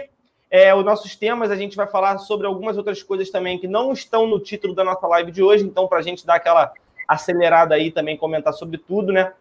[0.50, 3.92] é, os nossos temas, a gente vai falar sobre algumas outras coisas também que não
[3.94, 6.72] estão no título da nossa live de hoje, então, para a gente dar aquela
[7.08, 9.34] acelerada aí também, comentar sobre tudo, né?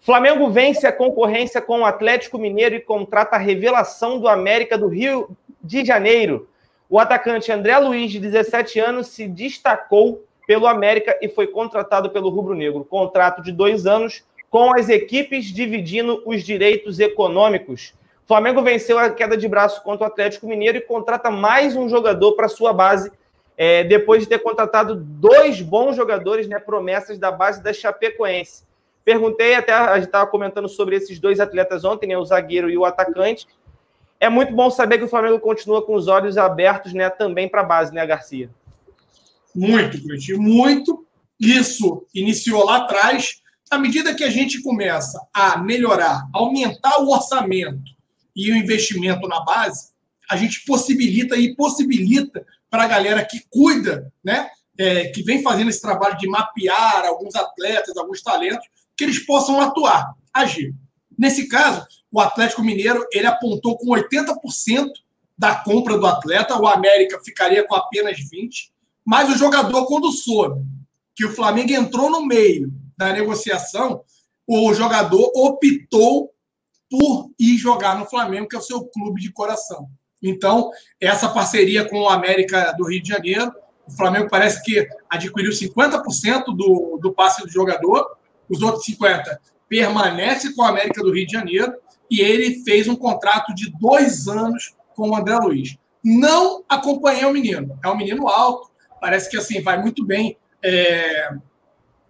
[0.00, 4.86] Flamengo vence a concorrência com o Atlético Mineiro e contrata a revelação do América do
[4.86, 5.28] Rio
[5.66, 6.48] de Janeiro.
[6.88, 12.28] O atacante André Luiz, de 17 anos, se destacou pelo América e foi contratado pelo
[12.28, 12.84] Rubro Negro.
[12.84, 17.92] Contrato de dois anos, com as equipes dividindo os direitos econômicos.
[18.26, 22.32] Flamengo venceu a queda de braço contra o Atlético Mineiro e contrata mais um jogador
[22.32, 23.10] para sua base,
[23.56, 28.64] é, depois de ter contratado dois bons jogadores, né, promessas da base da Chapecoense.
[29.04, 32.76] Perguntei, até a gente estava comentando sobre esses dois atletas ontem, né, o zagueiro e
[32.76, 33.46] o atacante.
[34.18, 37.60] É muito bom saber que o Flamengo continua com os olhos abertos né, também para
[37.60, 38.50] a base, né, Garcia?
[39.54, 41.06] Muito, Cleitinho, muito.
[41.38, 43.42] Isso iniciou lá atrás.
[43.70, 47.90] À medida que a gente começa a melhorar, aumentar o orçamento
[48.34, 49.90] e o investimento na base,
[50.30, 54.48] a gente possibilita e possibilita para a galera que cuida, né,
[54.78, 59.60] é, que vem fazendo esse trabalho de mapear alguns atletas, alguns talentos, que eles possam
[59.60, 60.74] atuar, agir.
[61.18, 64.90] Nesse caso, o Atlético Mineiro ele apontou com 80%
[65.36, 68.70] da compra do atleta, o América ficaria com apenas 20%,
[69.04, 70.64] mas o jogador, quando soube
[71.14, 74.02] que o Flamengo entrou no meio da negociação,
[74.46, 76.32] o jogador optou
[76.90, 79.88] por ir jogar no Flamengo, que é o seu clube de coração.
[80.22, 83.52] Então, essa parceria com o América do Rio de Janeiro,
[83.86, 88.16] o Flamengo parece que adquiriu 50% do, do passe do jogador,
[88.48, 89.38] os outros 50%
[89.68, 91.74] permanece com o América do Rio de Janeiro,
[92.10, 95.76] e ele fez um contrato de dois anos com o André Luiz.
[96.02, 100.36] Não acompanhei o menino, é um menino alto, parece que assim vai muito bem.
[100.62, 101.30] É,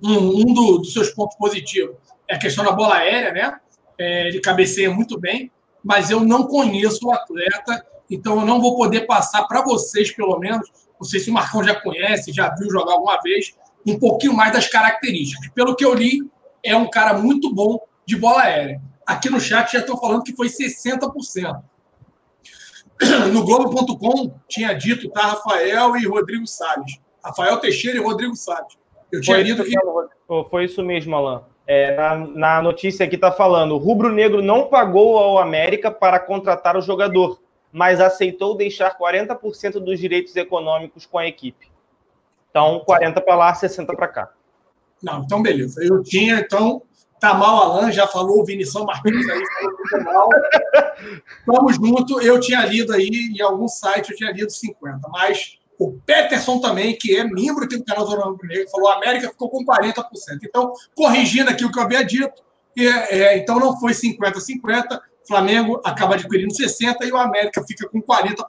[0.02, 1.96] um, um do, dos seus pontos positivos
[2.28, 3.61] é a questão da bola aérea, né?
[3.98, 5.50] É, ele cabeceia muito bem,
[5.82, 10.38] mas eu não conheço o atleta, então eu não vou poder passar para vocês, pelo
[10.38, 10.68] menos.
[11.00, 13.54] Não sei se o Marcão já conhece, já viu jogar alguma vez,
[13.86, 15.50] um pouquinho mais das características.
[15.54, 16.20] Pelo que eu li,
[16.66, 18.80] é um cara muito bom de bola aérea.
[19.06, 21.62] Aqui no chat já estou falando que foi 60%.
[23.30, 25.20] No Globo.com tinha dito, tá?
[25.20, 26.98] Rafael e Rodrigo Salles.
[27.22, 28.78] Rafael Teixeira e Rodrigo Salles.
[29.12, 29.70] Eu tinha Foi lido que.
[29.70, 31.44] mesmo, foi isso mesmo, Alan.
[31.66, 36.18] É, na, na notícia aqui está falando: o Rubro Negro não pagou ao América para
[36.18, 37.40] contratar o jogador,
[37.70, 41.68] mas aceitou deixar 40% dos direitos econômicos com a equipe.
[42.50, 44.30] Então, 40 para lá, 60 para cá.
[45.03, 45.82] Não, então beleza.
[45.82, 46.82] Eu tinha, então,
[47.20, 49.42] tá mal, Alan, já falou, Vinição Martins aí
[49.90, 50.28] falou mal.
[51.47, 52.20] Tamo junto.
[52.20, 56.97] Eu tinha lido aí, em algum site, eu tinha lido 50, mas o Peterson também,
[56.97, 60.05] que é membro do canal Zona Rubro Negro, falou a América ficou com 40%.
[60.42, 62.42] Então, corrigindo aqui o que eu havia dito,
[62.78, 68.01] é, é, então não foi 50-50, Flamengo acaba adquirindo 60% e o América fica com
[68.01, 68.44] 40%.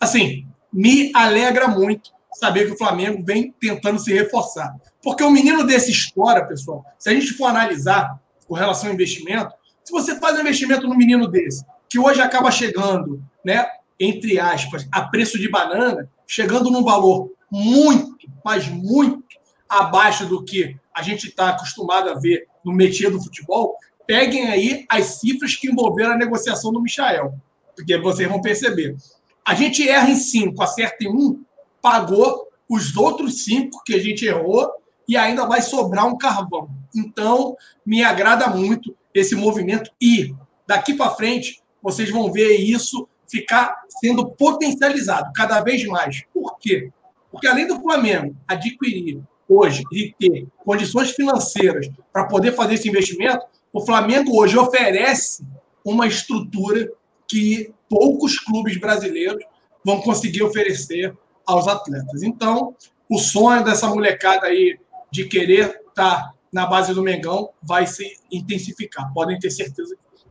[0.00, 4.74] Assim, me alegra muito saber que o Flamengo vem tentando se reforçar.
[5.02, 9.54] Porque o menino desse história, pessoal, se a gente for analisar com relação ao investimento,
[9.84, 13.66] se você faz um investimento no menino desse, que hoje acaba chegando, né,
[13.98, 19.22] entre aspas, a preço de banana, chegando num valor muito, mas muito
[19.68, 23.76] abaixo do que a gente está acostumado a ver no métier do futebol,
[24.06, 27.34] peguem aí as cifras que envolveram a negociação do Michael,
[27.74, 28.96] porque vocês vão perceber.
[29.44, 31.42] A gente erra em cinco, acerta em um,
[31.82, 34.70] pagou os outros cinco que a gente errou
[35.06, 36.70] e ainda vai sobrar um carvão.
[36.94, 40.34] Então, me agrada muito esse movimento e
[40.66, 46.22] daqui para frente vocês vão ver isso ficar sendo potencializado cada vez mais.
[46.32, 46.90] Por quê?
[47.30, 53.44] Porque além do Flamengo adquirir hoje e ter condições financeiras para poder fazer esse investimento,
[53.72, 55.44] o Flamengo hoje oferece
[55.84, 56.90] uma estrutura
[57.26, 59.42] que poucos clubes brasileiros
[59.84, 61.14] vão conseguir oferecer
[61.46, 62.22] aos atletas.
[62.22, 62.74] Então,
[63.08, 64.78] o sonho dessa molecada aí
[65.10, 70.26] de querer estar na base do Mengão vai se intensificar, podem ter certeza disso.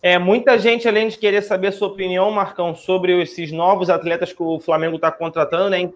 [0.00, 4.42] É, muita gente, além de querer saber sua opinião, Marcão, sobre esses novos atletas que
[4.42, 5.90] o Flamengo está contratando, né?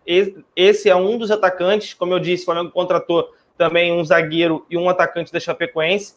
[0.57, 4.77] Esse é um dos atacantes, como eu disse, o Flamengo contratou também um zagueiro e
[4.77, 6.15] um atacante da Chapecoense.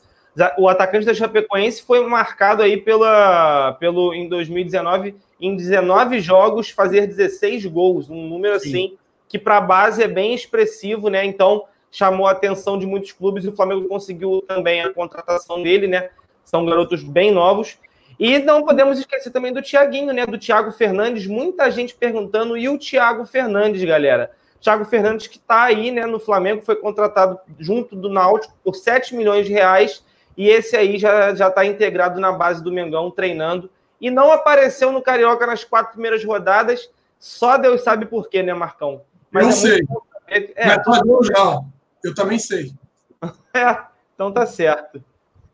[0.57, 7.07] O atacante da Chapecoense foi marcado aí pela, pelo, em 2019, em 19 jogos, fazer
[7.07, 8.69] 16 gols, um número Sim.
[8.69, 11.25] assim que para a base é bem expressivo, né?
[11.25, 15.87] Então chamou a atenção de muitos clubes e o Flamengo conseguiu também a contratação dele,
[15.87, 16.09] né?
[16.43, 17.77] São garotos bem novos.
[18.17, 20.25] E não podemos esquecer também do Tiaguinho, né?
[20.25, 21.27] Do Thiago Fernandes.
[21.27, 24.31] Muita gente perguntando, e o Thiago Fernandes, galera?
[24.61, 29.15] Thiago Fernandes que está aí, né, no Flamengo, foi contratado junto do Náutico por 7
[29.15, 30.03] milhões de reais
[30.37, 33.69] e esse aí já está integrado na base do Mengão, treinando.
[33.99, 36.89] E não apareceu no Carioca nas quatro primeiras rodadas.
[37.19, 39.01] Só Deus sabe por quê, né, Marcão?
[39.31, 39.87] Mas eu é sei.
[40.27, 41.61] É, é, Mas tá já.
[42.03, 42.73] Eu também sei.
[43.55, 43.83] É,
[44.13, 45.01] então tá certo.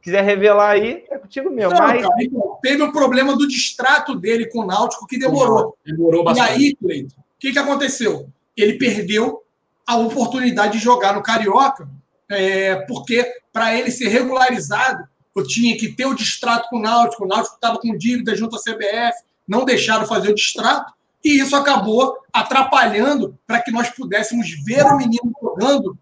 [0.01, 1.73] Quiser revelar aí, é contigo mesmo.
[1.73, 2.01] Não, Mas...
[2.01, 5.77] cara, então, teve o um problema do distrato dele com o Náutico que demorou.
[5.85, 6.49] Demorou bastante.
[6.49, 8.27] E aí, Cleiton, o que, que aconteceu?
[8.57, 9.43] Ele perdeu
[9.85, 11.87] a oportunidade de jogar no Carioca
[12.31, 17.23] é, porque para ele ser regularizado, eu tinha que ter o distrato com o Náutico,
[17.23, 21.55] o Náutico estava com dívida junto à CBF, não deixaram fazer o distrato, e isso
[21.55, 25.97] acabou atrapalhando para que nós pudéssemos ver o menino jogando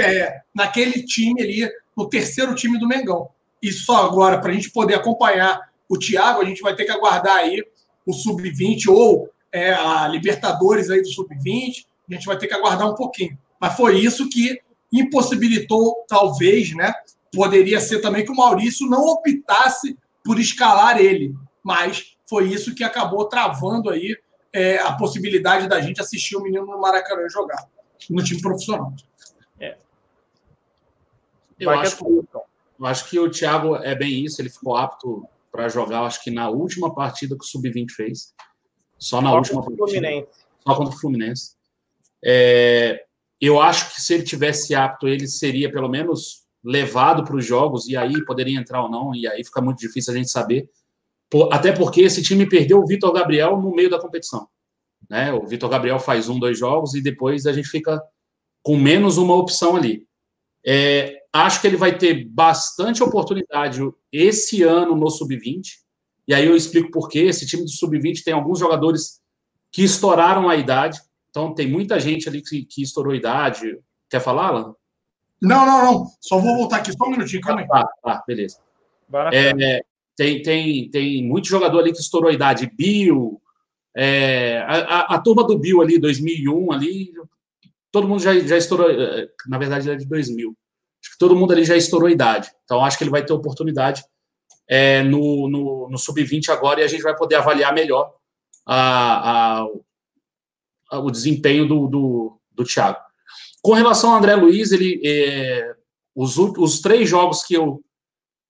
[0.00, 3.28] é, naquele time ali, no terceiro time do Mengão.
[3.60, 6.92] E só agora, para a gente poder acompanhar o Thiago, a gente vai ter que
[6.92, 7.62] aguardar aí
[8.06, 12.88] o Sub-20 ou é, a Libertadores aí do Sub-20, a gente vai ter que aguardar
[12.88, 13.36] um pouquinho.
[13.60, 14.60] Mas foi isso que
[14.92, 16.92] impossibilitou, talvez, né?
[17.32, 22.84] Poderia ser também que o Maurício não optasse por escalar ele, mas foi isso que
[22.84, 24.16] acabou travando aí
[24.52, 27.66] é, a possibilidade da gente assistir o menino no Maracanã jogar
[28.10, 28.92] no time profissional.
[29.58, 29.76] É.
[31.58, 35.68] Eu, acho que, eu acho que o Thiago é bem isso, ele ficou apto para
[35.68, 38.34] jogar, acho que na última partida que o Sub-20 fez.
[38.98, 39.84] Só na só última partida.
[39.84, 40.28] Fluminense.
[40.66, 41.56] Só contra o Fluminense.
[42.24, 43.04] É,
[43.46, 47.88] eu acho que se ele tivesse apto, ele seria pelo menos levado para os jogos
[47.88, 50.70] e aí poderia entrar ou não, e aí fica muito difícil a gente saber.
[51.50, 54.46] Até porque esse time perdeu o Vitor Gabriel no meio da competição.
[55.08, 55.32] Né?
[55.32, 58.00] O Vitor Gabriel faz um, dois jogos e depois a gente fica
[58.62, 60.06] com menos uma opção ali.
[60.64, 63.80] É, acho que ele vai ter bastante oportunidade
[64.12, 65.62] esse ano no Sub-20.
[66.28, 67.20] E aí eu explico por quê.
[67.20, 69.20] Esse time do Sub-20 tem alguns jogadores
[69.72, 71.00] que estouraram a idade.
[71.32, 73.78] Então, tem muita gente ali que, que estourou idade.
[74.10, 74.74] Quer falar, Alan?
[75.40, 76.06] Não, não, não.
[76.20, 77.66] Só vou voltar aqui só um minutinho, calma aí.
[77.66, 78.58] Tá, tá, beleza.
[79.32, 79.80] É,
[80.14, 82.70] tem, tem, tem muito jogador ali que estourou a idade.
[82.76, 83.40] Bill,
[83.96, 87.12] é, a, a, a, turma do Bill ali, 2001, ali,
[87.90, 88.90] todo mundo já, já estourou.
[88.90, 90.54] É, na verdade, é de 2000.
[91.02, 92.52] Acho que todo mundo ali já estourou a idade.
[92.64, 94.04] Então, acho que ele vai ter oportunidade
[94.68, 98.14] é, no, no, no Sub-20 agora e a gente vai poder avaliar melhor
[98.66, 99.66] a, a,
[100.98, 102.98] o desempenho do, do, do Thiago.
[103.62, 105.74] Com relação ao André Luiz, ele, é,
[106.14, 107.82] os, os três jogos que eu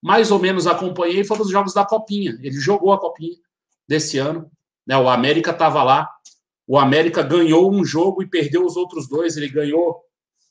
[0.02, 2.36] mais ou menos acompanhei foram os jogos da Copinha.
[2.42, 3.36] Ele jogou a Copinha
[3.86, 4.50] desse ano.
[4.86, 4.96] Né?
[4.96, 6.08] O América estava lá.
[6.66, 9.36] O América ganhou um jogo e perdeu os outros dois.
[9.36, 10.02] Ele ganhou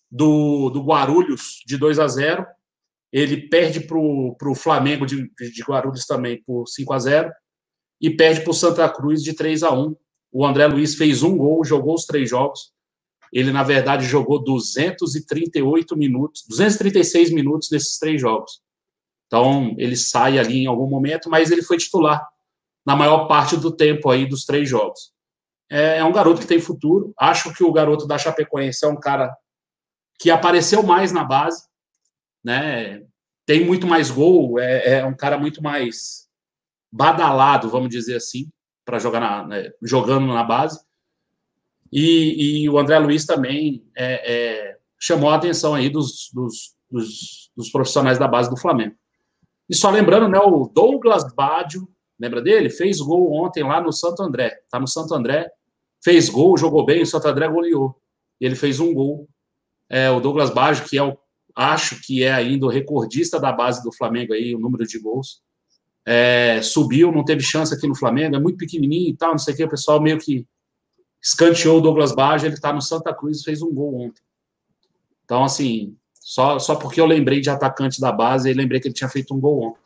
[0.09, 2.45] do, do Guarulhos de 2 a 0.
[3.11, 7.31] Ele perde para o Flamengo de, de Guarulhos também por 5 a 0
[7.99, 9.95] e perde para o Santa Cruz de 3 a 1
[10.31, 12.71] o André Luiz fez um gol, jogou os três jogos.
[13.33, 18.61] Ele, na verdade, jogou 238 minutos, 236 minutos nesses três jogos.
[19.27, 22.25] Então, ele sai ali em algum momento, mas ele foi titular
[22.85, 25.13] na maior parte do tempo aí dos três jogos.
[25.69, 27.13] É, é um garoto que tem futuro.
[27.17, 29.33] Acho que o garoto da Chapecoense é um cara
[30.19, 31.65] que apareceu mais na base,
[32.43, 33.03] né?
[33.45, 36.27] Tem muito mais gol, é, é um cara muito mais
[36.91, 38.51] badalado, vamos dizer assim
[38.91, 40.81] para jogar na, né, jogando na base.
[41.91, 47.51] E, e, o André Luiz também é, é, chamou a atenção aí dos, dos, dos,
[47.55, 48.95] dos profissionais da base do Flamengo.
[49.69, 51.87] E só lembrando, né, o Douglas Badio,
[52.19, 52.69] lembra dele?
[52.69, 54.57] Fez gol ontem lá no Santo André.
[54.69, 55.49] Tá no Santo André,
[56.03, 57.97] fez gol, jogou bem, o Santo André goleou.
[58.39, 59.29] Ele fez um gol.
[59.89, 61.17] É, o Douglas Baggio, que é o,
[61.55, 65.41] acho que é ainda o recordista da base do Flamengo aí, o número de gols.
[66.05, 69.53] É, subiu, não teve chance aqui no Flamengo, é muito pequenininho e tal, não sei
[69.53, 70.47] o que, o pessoal meio que
[71.21, 74.21] escanteou o Douglas Baggio, ele tá no Santa Cruz fez um gol ontem.
[75.23, 78.95] Então, assim, só, só porque eu lembrei de atacante da base e lembrei que ele
[78.95, 79.81] tinha feito um gol ontem.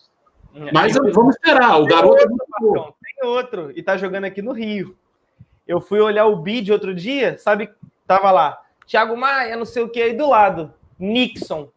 [0.67, 2.15] É, Mas vamos esperar, o garoto.
[2.61, 4.95] Outro, tem outro, e tá jogando aqui no Rio.
[5.67, 7.69] Eu fui olhar o bid outro dia, sabe?
[8.07, 11.69] Tava lá, Thiago Maia, não sei o que, aí do lado, Nixon.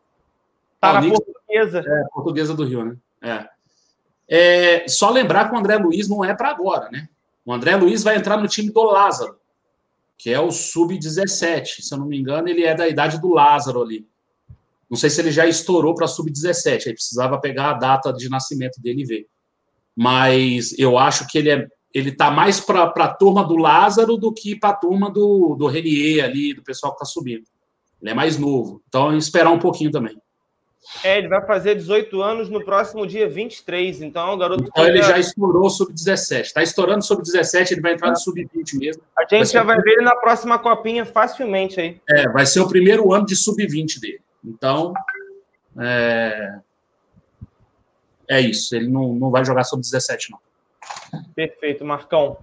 [0.80, 1.80] Tá ah, na Nixon, portuguesa.
[1.80, 2.96] É, portuguesa do Rio, né?
[3.22, 3.57] É.
[4.28, 4.86] é.
[4.88, 7.08] Só lembrar que o André Luiz não é para agora, né?
[7.44, 9.36] O André Luiz vai entrar no time do Lázaro,
[10.16, 11.80] que é o sub-17.
[11.80, 14.06] Se eu não me engano, ele é da idade do Lázaro ali.
[14.88, 18.80] Não sei se ele já estourou para sub-17, aí precisava pegar a data de nascimento
[18.80, 19.26] dele e ver.
[19.96, 24.32] Mas eu acho que ele é ele tá mais para a turma do Lázaro do
[24.32, 27.44] que para a turma do, do Renier ali, do pessoal que está subindo.
[28.00, 28.82] Ele é mais novo.
[28.88, 30.16] Então, esperar um pouquinho também.
[31.04, 34.02] É, ele vai fazer 18 anos no próximo dia 23.
[34.02, 34.64] Então, o garoto.
[34.64, 36.40] Então, ele já estourou sub-17.
[36.40, 39.02] Está estourando sub-17, ele vai entrar no sub-20 mesmo.
[39.16, 42.00] A gente vai já vai ver ele na próxima copinha facilmente aí.
[42.08, 44.20] É, vai ser o primeiro ano de sub-20 dele.
[44.44, 44.94] Então,
[45.78, 46.58] é...
[48.28, 48.74] é isso.
[48.74, 50.38] Ele não, não vai jogar sub-17, não.
[51.34, 52.38] Perfeito, Marcão.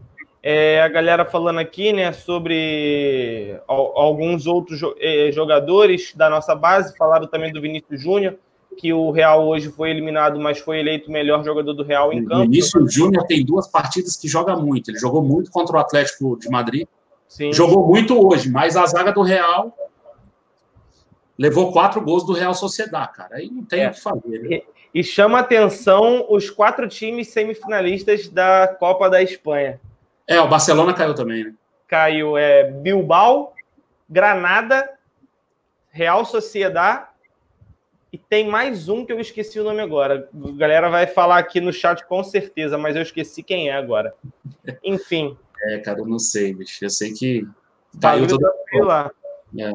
[0.48, 7.26] É, a galera falando aqui, né, sobre alguns outros é, jogadores da nossa base, falaram
[7.26, 8.36] também do Vinícius Júnior,
[8.78, 12.24] que o Real hoje foi eliminado, mas foi eleito o melhor jogador do Real em
[12.24, 12.42] campo.
[12.42, 14.92] O Vinícius Júnior tem duas partidas que joga muito.
[14.92, 16.88] Ele jogou muito contra o Atlético de Madrid.
[17.28, 17.52] Sim.
[17.52, 19.76] Jogou muito hoje, mas a zaga do Real
[21.36, 23.38] levou quatro gols do Real Sociedade, cara.
[23.38, 23.88] Aí não tem é.
[23.88, 24.40] o que fazer.
[24.44, 24.62] Né?
[24.94, 29.80] E chama atenção os quatro times semifinalistas da Copa da Espanha.
[30.28, 31.54] É, o Barcelona caiu também, né?
[31.88, 33.54] Caiu é, Bilbao,
[34.10, 34.90] Granada,
[35.92, 37.08] Real Sociedade
[38.12, 40.30] e tem mais um que eu esqueci o nome agora.
[40.34, 44.16] A galera vai falar aqui no chat com certeza, mas eu esqueci quem é agora.
[44.84, 45.38] Enfim.
[45.64, 46.84] É, cara, eu não sei, bicho.
[46.84, 47.48] Eu sei que
[48.02, 48.42] caiu todo...
[48.42, 49.12] Tá lá.
[49.60, 49.74] É.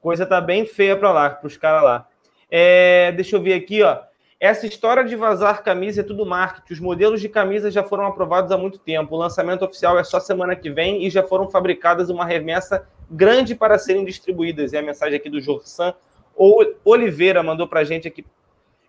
[0.00, 2.08] Coisa tá bem feia para lá, para os caras lá.
[2.50, 4.07] É, deixa eu ver aqui, ó.
[4.40, 6.72] Essa história de vazar camisa é tudo marketing.
[6.72, 9.14] Os modelos de camisa já foram aprovados há muito tempo.
[9.14, 13.54] O lançamento oficial é só semana que vem e já foram fabricadas uma remessa grande
[13.54, 14.72] para serem distribuídas.
[14.72, 15.92] É a mensagem aqui do Jorsan
[16.84, 18.24] Oliveira mandou para a gente aqui.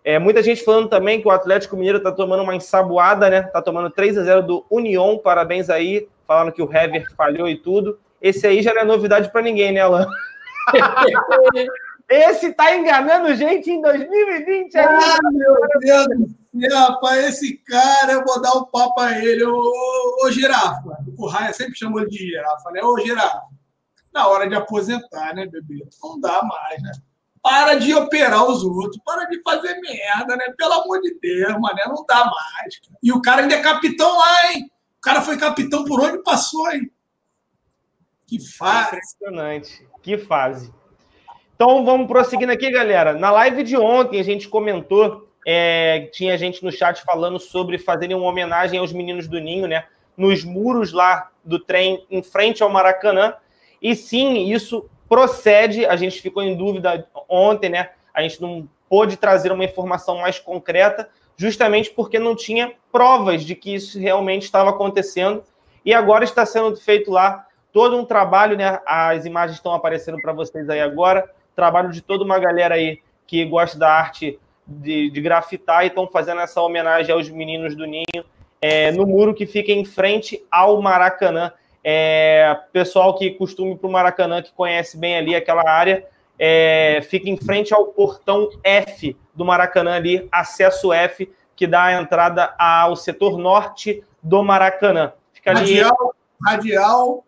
[0.04, 3.40] É, muita gente falando também que o Atlético Mineiro está tomando uma ensaboada, né?
[3.40, 5.18] Está tomando 3 a 0 do Union.
[5.18, 6.08] Parabéns aí.
[6.26, 7.98] Falando que o Hever falhou e tudo.
[8.22, 10.06] Esse aí já não é novidade para ninguém, né, Alan?
[12.10, 14.76] Esse tá enganando gente em 2020.
[14.78, 19.44] Ah, meu Deus do céu, rapaz, esse cara, eu vou dar um papo a ele.
[19.44, 20.98] Ô, ô, ô girafa.
[21.16, 22.82] O Raia sempre chamou ele de girafa, né?
[22.82, 23.42] Ô, girafa.
[24.12, 25.86] Na hora de aposentar, né, bebê?
[26.02, 26.90] Não dá mais, né?
[27.40, 30.46] Para de operar os outros, para de fazer merda, né?
[30.58, 32.80] Pelo amor de Deus, mané, não dá mais.
[33.00, 34.68] E o cara ainda é capitão lá, hein?
[34.98, 36.90] O cara foi capitão por onde passou, hein?
[38.26, 38.96] Que fase.
[38.96, 39.88] Impressionante.
[40.02, 40.79] Que fase.
[41.60, 43.12] Então vamos prosseguindo aqui, galera.
[43.12, 48.16] Na live de ontem a gente comentou, é, tinha gente no chat falando sobre fazerem
[48.16, 49.84] uma homenagem aos meninos do Ninho, né?
[50.16, 53.34] Nos muros lá do trem em frente ao Maracanã.
[53.82, 55.84] E sim, isso procede.
[55.84, 57.90] A gente ficou em dúvida ontem, né?
[58.14, 63.54] A gente não pôde trazer uma informação mais concreta, justamente porque não tinha provas de
[63.54, 65.44] que isso realmente estava acontecendo.
[65.84, 68.80] E agora está sendo feito lá todo um trabalho, né?
[68.86, 71.30] As imagens estão aparecendo para vocês aí agora
[71.60, 76.08] trabalho de toda uma galera aí que gosta da arte de, de grafitar e estão
[76.08, 78.24] fazendo essa homenagem aos meninos do Ninho
[78.62, 81.52] é, no muro que fica em frente ao Maracanã.
[81.84, 86.06] É, pessoal que costuma ir para o Maracanã, que conhece bem ali aquela área,
[86.38, 92.00] é, fica em frente ao portão F do Maracanã ali, acesso F, que dá a
[92.00, 95.12] entrada ao setor norte do Maracanã.
[95.34, 95.80] Fica ali.
[95.80, 97.24] Radial, radial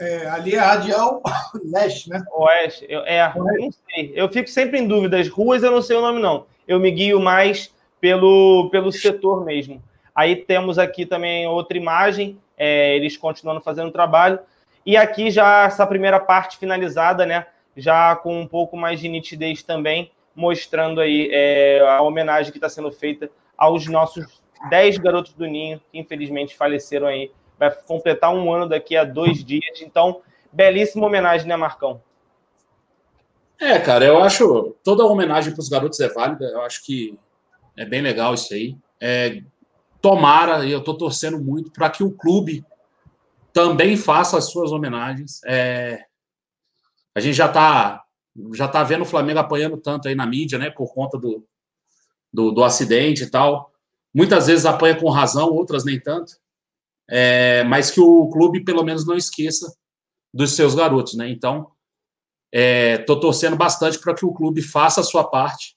[0.00, 1.22] é, ali é radial
[1.64, 2.22] leste, né?
[2.32, 2.86] Oeste.
[2.88, 4.12] Eu, é, eu não sei.
[4.14, 5.18] Eu fico sempre em dúvida.
[5.18, 6.46] As ruas eu não sei o nome, não.
[6.66, 9.82] Eu me guio mais pelo, pelo setor mesmo.
[10.14, 14.38] Aí temos aqui também outra imagem, é, eles continuando fazendo trabalho.
[14.84, 17.46] E aqui já essa primeira parte finalizada, né?
[17.76, 22.68] Já com um pouco mais de nitidez também, mostrando aí é, a homenagem que está
[22.68, 24.40] sendo feita aos nossos
[24.70, 29.44] 10 garotos do Ninho, que infelizmente faleceram aí vai completar um ano daqui a dois
[29.44, 29.80] dias.
[29.80, 32.00] Então, belíssima homenagem, né, Marcão?
[33.60, 36.44] É, cara, eu acho toda homenagem para os garotos é válida.
[36.46, 37.18] Eu acho que
[37.76, 38.76] é bem legal isso aí.
[39.00, 39.42] É,
[40.00, 42.64] tomara, e eu estou torcendo muito para que o clube
[43.52, 45.40] também faça as suas homenagens.
[45.44, 46.04] É,
[47.14, 48.04] a gente já está
[48.54, 51.44] já tá vendo o Flamengo apanhando tanto aí na mídia, né, por conta do,
[52.32, 53.72] do, do acidente e tal.
[54.14, 56.34] Muitas vezes apanha com razão, outras nem tanto.
[57.10, 59.72] É, mas que o clube pelo menos não esqueça
[60.32, 61.28] dos seus garotos, né?
[61.30, 61.70] Então,
[62.52, 65.76] estou é, torcendo bastante para que o clube faça a sua parte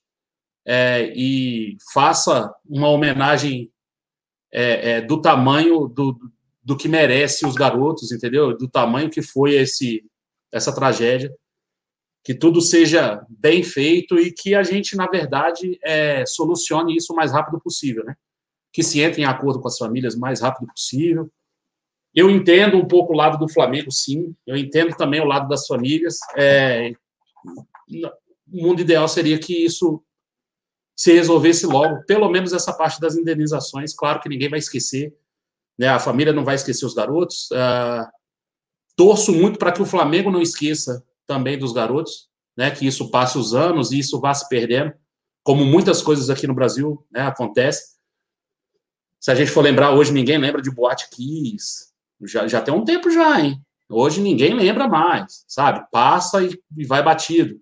[0.66, 3.72] é, e faça uma homenagem
[4.54, 6.18] é, é, do tamanho do,
[6.62, 8.58] do que merece os garotos, entendeu?
[8.58, 10.04] Do tamanho que foi esse
[10.54, 11.34] essa tragédia,
[12.26, 15.80] que tudo seja bem feito e que a gente, na verdade,
[16.28, 18.16] solucione isso o mais rápido possível, né?
[18.72, 21.30] Que se entre em acordo com as famílias o mais rápido possível.
[22.14, 24.36] Eu entendo um pouco o lado do Flamengo, sim.
[24.46, 26.20] Eu entendo também o lado das famílias.
[26.38, 26.94] É,
[27.90, 30.04] o mundo ideal seria que isso
[30.96, 33.94] se resolvesse logo, pelo menos essa parte das indenizações.
[33.94, 35.16] Claro que ninguém vai esquecer,
[35.78, 35.88] né?
[35.88, 37.50] A família não vai esquecer os garotos.
[37.52, 38.08] Uh,
[38.96, 42.70] torço muito para que o Flamengo não esqueça também dos garotos, né?
[42.70, 44.94] Que isso passe os anos e isso vá se perdendo,
[45.44, 47.22] como muitas coisas aqui no Brasil, né?
[47.22, 48.00] Acontece.
[49.22, 51.92] Se a gente for lembrar hoje, ninguém lembra de Boate Kiss.
[52.24, 53.62] Já, já tem um tempo já, hein?
[53.88, 55.86] Hoje ninguém lembra mais, sabe?
[55.92, 57.62] Passa e, e vai batido.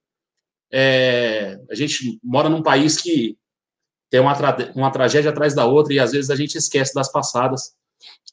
[0.71, 3.37] É, a gente mora num país que
[4.09, 7.11] tem uma, tra uma tragédia atrás da outra e às vezes a gente esquece das
[7.11, 7.75] passadas.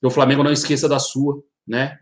[0.00, 1.98] Que o Flamengo não esqueça da sua, né?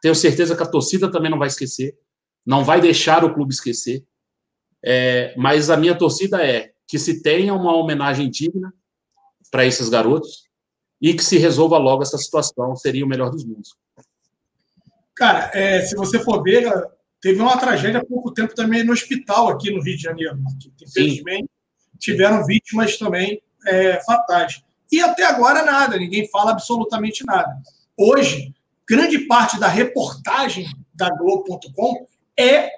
[0.00, 1.98] Tenho certeza que a torcida também não vai esquecer,
[2.46, 4.06] não vai deixar o clube esquecer.
[4.84, 8.72] É, mas a minha torcida é que se tenha uma homenagem digna
[9.50, 10.47] para esses garotos
[11.00, 13.76] e que se resolva logo essa situação, seria o melhor dos mundos.
[15.14, 16.70] Cara, é, se você for ver,
[17.20, 20.84] Teve uma tragédia há pouco tempo também no hospital aqui no Rio de Janeiro, que
[20.84, 21.48] infelizmente
[21.98, 24.62] tiveram vítimas também é, fatais.
[24.90, 27.60] E até agora nada, ninguém fala absolutamente nada.
[27.96, 28.54] Hoje,
[28.88, 32.06] grande parte da reportagem da Globo.com
[32.38, 32.70] é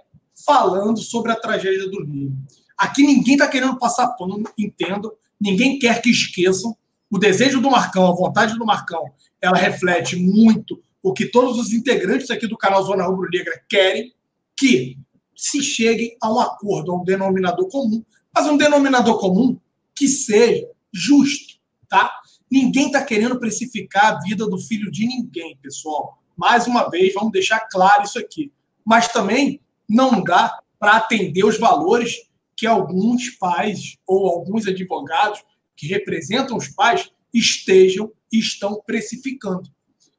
[0.46, 2.32] falando sobre a tragédia do Rio.
[2.78, 6.74] Aqui ninguém está querendo passar pano, entendo, ninguém quer que esqueçam.
[7.10, 11.72] O desejo do Marcão, a vontade do Marcão, ela reflete muito o que todos os
[11.72, 14.14] integrantes aqui do canal Zona Rubro Negra querem,
[14.56, 14.96] que
[15.34, 19.58] se chegue a um acordo, a um denominador comum, mas um denominador comum
[19.94, 21.54] que seja justo,
[21.88, 22.12] tá?
[22.50, 26.18] Ninguém está querendo precificar a vida do filho de ninguém, pessoal.
[26.36, 28.52] Mais uma vez, vamos deixar claro isso aqui.
[28.84, 32.16] Mas também não dá para atender os valores
[32.56, 35.42] que alguns pais ou alguns advogados
[35.80, 39.70] que representam os pais estejam e estão precificando.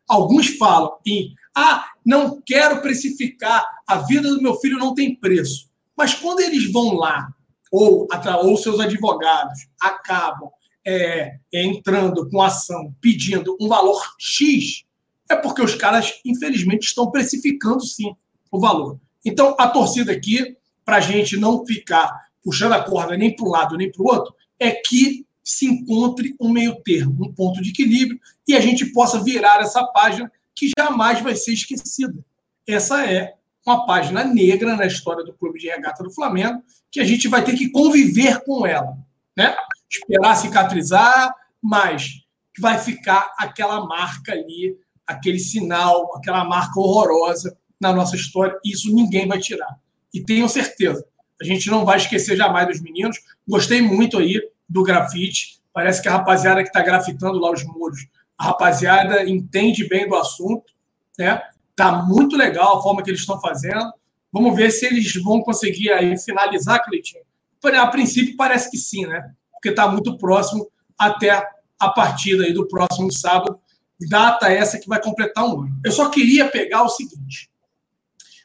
[0.10, 5.70] Alguns falam em ah, não quero precificar, a vida do meu filho não tem preço.
[5.96, 7.28] Mas quando eles vão lá,
[7.72, 8.08] ou,
[8.44, 10.50] ou seus advogados acabam
[10.86, 14.84] é, entrando com ação pedindo um valor X,
[15.30, 18.16] é porque os caras, infelizmente, estão precificando sim
[18.52, 19.00] o valor.
[19.24, 22.12] Então, a torcida aqui, para a gente não ficar
[22.44, 26.34] puxando a corda nem para um lado nem para o outro, é que se encontre
[26.40, 30.72] um meio termo, um ponto de equilíbrio, e a gente possa virar essa página que
[30.78, 32.24] jamais vai ser esquecida.
[32.66, 33.34] Essa é
[33.66, 37.44] uma página negra na história do Clube de Regata do Flamengo, que a gente vai
[37.44, 38.98] ter que conviver com ela.
[39.36, 39.54] Né?
[39.90, 42.22] Esperar cicatrizar, mas
[42.58, 48.58] vai ficar aquela marca ali, aquele sinal, aquela marca horrorosa na nossa história.
[48.64, 49.78] Isso ninguém vai tirar.
[50.14, 51.06] E tenho certeza,
[51.42, 53.18] a gente não vai esquecer jamais dos meninos.
[53.46, 54.42] Gostei muito aí
[54.72, 55.62] do grafite.
[55.74, 58.08] Parece que a rapaziada que está grafitando lá os muros
[58.38, 60.74] a rapaziada entende bem do assunto,
[61.20, 61.40] né?
[61.76, 63.94] Tá muito legal a forma que eles estão fazendo.
[64.32, 67.22] Vamos ver se eles vão conseguir aí finalizar, Cleitinho.
[67.80, 69.32] A princípio parece que sim, né?
[69.52, 70.68] Porque está muito próximo
[70.98, 71.48] até
[71.80, 73.60] a partida aí do próximo sábado,
[74.10, 75.80] data essa que vai completar um ano.
[75.86, 77.52] Eu só queria pegar o seguinte: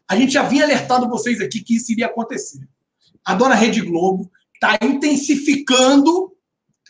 [0.07, 2.69] a gente já vinha alertando vocês aqui que isso iria acontecer.
[3.25, 6.33] A dona Rede Globo está intensificando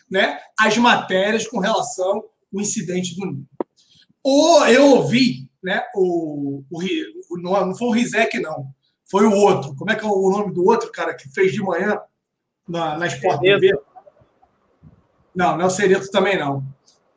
[0.09, 3.45] né, as matérias com relação o incidente do Ninho.
[4.23, 6.79] Ou eu ouvi, né, o, o,
[7.29, 8.67] o, não foi o Rizek, não.
[9.09, 9.75] Foi o outro.
[9.75, 11.99] Como é que é o nome do outro, cara, que fez de manhã
[12.67, 13.73] na, na Sport TV?
[15.33, 16.63] Não, não é o Sereto também, não.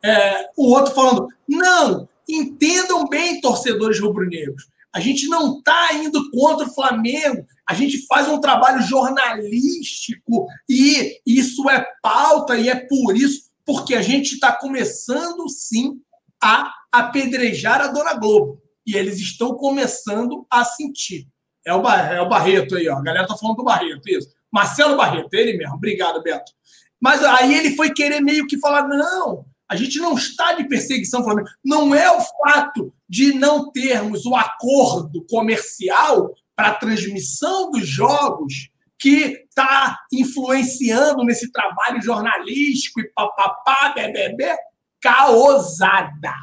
[0.03, 4.69] É, o outro falando, não, entendam bem, torcedores rubro-negros.
[4.93, 7.45] A gente não está indo contra o Flamengo.
[7.71, 13.95] A gente faz um trabalho jornalístico e isso é pauta e é por isso porque
[13.95, 16.01] a gente está começando sim
[16.43, 18.61] a apedrejar a Dona Globo.
[18.85, 21.29] E eles estão começando a sentir.
[21.65, 22.97] É o, é o Barreto aí, ó.
[22.97, 24.27] A galera tá falando do Barreto, isso.
[24.51, 25.75] Marcelo Barreto, ele mesmo.
[25.75, 26.51] Obrigado, Beto.
[26.99, 31.23] Mas aí ele foi querer meio que falar: não, a gente não está de perseguição
[31.23, 31.47] Flamengo.
[31.63, 38.69] Não é o fato de não termos o acordo comercial para a transmissão dos jogos
[38.99, 44.55] que está influenciando nesse trabalho jornalístico e papapá, bebê,
[45.01, 46.35] caosada.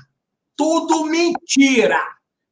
[0.57, 2.05] Tudo mentira.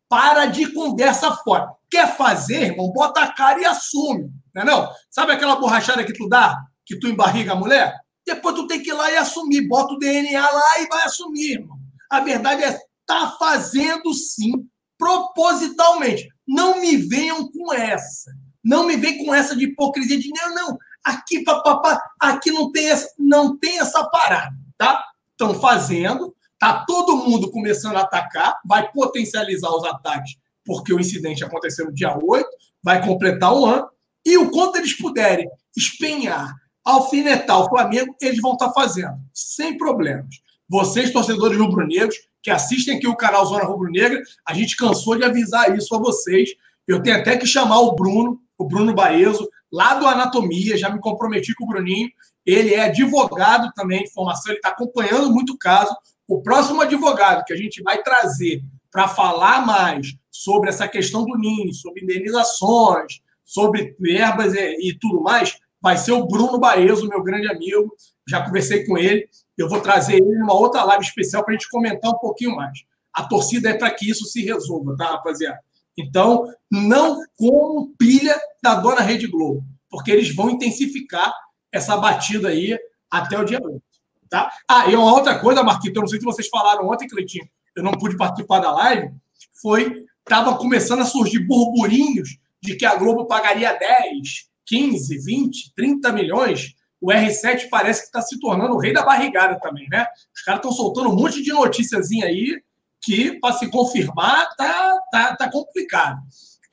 [0.09, 1.73] Para de conversa fora.
[1.91, 2.93] Quer fazer, irmão?
[2.93, 4.31] Bota a cara e assume.
[4.55, 4.89] Não é não?
[5.11, 7.97] Sabe aquela borrachada que tu dá, que tu embarriga a mulher?
[8.25, 9.67] Depois tu tem que ir lá e assumir.
[9.67, 11.79] Bota o DNA lá e vai assumir, irmão.
[12.09, 14.53] A verdade é, tá fazendo sim,
[14.98, 16.28] propositalmente.
[16.47, 18.32] Não me venham com essa.
[18.66, 20.78] Não me vem com essa de hipocrisia de não, não.
[21.05, 25.05] Aqui, papapá, aqui não tem essa, não tem essa parada, tá?
[25.31, 31.44] Estão fazendo, tá todo mundo começando a atacar, vai potencializar os ataques, porque o incidente
[31.44, 32.48] aconteceu no dia 8,
[32.82, 33.89] vai completar um ano,
[34.24, 36.52] e o quanto eles puderem espenhar,
[36.85, 40.40] alfinetar o Flamengo, eles vão estar tá fazendo, sem problemas.
[40.68, 42.16] Vocês, torcedores rubro-negros,
[42.47, 46.51] que assistem aqui o canal Zona Rubro-Negra, a gente cansou de avisar isso a vocês.
[46.86, 51.01] Eu tenho até que chamar o Bruno, o Bruno Baezo, lá do Anatomia, já me
[51.01, 52.09] comprometi com o Bruninho.
[52.47, 55.93] Ele é advogado também de formação, ele está acompanhando muito o caso.
[56.28, 58.62] O próximo advogado que a gente vai trazer
[58.93, 65.20] para falar mais sobre essa questão do NIN, sobre indenizações, sobre verbas e, e tudo
[65.20, 67.93] mais, vai ser o Bruno Baezo, meu grande amigo.
[68.24, 69.28] Já conversei com ele.
[69.57, 72.81] Eu vou trazer ele numa outra live especial para a gente comentar um pouquinho mais.
[73.12, 75.59] A torcida é para que isso se resolva, tá, rapaziada?
[75.99, 81.33] Então, não como pilha da dona Rede Globo, porque eles vão intensificar
[81.73, 82.78] essa batida aí
[83.11, 83.83] até o dia 8.
[84.28, 84.51] Tá?
[84.69, 87.83] Ah, e uma outra coisa, Marquito, eu não sei se vocês falaram ontem, Cleitinho, eu
[87.83, 89.15] não pude participar da live,
[89.62, 96.12] foi, estava começando a surgir burburinhos de que a Globo pagaria 10, 15, 20, 30
[96.12, 96.74] milhões.
[97.07, 100.09] O R7 parece que está se tornando o rei da barrigada também, né?
[100.35, 102.61] Os caras estão soltando um monte de noticiazinha aí
[103.01, 106.20] que, para se confirmar, tá, tá, tá complicado.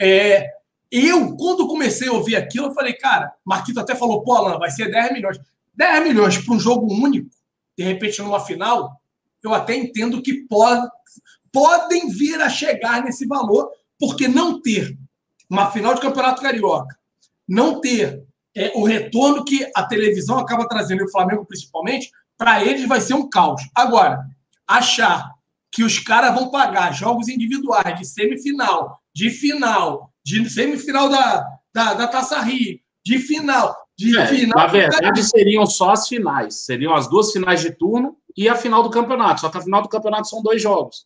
[0.01, 0.49] É,
[0.91, 4.71] eu, quando comecei a ouvir aquilo, eu falei, cara, Marquito até falou, pô, Alan, vai
[4.71, 5.39] ser 10 milhões.
[5.75, 7.29] 10 milhões para um jogo único,
[7.77, 8.99] de repente numa final,
[9.43, 10.89] eu até entendo que pode,
[11.51, 13.69] podem vir a chegar nesse valor,
[13.99, 14.97] porque não ter
[15.47, 16.97] uma final de campeonato carioca,
[17.47, 22.63] não ter é, o retorno que a televisão acaba trazendo, e o Flamengo principalmente, para
[22.63, 23.61] eles vai ser um caos.
[23.75, 24.23] Agora,
[24.67, 25.31] achar
[25.71, 31.93] que os caras vão pagar jogos individuais de semifinal, de final, de semifinal da, da,
[31.95, 34.57] da Taça Rio, de final, de é, final.
[34.57, 36.65] Na verdade, seriam só as finais.
[36.65, 39.41] Seriam as duas finais de turno e a final do campeonato.
[39.41, 41.05] Só que a final do campeonato são dois jogos.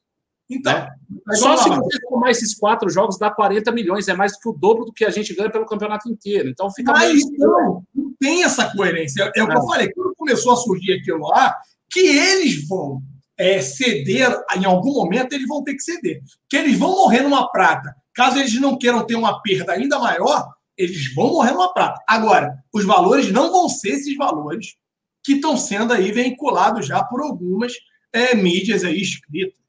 [0.50, 0.90] Então, né?
[1.36, 4.54] só se você tomar esses quatro jogos dá 40 milhões, é mais do que o
[4.54, 6.50] dobro do que a gente ganha pelo campeonato inteiro.
[6.50, 7.38] Então fica Mas meio...
[7.38, 9.24] não, não tem essa coerência.
[9.36, 11.56] É, é o que eu falei, quando começou a surgir aquilo lá,
[11.90, 13.02] que eles vão
[13.38, 16.22] é, ceder, em algum momento eles vão ter que ceder.
[16.50, 17.94] Que eles vão morrer numa prata.
[18.14, 22.02] Caso eles não queiram ter uma perda ainda maior, eles vão morrer numa prata.
[22.08, 24.76] Agora, os valores não vão ser esses valores
[25.24, 27.74] que estão sendo aí vinculados já por algumas
[28.14, 29.60] é, mídias aí escritas,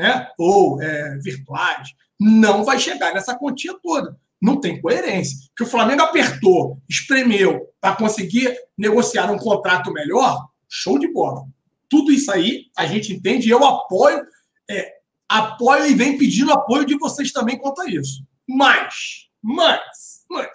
[0.00, 0.28] né?
[0.38, 1.88] ou é, virtuais.
[2.18, 4.18] Não vai chegar nessa quantia toda.
[4.40, 5.36] Não tem coerência.
[5.54, 11.46] Que o Flamengo apertou, espremeu para conseguir negociar um contrato melhor, show de bola.
[11.88, 14.22] Tudo isso aí a gente entende eu apoio,
[14.70, 14.94] é,
[15.28, 18.24] apoio e venho pedindo apoio de vocês também quanto a isso.
[18.48, 20.48] Mas, mas, mas,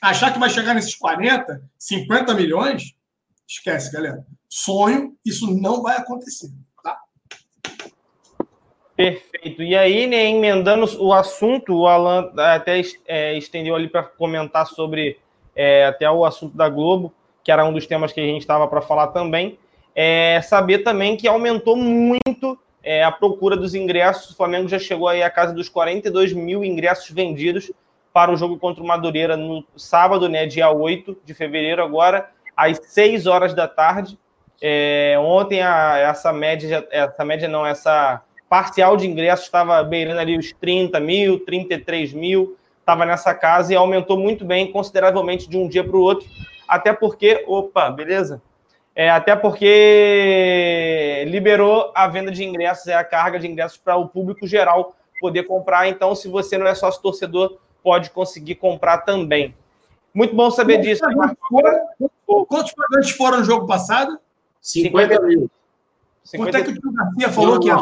[0.00, 2.94] achar que vai chegar nesses 40, 50 milhões,
[3.46, 4.24] esquece, galera.
[4.48, 6.50] Sonho, isso não vai acontecer.
[8.98, 9.62] Perfeito.
[9.62, 15.18] E aí, né, emendando o assunto, o Alan até é, estendeu ali para comentar sobre
[15.54, 18.66] é, até o assunto da Globo, que era um dos temas que a gente estava
[18.66, 19.56] para falar também
[20.00, 24.30] é, saber também que aumentou muito é, a procura dos ingressos.
[24.30, 27.72] O Flamengo já chegou aí a casa dos 42 mil ingressos vendidos
[28.12, 32.78] para o jogo contra o Madureira no sábado, né, dia 8 de fevereiro, agora, às
[32.80, 34.16] 6 horas da tarde.
[34.62, 40.36] É, ontem a, essa média, essa média não, essa parcial de ingressos estava beirando ali
[40.36, 45.68] os 30 mil, 33 mil, estava nessa casa e aumentou muito bem, consideravelmente, de um
[45.68, 46.26] dia para o outro,
[46.66, 48.40] até porque, opa, beleza?
[48.94, 54.08] É, até porque liberou a venda de ingressos, é a carga de ingressos para o
[54.08, 55.88] público geral poder comprar.
[55.88, 59.54] Então, se você não é sócio torcedor, pode conseguir comprar também.
[60.12, 61.04] Muito bom saber quantos disso.
[61.48, 61.86] Foram,
[62.46, 64.18] quantos pagantes foram no jogo passado?
[64.60, 65.50] 50 mil.
[66.36, 67.80] Quanto é que o Tio Garcia falou que ia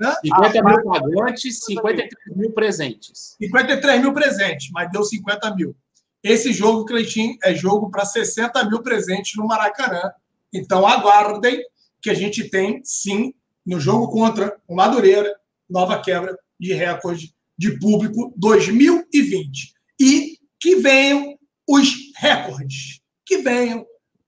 [0.00, 0.20] dar?
[0.20, 3.36] 50 mil pagantes, 53 mil presentes.
[3.40, 5.74] 53 mil presentes, mas deu 50 mil.
[6.22, 10.12] Esse jogo, Cleitinho, é jogo para 60 mil presentes no Maracanã.
[10.52, 11.62] Então aguardem
[12.00, 13.32] que a gente tem, sim,
[13.64, 15.34] no jogo contra o Madureira,
[15.68, 19.72] nova quebra de recorde de público 2020.
[20.00, 23.86] E que venham os recordes, que venham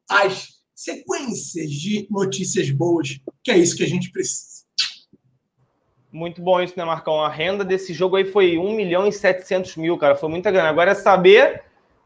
[0.08, 4.64] as sequências de notícias boas, que é isso que a gente precisa.
[6.10, 7.22] Muito bom isso, né, Marcão?
[7.22, 10.16] A renda desse jogo aí foi 1 milhão e 700 mil, cara.
[10.16, 10.70] Foi muita grana.
[10.70, 11.62] Agora é saber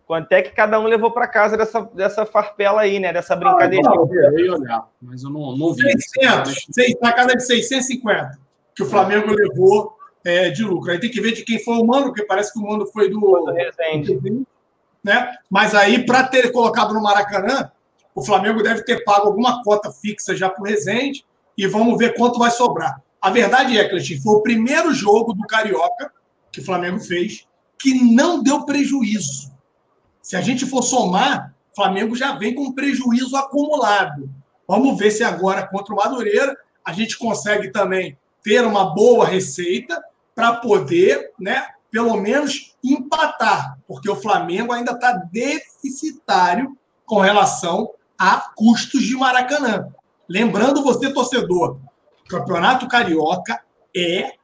[0.06, 3.12] quanto é que cada um levou para casa dessa, dessa farpela aí, né?
[3.12, 3.88] Dessa brincadeira.
[3.88, 5.82] Ah, eu ia olhar, mas eu não, não vi.
[5.82, 6.66] 600,
[7.00, 8.38] na casa de 650,
[8.74, 10.90] que o Flamengo levou é, de lucro.
[10.90, 13.08] Aí tem que ver de quem foi o mano, porque parece que o mano foi
[13.08, 13.20] do.
[13.20, 14.44] do Resende.
[15.02, 15.32] Né?
[15.48, 17.70] Mas aí, para ter colocado no Maracanã,
[18.14, 21.24] o Flamengo deve ter pago alguma cota fixa já para o Resende
[21.58, 23.02] e vamos ver quanto vai sobrar.
[23.20, 26.12] A verdade é, Cleitinho, foi o primeiro jogo do Carioca
[26.52, 27.46] que o Flamengo fez
[27.78, 29.52] que não deu prejuízo.
[30.22, 34.30] Se a gente for somar, o Flamengo já vem com prejuízo acumulado.
[34.66, 40.02] Vamos ver se agora contra o Madureira a gente consegue também ter uma boa receita
[40.34, 46.76] para poder, né, pelo menos empatar, porque o Flamengo ainda está deficitário
[47.06, 49.88] com relação a custos de Maracanã.
[50.28, 51.78] Lembrando você, torcedor,
[52.24, 53.60] o Campeonato Carioca
[53.94, 54.34] é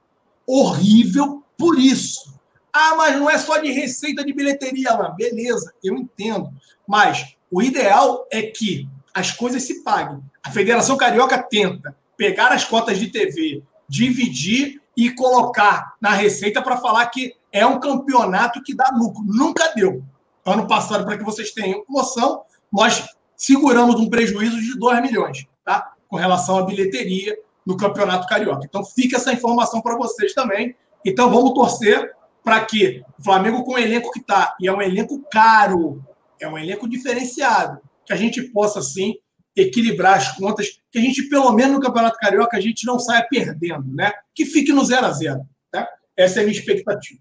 [0.47, 2.39] horrível por isso.
[2.73, 5.15] Ah, mas não é só de receita de bilheteria, mano.
[5.17, 6.51] Beleza, eu entendo.
[6.87, 10.23] Mas o ideal é que as coisas se paguem.
[10.43, 16.77] A Federação Carioca tenta pegar as cotas de TV, dividir e colocar na receita para
[16.77, 19.23] falar que é um campeonato que dá lucro.
[19.25, 20.05] Nunca deu.
[20.45, 22.43] Ano passado, para que vocês tenham noção,
[22.73, 23.09] nós
[23.41, 25.95] seguramos um prejuízo de 2 milhões, tá?
[26.07, 28.67] Com relação à bilheteria no Campeonato Carioca.
[28.67, 30.77] Então, fica essa informação para vocês também.
[31.07, 32.13] Então, vamos torcer
[32.45, 36.05] para que o Flamengo, com o elenco que está, e é um elenco caro,
[36.39, 39.15] é um elenco diferenciado, que a gente possa, sim,
[39.57, 43.27] equilibrar as contas, que a gente, pelo menos no Campeonato Carioca, a gente não saia
[43.29, 44.13] perdendo, né?
[44.35, 45.41] Que fique no 0 a 0
[45.71, 45.89] tá?
[46.15, 47.21] Essa é a minha expectativa.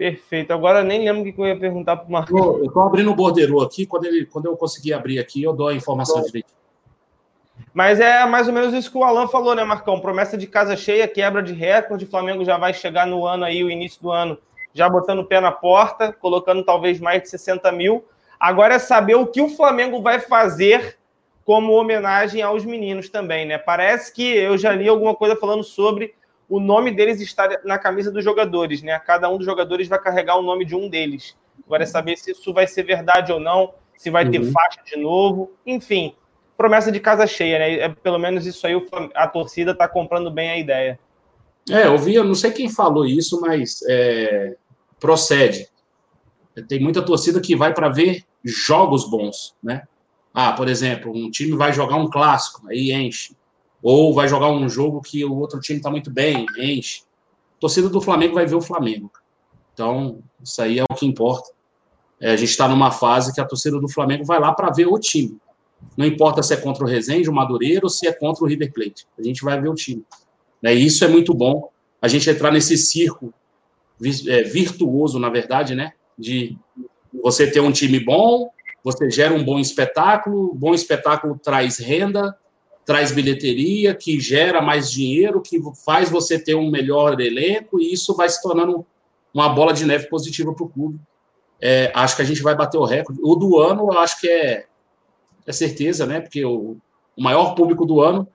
[0.00, 0.50] Perfeito.
[0.50, 2.34] Agora nem lembro o que eu ia perguntar para o Marcos.
[2.34, 3.84] Eu estou abrindo o borderô aqui.
[3.84, 6.54] Quando, ele, quando eu conseguir abrir aqui, eu dou a informação direito.
[7.74, 10.00] Mas é mais ou menos isso que o Alan falou, né, Marcão?
[10.00, 12.06] Promessa de casa cheia, quebra de recorde.
[12.06, 14.38] O Flamengo já vai chegar no ano aí, o início do ano,
[14.72, 18.02] já botando o pé na porta, colocando talvez mais de 60 mil.
[18.40, 20.96] Agora é saber o que o Flamengo vai fazer
[21.44, 23.58] como homenagem aos meninos também, né?
[23.58, 26.14] Parece que eu já li alguma coisa falando sobre
[26.50, 28.98] o nome deles estar na camisa dos jogadores, né?
[28.98, 31.34] Cada um dos jogadores vai carregar o nome de um deles.
[31.64, 34.30] Agora é saber se isso vai ser verdade ou não, se vai uhum.
[34.30, 36.14] ter faixa de novo, enfim
[36.60, 37.74] promessa de casa cheia, né?
[37.76, 38.74] É, pelo menos isso aí
[39.14, 41.00] a torcida está comprando bem a ideia.
[41.70, 44.56] É, eu vi, eu não sei quem falou isso, mas é,
[45.00, 45.66] procede.
[46.68, 49.84] Tem muita torcida que vai para ver jogos bons, né?
[50.34, 53.34] Ah, por exemplo, um time vai jogar um clássico, aí enche.
[53.82, 57.02] Ou vai jogar um jogo que o outro time está muito bem, enche.
[57.56, 59.10] A torcida do Flamengo vai ver o Flamengo.
[59.72, 61.50] Então, isso aí é o que importa.
[62.20, 64.86] É, a gente está numa fase que a torcida do Flamengo vai lá para ver
[64.86, 65.38] o time.
[65.96, 68.72] Não importa se é contra o Resende, o Madureira ou se é contra o River
[68.72, 69.06] Plate.
[69.18, 70.04] A gente vai ver o time.
[70.60, 70.74] Né?
[70.74, 71.70] E isso é muito bom.
[72.02, 73.32] A gente entrar nesse circo
[74.28, 75.92] é, virtuoso, na verdade, né?
[76.18, 76.56] De
[77.22, 78.50] você ter um time bom,
[78.82, 82.36] você gera um bom espetáculo, bom espetáculo traz renda,
[82.84, 88.14] traz bilheteria, que gera mais dinheiro, que faz você ter um melhor elenco, e isso
[88.14, 88.84] vai se tornando
[89.32, 90.98] uma bola de neve positiva para o clube.
[91.60, 93.20] É, acho que a gente vai bater o recorde.
[93.22, 94.66] O do ano, eu acho que é
[95.46, 96.20] é certeza, né?
[96.20, 96.76] Porque o,
[97.16, 98.26] o maior público do ano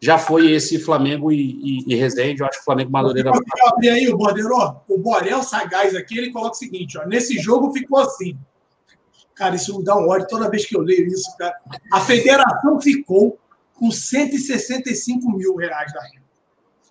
[0.00, 2.40] já foi esse Flamengo e, e, e Resende.
[2.40, 3.30] Eu acho que o Flamengo Madureira.
[3.30, 4.54] Eu abrir aí o Bordeiro,
[4.88, 8.36] o Borel Sagaz aqui, ele coloca o seguinte: ó, nesse jogo ficou assim.
[9.34, 11.54] Cara, isso me dá um ódio toda vez que eu leio isso, cara.
[11.92, 13.38] A federação ficou
[13.78, 16.24] com 165 mil reais da renda.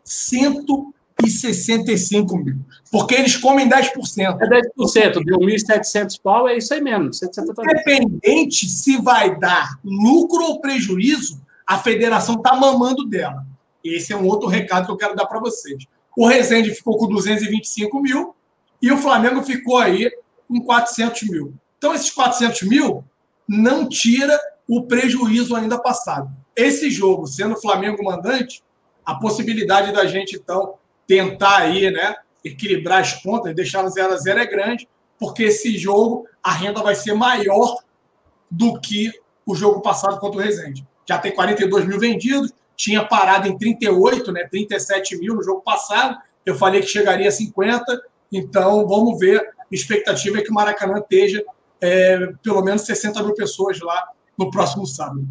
[0.03, 2.59] 165 mil.
[2.91, 4.37] Porque eles comem 10%.
[4.39, 4.47] É
[4.77, 7.09] 10%, deu 1.700 pau, é isso aí mesmo.
[7.59, 13.45] Independente se vai dar lucro ou prejuízo, a federação está mamando dela.
[13.83, 15.85] Esse é um outro recado que eu quero dar para vocês.
[16.17, 18.33] O Rezende ficou com 225 mil
[18.81, 20.11] e o Flamengo ficou aí
[20.47, 21.53] com 400 mil.
[21.77, 23.03] Então, esses 400 mil
[23.47, 26.29] não tira o prejuízo ainda passado.
[26.55, 28.63] Esse jogo, sendo o Flamengo mandante,
[29.05, 30.75] a possibilidade da gente, então,
[31.05, 34.87] tentar aí, né, equilibrar as contas, deixar no 0 a 0 é grande,
[35.19, 37.77] porque esse jogo a renda vai ser maior
[38.49, 39.11] do que
[39.45, 40.85] o jogo passado contra o Resende.
[41.07, 46.17] já tem 42 mil vendidos, tinha parado em 38, né, 37 mil no jogo passado.
[46.45, 47.85] Eu falei que chegaria a 50,
[48.31, 49.39] então vamos ver.
[49.39, 51.43] A expectativa é que o Maracanã esteja
[51.79, 55.25] é, pelo menos 60 mil pessoas lá no próximo sábado.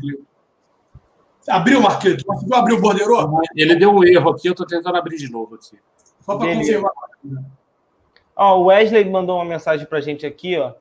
[1.49, 2.25] Abriu, Marquito?
[2.25, 3.15] Conseguiu abrir o bordeiro?
[3.55, 5.79] Ele deu um erro aqui, eu estou tentando abrir de novo aqui.
[6.21, 6.93] Só para confirmar.
[8.37, 10.73] Ó, o Wesley mandou uma mensagem para a gente aqui, ó.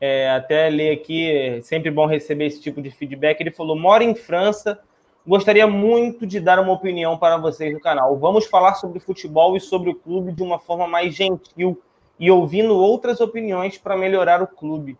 [0.00, 3.40] É, até ler aqui, é sempre bom receber esse tipo de feedback.
[3.40, 4.80] Ele falou: mora em França,
[5.26, 8.16] gostaria muito de dar uma opinião para vocês no canal.
[8.18, 11.80] Vamos falar sobre futebol e sobre o clube de uma forma mais gentil
[12.18, 14.96] e ouvindo outras opiniões para melhorar o clube.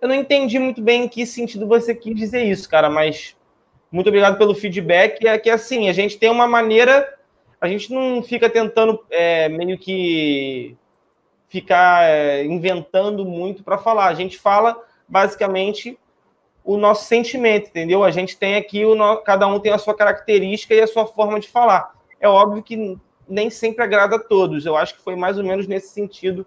[0.00, 3.36] Eu não entendi muito bem em que sentido você quis dizer isso, cara, mas
[3.92, 5.24] muito obrigado pelo feedback.
[5.26, 7.14] É que assim, a gente tem uma maneira,
[7.60, 10.74] a gente não fica tentando é, meio que
[11.48, 14.06] ficar é, inventando muito para falar.
[14.06, 15.98] A gente fala basicamente
[16.64, 18.02] o nosso sentimento, entendeu?
[18.02, 19.18] A gente tem aqui, o no...
[19.18, 21.92] cada um tem a sua característica e a sua forma de falar.
[22.18, 22.98] É óbvio que
[23.28, 24.64] nem sempre agrada a todos.
[24.64, 26.46] Eu acho que foi mais ou menos nesse sentido.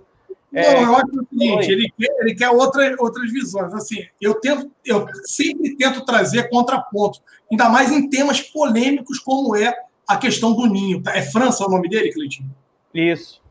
[0.56, 0.84] Não, é...
[0.84, 3.74] eu acho o seguinte, ele quer, ele quer outra, outras visões.
[3.74, 7.20] Assim, eu tento, eu sempre tento trazer contraponto,
[7.52, 9.74] ainda mais em temas polêmicos como é
[10.08, 11.04] a questão do ninho.
[11.08, 12.50] É França o nome dele, Cleitinho?
[12.94, 13.42] Isso.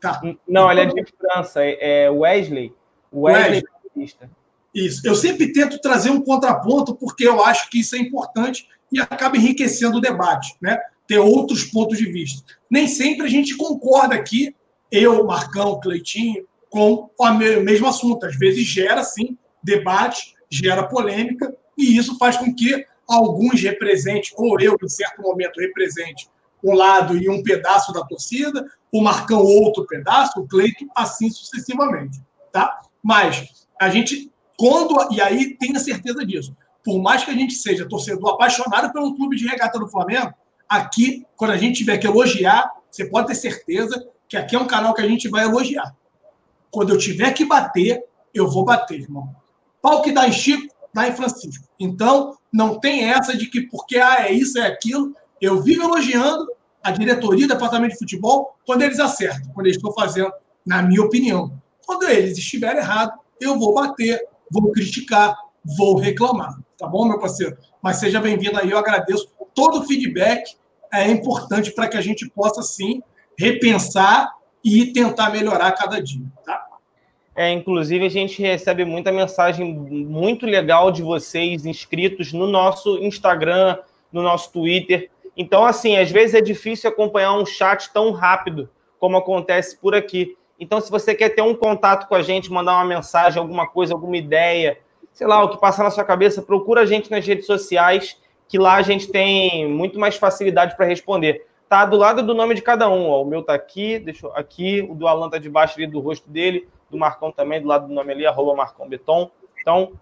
[0.00, 0.20] Tá.
[0.48, 2.72] Não, ele é de França, é, é Wesley.
[3.12, 3.62] Wesley.
[3.94, 4.30] Wesley.
[4.74, 5.06] Isso.
[5.06, 9.36] Eu sempre tento trazer um contraponto, porque eu acho que isso é importante e acaba
[9.36, 10.78] enriquecendo o debate, né?
[11.06, 12.42] Ter outros pontos de vista.
[12.70, 14.54] Nem sempre a gente concorda aqui,
[14.90, 18.26] eu, Marcão, Cleitinho, com o mesmo assunto.
[18.26, 24.60] Às vezes gera, sim, debate, gera polêmica, e isso faz com que alguns representem, ou
[24.60, 26.28] eu, em certo momento, represente
[26.62, 32.20] um lado e um pedaço da torcida, o Marcão outro pedaço, o Cleito, assim sucessivamente.
[32.52, 32.80] Tá?
[33.02, 34.96] Mas a gente, quando.
[35.12, 36.56] E aí tenha certeza disso.
[36.82, 40.32] Por mais que a gente seja torcedor apaixonado pelo clube de regata do Flamengo,
[40.68, 44.66] aqui, quando a gente tiver que elogiar, você pode ter certeza que aqui é um
[44.66, 45.94] canal que a gente vai elogiar.
[46.70, 48.04] Quando eu tiver que bater,
[48.34, 49.34] eu vou bater, irmão.
[49.80, 51.66] Pau que dá em Chico, dá em Francisco.
[51.78, 55.14] Então, não tem essa de que porque ah, é isso, é aquilo.
[55.40, 56.46] Eu vivo elogiando
[56.82, 60.32] a diretoria, o departamento de futebol, quando eles acertam, quando eles estão fazendo,
[60.64, 61.52] na minha opinião.
[61.84, 64.20] Quando eles estiverem errados, eu vou bater,
[64.50, 66.58] vou criticar, vou reclamar.
[66.78, 67.56] Tá bom, meu parceiro?
[67.82, 69.28] Mas seja bem-vindo aí, eu agradeço.
[69.54, 70.56] Todo feedback
[70.92, 73.02] é importante para que a gente possa, sim,
[73.38, 74.34] repensar
[74.64, 76.66] e tentar melhorar cada dia, tá?
[77.34, 83.78] É, inclusive, a gente recebe muita mensagem muito legal de vocês inscritos no nosso Instagram,
[84.10, 85.10] no nosso Twitter.
[85.36, 90.34] Então, assim, às vezes é difícil acompanhar um chat tão rápido como acontece por aqui.
[90.58, 93.92] Então, se você quer ter um contato com a gente, mandar uma mensagem, alguma coisa,
[93.92, 94.78] alguma ideia,
[95.12, 98.18] sei lá, o que passar na sua cabeça, procura a gente nas redes sociais,
[98.48, 101.46] que lá a gente tem muito mais facilidade para responder.
[101.68, 103.08] Tá do lado do nome de cada um.
[103.08, 103.22] Ó.
[103.22, 106.30] O meu tá aqui, deixa eu, aqui, o do Alan tá debaixo ali do rosto
[106.30, 109.30] dele, do Marcão também, do lado do nome ali, arroba Marcão Beton.
[109.60, 109.92] Então,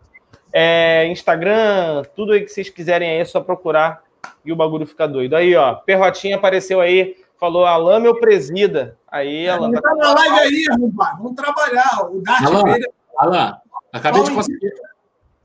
[0.53, 4.05] é, Instagram, tudo aí que vocês quiserem aí, é só procurar
[4.45, 5.35] e o bagulho fica doido.
[5.35, 8.99] Aí, ó, Perrotinha apareceu aí, falou Alain, meu presida.
[9.09, 9.73] Aí, Alain.
[9.73, 11.19] Tá, tá na live aí, rapaz.
[11.19, 12.11] Vamos trabalhar.
[12.11, 12.93] O Dart Alain, dele...
[13.19, 13.55] Alain,
[13.93, 14.73] acabei de conseguir.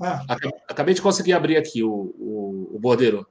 [0.01, 0.21] Ah.
[0.67, 3.25] Acabei de conseguir abrir aqui o, o, o bordeiro.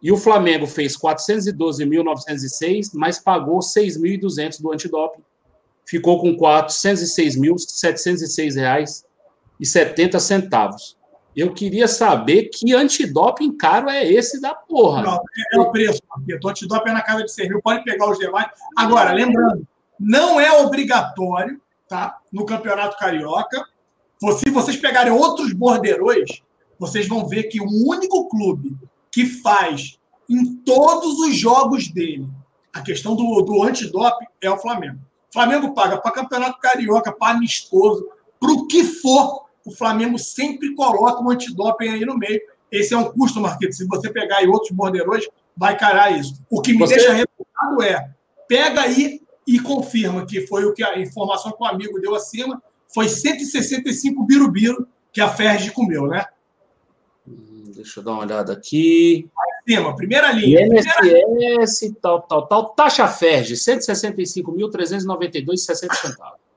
[0.00, 5.24] e o Flamengo fez 412.906, mas pagou 6.200 do antidoping.
[5.84, 9.07] Ficou com 406.706 reais e
[9.66, 10.96] 70 centavos.
[11.34, 15.02] Eu queria saber que antidoping caro é esse da porra.
[15.02, 15.22] Não,
[15.54, 18.48] é o preço, o antidoping é na casa de serviço, pode pegar os demais.
[18.76, 19.66] Agora, lembrando,
[19.98, 22.18] não é obrigatório tá?
[22.32, 23.64] no Campeonato Carioca.
[24.38, 26.42] Se vocês pegarem outros borderões,
[26.78, 28.76] vocês vão ver que o único clube
[29.10, 29.98] que faz
[30.28, 32.28] em todos os jogos dele
[32.72, 34.98] a questão do, do antidoping é o Flamengo.
[35.30, 38.08] O Flamengo paga para Campeonato Carioca, para amistoso,
[38.38, 42.40] para o que for, o Flamengo sempre coloca um antidoping aí no meio.
[42.72, 43.76] Esse é um custo, Marquete.
[43.76, 46.42] Se você pegar aí outros borderões, vai carar isso.
[46.50, 46.96] O que me você...
[46.96, 48.10] deixa revoltado é,
[48.48, 52.62] pega aí e confirma que foi o que a informação que o amigo deu acima,
[52.92, 56.24] foi 165 birubiru que a Ferdi comeu, né?
[57.26, 59.28] Hum, deixa eu dar uma olhada aqui.
[59.62, 60.66] Acima, primeira linha.
[60.66, 62.70] INSS, tal, tal, tal.
[62.70, 66.47] Taxa Ferdi, 165.392,60 centavos.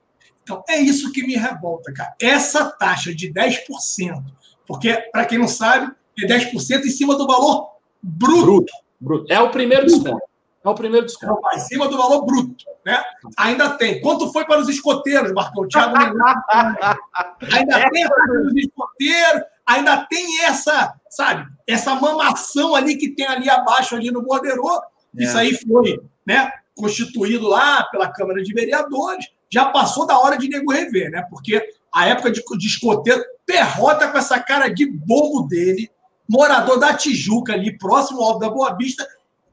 [0.44, 2.14] Então, é isso que me revolta, cara.
[2.22, 4.24] Essa taxa de 10%,
[4.66, 8.46] porque, para quem não sabe, é 10% em cima do valor bruto.
[8.46, 8.74] bruto.
[9.00, 9.34] bruto.
[9.34, 10.22] É o primeiro desconto.
[10.64, 11.40] É o primeiro desconto.
[11.40, 12.66] Então, em cima do valor bruto.
[12.86, 13.02] Né?
[13.38, 14.02] Ainda tem.
[14.02, 15.68] Quanto foi para os escoteiros, Marcão?
[15.68, 15.96] Thiago
[17.54, 23.50] Ainda tem para os escoteiros, ainda tem essa, sabe, essa mamação ali que tem ali
[23.50, 24.82] abaixo, ali no borderô.
[25.18, 25.24] É.
[25.24, 29.28] Isso aí foi né, constituído lá pela Câmara de Vereadores.
[29.52, 31.26] Já passou da hora de nego rever, né?
[31.30, 31.62] Porque
[31.94, 35.90] a época de, de escoteiro, perrota com essa cara de bobo dele,
[36.30, 39.06] morador da Tijuca ali, próximo ao da Boa Vista,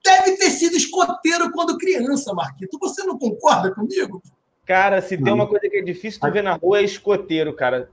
[0.05, 2.79] deve ter sido escoteiro quando criança, Marquito.
[2.81, 4.23] Você não concorda comigo?
[4.65, 7.91] Cara, se tem uma coisa que é difícil tu ver na rua é escoteiro, cara.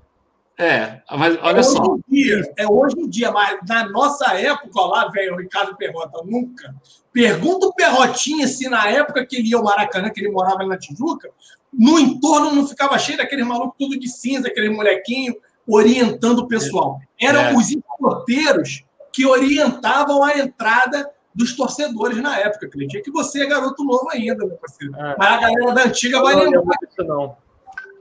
[0.58, 1.82] É, mas olha é só.
[1.82, 5.38] Hoje em dia, é hoje em dia, mas na nossa época, ó, lá, velho, o
[5.38, 6.74] Ricardo Perrota, nunca.
[7.12, 10.70] Pergunta o Perrotinha se na época que ele ia ao Maracanã, que ele morava ali
[10.70, 11.30] na Tijuca,
[11.74, 15.36] no entorno não ficava cheio daqueles malucos tudo de cinza, aquele molequinho
[15.68, 17.00] orientando o pessoal.
[17.20, 17.54] Eram é.
[17.54, 23.02] os escoteiros que orientavam a entrada dos torcedores na época, Cleitinho.
[23.02, 24.96] É que você é garoto novo ainda, meu parceiro.
[24.96, 25.16] É.
[25.18, 26.78] Mas a galera da antiga vai lembrar.
[26.90, 27.36] Isso não.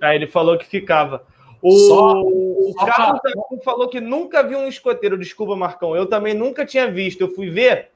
[0.01, 1.25] Aí ele falou que ficava.
[1.67, 3.21] O, só, o Carlos
[3.65, 5.17] falou que nunca viu um escoteiro.
[5.17, 5.97] Desculpa, Marcão.
[5.97, 7.23] Eu também nunca tinha visto.
[7.23, 7.89] Eu fui ver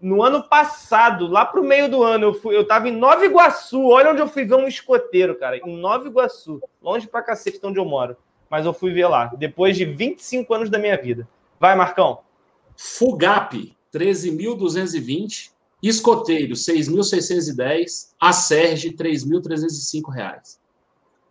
[0.00, 2.26] no ano passado, lá pro meio do ano.
[2.26, 3.88] Eu, fui, eu tava em Nova Iguaçu.
[3.88, 5.56] Olha onde eu fui ver um escoteiro, cara.
[5.56, 6.62] Em Nova Iguaçu.
[6.80, 8.16] Longe pra cacete de onde eu moro.
[8.48, 9.32] Mas eu fui ver lá.
[9.36, 11.28] Depois de 25 anos da minha vida.
[11.58, 12.20] Vai, Marcão.
[12.76, 15.50] Fugap, 13.220.
[15.82, 18.12] Escoteiro, 6.610.
[18.20, 20.61] A Serge, 3.305 reais.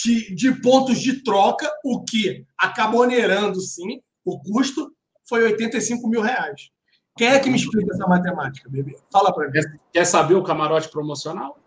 [0.03, 4.91] de, de pontos de troca, o que acabou onerando, sim, o custo
[5.27, 6.69] foi 85 mil reais.
[7.17, 8.97] Quem é que me explica essa matemática, bebê?
[9.11, 9.59] Fala para mim.
[9.91, 11.57] Quer saber o camarote promocional?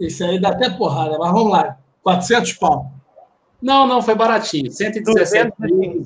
[0.00, 1.78] Esse aí dá até porrada, mas vamos lá.
[2.02, 2.92] 400 pau.
[3.60, 4.70] Não, não, foi baratinho.
[4.72, 6.04] 117 mil.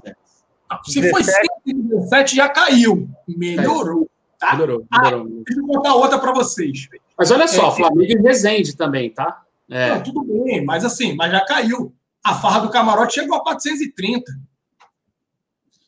[0.85, 3.09] Se foi 117, já caiu.
[3.27, 4.11] Melhorou.
[4.39, 4.53] Tá?
[4.53, 5.27] Melhorou, melhorou.
[5.27, 6.89] Ah, deixa eu contar outra para vocês.
[7.17, 9.46] Mas olha só, é, Flamengo e Resende também, tá?
[9.71, 9.91] É.
[9.91, 11.95] Não, tudo bem, mas assim, mas já caiu.
[12.25, 14.33] A farra do camarote chegou a 430.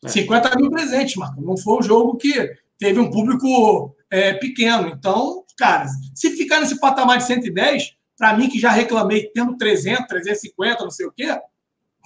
[0.04, 0.08] É.
[0.08, 1.40] 50 mil presentes, Marco.
[1.40, 4.88] Não foi um jogo que teve um público é, pequeno.
[4.88, 10.06] Então, cara, se ficar nesse patamar de 110, para mim que já reclamei tendo 300,
[10.06, 11.26] 350, não sei o quê,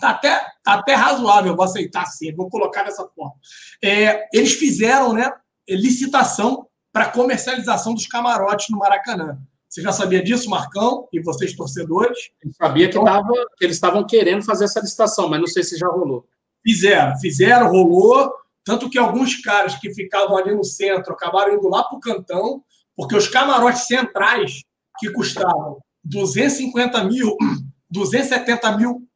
[0.01, 3.35] tá até, tá até razoável, vou aceitar sim, vou colocar dessa forma.
[3.83, 5.31] É, eles fizeram, né,
[5.69, 9.39] licitação para comercialização dos camarotes no Maracanã.
[9.73, 12.29] Você já sabia disso, Marcão, e vocês torcedores?
[12.45, 15.79] Eu sabia que, tava, que eles estavam querendo fazer essa licitação, mas não sei se
[15.79, 16.29] já rolou.
[16.63, 18.31] Fizeram, fizeram, rolou.
[18.63, 22.63] Tanto que alguns caras que ficavam ali no centro acabaram indo lá para o cantão,
[22.95, 24.63] porque os camarotes centrais,
[24.99, 27.35] que custavam 250 mil,
[27.89, 29.09] 270 mil,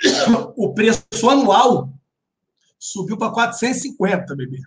[0.56, 1.92] o preço anual
[2.78, 4.62] subiu para 450, bebê.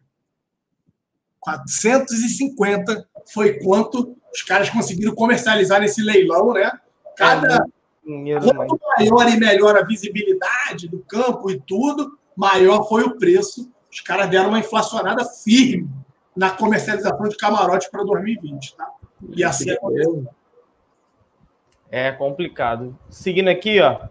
[1.39, 6.71] 450 foi quanto os caras conseguiram comercializar nesse leilão, né?
[7.15, 7.65] Cada
[8.05, 13.71] é, quanto maior e melhor a visibilidade do campo e tudo, maior foi o preço.
[13.91, 15.89] Os caras deram uma inflacionada firme
[16.35, 18.89] na comercialização de camarote para 2020, tá?
[19.29, 20.27] E assim aconteceu.
[21.91, 22.97] É complicado.
[23.09, 24.07] Seguindo aqui, ó.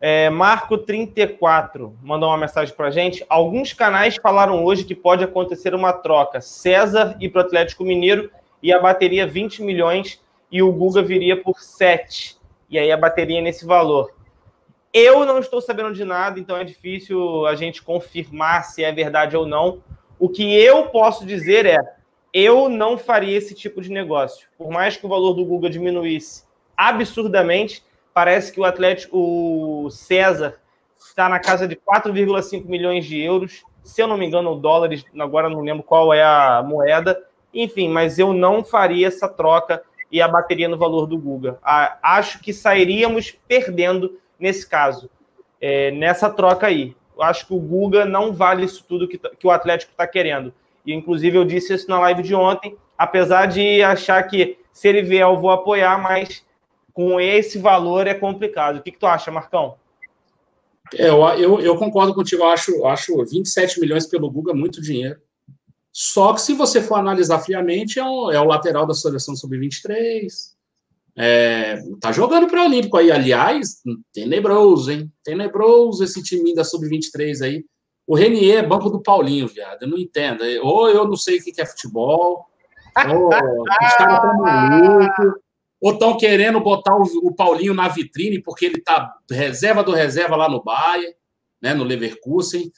[0.00, 3.22] É, Marco34 mandou uma mensagem para gente.
[3.28, 6.40] Alguns canais falaram hoje que pode acontecer uma troca.
[6.40, 8.30] César ir para o Atlético Mineiro
[8.62, 12.36] e a bateria 20 milhões e o Guga viria por 7.
[12.68, 14.12] E aí a bateria nesse valor.
[14.92, 19.36] Eu não estou sabendo de nada, então é difícil a gente confirmar se é verdade
[19.36, 19.82] ou não.
[20.18, 21.78] O que eu posso dizer é:
[22.32, 24.48] eu não faria esse tipo de negócio.
[24.58, 26.44] Por mais que o valor do Guga diminuísse
[26.76, 30.58] absurdamente, Parece que o Atlético, o César,
[30.98, 33.62] está na casa de 4,5 milhões de euros.
[33.84, 37.22] Se eu não me engano, dólares, agora não lembro qual é a moeda.
[37.52, 41.58] Enfim, mas eu não faria essa troca e abateria no valor do Guga.
[42.02, 45.10] Acho que sairíamos perdendo nesse caso,
[45.60, 46.96] é, nessa troca aí.
[47.16, 50.52] Eu acho que o Guga não vale isso tudo que, que o Atlético está querendo.
[50.84, 55.02] E, inclusive, eu disse isso na live de ontem, apesar de achar que se ele
[55.02, 56.44] vier, eu vou apoiar, mas
[56.92, 58.78] com esse valor é complicado.
[58.78, 59.76] O que, que tu acha, Marcão?
[60.94, 65.20] É, eu, eu, eu, concordo contigo, eu acho, acho 27 milhões pelo Guga muito dinheiro.
[66.02, 70.32] Só que se você for analisar friamente, é, um, é o lateral da seleção sub-23.
[71.14, 75.12] É, tá jogando para o Olímpico aí, aliás, tenebroso, hein?
[75.22, 77.66] Tenebroso esse time da sub-23 aí.
[78.06, 79.82] O Renier é banco do Paulinho, viado.
[79.82, 80.42] Eu não entendo.
[80.62, 82.46] Ou eu não sei o que é futebol,
[83.06, 85.34] ou os caras estão malucos
[85.82, 90.48] ou estão querendo botar o, Paulinho na vitrine porque ele está reserva do reserva lá
[90.48, 91.14] no Bahia,
[91.60, 92.72] né, no Leverkusen.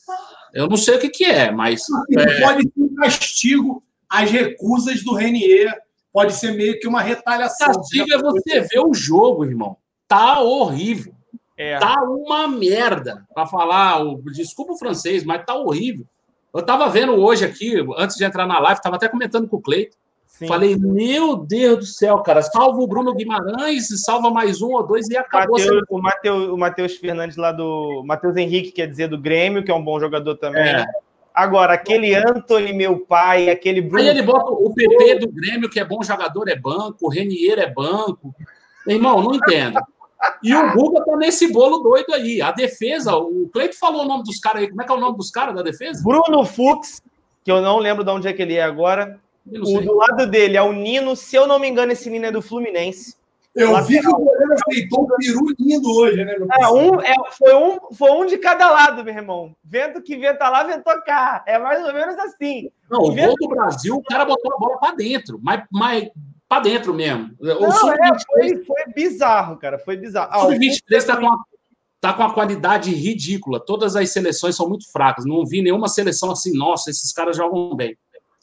[0.52, 1.82] Eu não sei o que, que é, mas.
[2.16, 2.40] É...
[2.40, 5.74] Pode ser um castigo às recusas do Renier.
[6.12, 7.68] Pode ser meio que uma retaliação.
[7.68, 9.76] Castigo é você ver o jogo, irmão.
[10.06, 11.14] Tá horrível.
[11.56, 11.78] É.
[11.78, 13.26] Tá uma merda.
[13.34, 16.06] Para falar, o, desculpa o francês, mas tá horrível.
[16.54, 19.62] Eu tava vendo hoje aqui, antes de entrar na live, tava até comentando com o
[19.62, 19.96] Cleiton.
[20.32, 20.48] Sim.
[20.48, 25.08] Falei, meu Deus do céu, cara, salva o Bruno Guimarães, salva mais um ou dois
[25.08, 25.58] e acabou.
[25.58, 28.02] Mateus, o Matheus o Mateus Fernandes lá do.
[28.04, 30.62] Matheus Henrique, quer dizer, do Grêmio, que é um bom jogador também.
[30.62, 30.84] É.
[31.34, 34.02] Agora, aquele Anthony, meu pai, aquele Bruno.
[34.02, 37.58] Aí ele bota o PP do Grêmio, que é bom jogador, é banco, o Renier
[37.58, 38.34] é banco.
[38.86, 39.80] Irmão, não entendo.
[40.42, 42.40] E o Guga tá nesse bolo doido aí.
[42.40, 44.68] A defesa, o Cleito falou o nome dos caras aí.
[44.68, 46.02] Como é que é o nome dos caras da defesa?
[46.02, 47.02] Bruno Fux,
[47.44, 49.20] que eu não lembro de onde é que ele é agora.
[49.46, 52.32] O do lado dele é o Nino, se eu não me engano, esse Nino é
[52.32, 53.16] do Fluminense.
[53.54, 57.14] Eu vi que o goleiro aceitou um peru lindo hoje, né, meu é, um, é,
[57.36, 59.54] foi, um, foi um de cada lado, meu irmão.
[59.62, 61.44] Vento que venta lá, ventou cá.
[61.46, 62.70] É mais ou menos assim.
[62.90, 63.36] Não, o, vento...
[63.38, 66.08] gol do Brasil, o cara botou a bola para dentro, mas, mas
[66.48, 67.30] para dentro mesmo.
[67.38, 69.78] O não, é, foi, foi, bizarro, cara.
[69.78, 70.30] Foi bizarro.
[70.32, 71.36] Ah, o Sub-23 está com, a,
[72.00, 73.60] tá com a qualidade ridícula.
[73.60, 75.26] Todas as seleções são muito fracas.
[75.26, 77.98] Não vi nenhuma seleção assim, nossa, esses caras jogam bem.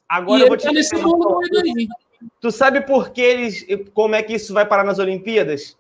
[0.10, 1.88] Agora e eu vou te tá nesse mundo aí.
[2.42, 3.66] Tu sabe por que eles.
[3.94, 5.78] Como é que isso vai parar nas Olimpíadas?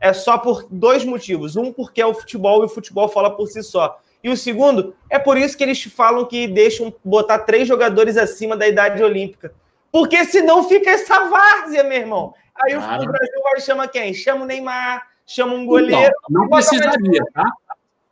[0.00, 1.56] É só por dois motivos.
[1.56, 3.98] Um, porque é o futebol e o futebol fala por si só.
[4.22, 8.56] E o segundo, é por isso que eles falam que deixam botar três jogadores acima
[8.56, 9.52] da idade olímpica.
[9.90, 12.34] Porque senão fica essa várzea, meu irmão.
[12.54, 13.02] Aí claro.
[13.02, 14.14] o Brasil vai chama quem?
[14.14, 16.12] Chama o Neymar, chama um goleiro.
[16.28, 17.44] Não, não precisaria, tá?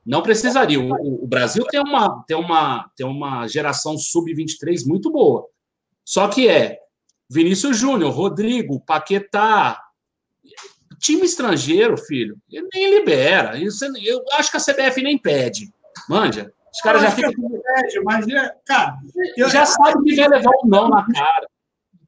[0.04, 0.78] Não precisaria.
[0.78, 5.46] O, o, Brasil tem uma, tem uma, tem uma geração sub-23 muito boa.
[6.04, 6.78] Só que é
[7.30, 9.80] Vinícius Júnior, Rodrigo, Paquetá.
[11.00, 13.58] Time estrangeiro, filho, ele nem libera.
[13.58, 15.72] Isso, eu acho que a CBF nem pede.
[16.08, 16.52] Manja.
[16.72, 17.32] Os caras já ficam.
[17.32, 18.96] Pede, mas, é, cara,
[19.36, 21.46] eu, já sabe que vai levar um não na cara.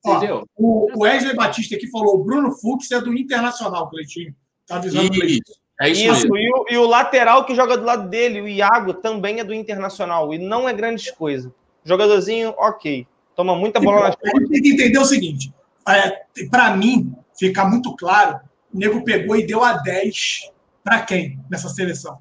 [0.04, 0.46] Entendeu?
[0.58, 4.34] Ó, o, o Wesley Batista aqui falou: o Bruno Fux é do Internacional, Cleitinho.
[4.66, 5.42] Tá avisando o Cleitinho.
[5.80, 8.94] É isso, isso e, o, e, o, lateral que joga do lado dele, o Iago,
[8.94, 10.32] também é do Internacional.
[10.32, 11.52] E não é grandes coisas.
[11.84, 13.06] Jogadorzinho, ok.
[13.34, 15.52] Toma muita bola nas A gente tem que entender o seguinte:
[15.86, 18.40] é, para mim, fica muito claro,
[18.72, 20.50] o nego pegou e deu a 10
[20.82, 22.18] para quem nessa seleção?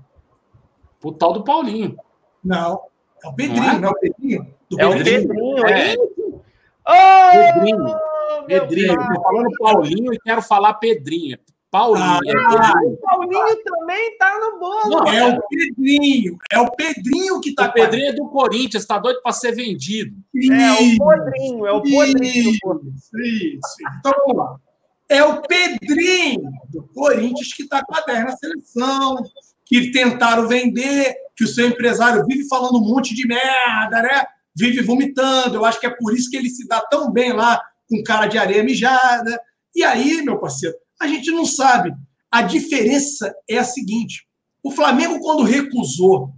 [1.02, 1.95] O tal do Paulinho.
[2.44, 2.82] Não.
[3.23, 4.53] É o Pedrinho, não é, não é o Pedrinho?
[4.69, 5.22] Do é Pedrinho.
[5.22, 5.95] o Pedrinho, é.
[6.88, 7.99] Oh, Pedrinho.
[8.48, 9.02] Pedrinho.
[9.02, 11.38] Estou falando Paulinho e quero falar Pedrinho.
[11.76, 12.06] Paulinho.
[12.06, 14.89] Ah, é o Paulinho também está no bolo.
[14.89, 16.38] Não, é o Pedrinho.
[16.49, 17.68] É o Pedrinho que está.
[17.68, 20.15] O Pedrinho é do Corinthians, está doido para ser vendido.
[20.34, 22.52] É o Podrinho, é o Podrinho.
[22.52, 23.76] Isso, isso.
[23.99, 24.56] Então vamos lá.
[25.10, 29.18] É o Pedrinho do Corinthians que está com a 10 na seleção,
[29.65, 34.23] que tentaram vender, que o seu empresário vive falando um monte de merda, né?
[34.56, 35.57] Vive vomitando.
[35.57, 38.27] Eu acho que é por isso que ele se dá tão bem lá com cara
[38.27, 39.41] de areia mijada.
[39.76, 40.73] E aí, meu parceiro,
[41.06, 41.94] a gente não sabe.
[42.30, 44.27] A diferença é a seguinte:
[44.61, 46.34] o Flamengo, quando recusou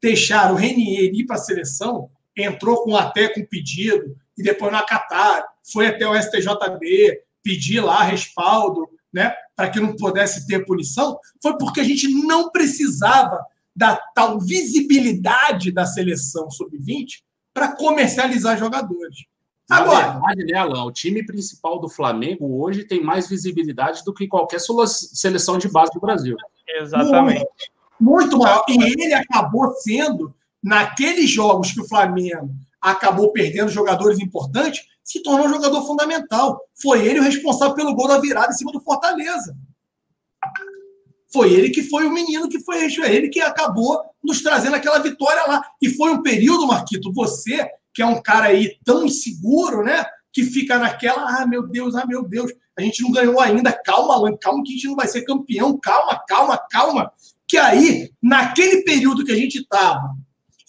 [0.00, 4.78] deixar o Renier ir para a seleção, entrou com até com pedido, e depois não
[4.78, 11.18] acataram, foi até o STJD, pedir lá respaldo né, para que não pudesse ter punição,
[11.42, 13.44] foi porque a gente não precisava
[13.74, 17.22] da tal visibilidade da seleção sub-20
[17.52, 19.24] para comercializar jogadores.
[19.70, 24.12] Agora, Na verdade, né, Alan, o time principal do Flamengo hoje tem mais visibilidade do
[24.12, 26.36] que qualquer seleção de base do Brasil.
[26.66, 27.46] Exatamente.
[28.00, 28.64] Muito, muito maior.
[28.68, 35.46] E ele acabou sendo, naqueles jogos que o Flamengo acabou perdendo jogadores importantes, se tornou
[35.46, 36.60] um jogador fundamental.
[36.80, 39.56] Foi ele o responsável pelo gol da virada em cima do Fortaleza.
[41.32, 45.46] Foi ele que foi o menino que foi ele que acabou nos trazendo aquela vitória
[45.46, 45.64] lá.
[45.80, 50.04] E foi um período, Marquito, você, que é um cara aí tão inseguro, né?
[50.32, 54.14] Que fica naquela, ah, meu Deus, ah, meu Deus, a gente não ganhou ainda, calma,
[54.14, 57.12] Alan, calma que a gente não vai ser campeão, calma, calma, calma.
[57.46, 60.14] Que aí, naquele período que a gente estava,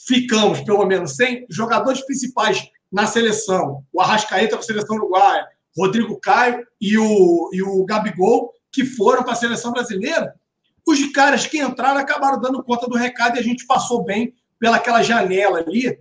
[0.08, 3.84] ficamos, pelo menos, sem jogadores principais na seleção.
[3.94, 9.24] O Arrascaeta para a seleção uruguaia, Rodrigo Caio e o, e o Gabigol, que foram
[9.24, 10.34] para a seleção brasileira.
[10.86, 15.02] Os caras que entraram acabaram dando conta do recado e a gente passou bem pelaquela
[15.02, 16.00] janela ali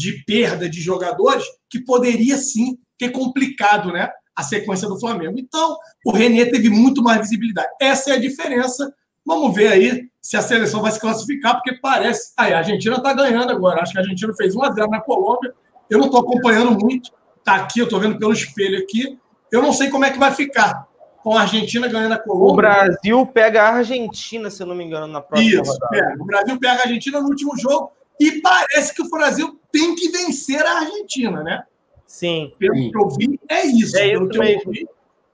[0.00, 5.38] de perda de jogadores que poderia sim ter complicado né, a sequência do Flamengo.
[5.38, 7.68] Então, o Renê teve muito mais visibilidade.
[7.78, 8.90] Essa é a diferença.
[9.26, 12.32] Vamos ver aí se a seleção vai se classificar, porque parece.
[12.38, 13.82] Aí, a Argentina está ganhando agora.
[13.82, 15.52] Acho que a Argentina fez 1x0 na Colômbia.
[15.90, 17.12] Eu não estou acompanhando muito.
[17.36, 19.18] Está aqui, eu estou vendo pelo espelho aqui.
[19.52, 20.86] Eu não sei como é que vai ficar
[21.22, 22.52] com a Argentina ganhando a Colômbia.
[22.52, 26.16] O Brasil pega a Argentina, se eu não me engano, na próxima Isso, rodada.
[26.18, 30.08] O Brasil pega a Argentina no último jogo e parece que o Brasil tem que
[30.10, 31.64] vencer a Argentina, né?
[32.06, 32.52] Sim.
[32.58, 33.96] Pelo que eu vi, é isso.
[33.96, 34.72] É isso mesmo.
[34.72, 34.88] Vi,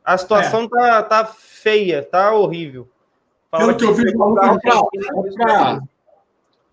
[0.05, 0.69] a situação é.
[0.69, 2.89] tá, tá feia, tá horrível.
[3.51, 4.13] Fala Pelo que eu vi,
[5.39, 5.81] pra,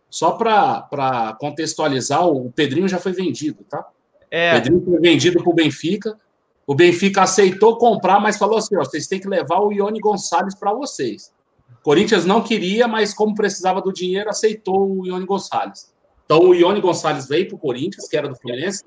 [0.10, 3.88] só para contextualizar, o Pedrinho já foi vendido, tá?
[4.30, 4.52] É.
[4.52, 6.18] O Pedrinho foi vendido para o Benfica.
[6.65, 10.56] O Benfica aceitou comprar, mas falou assim: ó, vocês têm que levar o Ione Gonçalves
[10.56, 11.34] para vocês.
[11.81, 15.93] Corinthians não queria, mas como precisava do dinheiro, aceitou o Ione Gonçalves.
[16.26, 18.84] Então o Ione Gonçalves veio para o Corinthians, que era do Fluminense,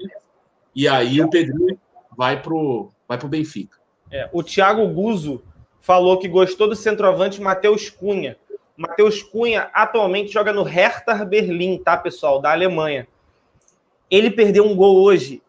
[0.75, 1.79] e aí o Pedrinho
[2.17, 3.79] vai para o vai pro Benfica.
[4.11, 5.43] É, o Thiago Guzo
[5.81, 8.37] falou que gostou do centroavante Matheus Cunha.
[8.77, 13.07] Matheus Cunha atualmente joga no Hertha Berlim, tá, pessoal, da Alemanha.
[14.11, 15.41] Ele perdeu um gol hoje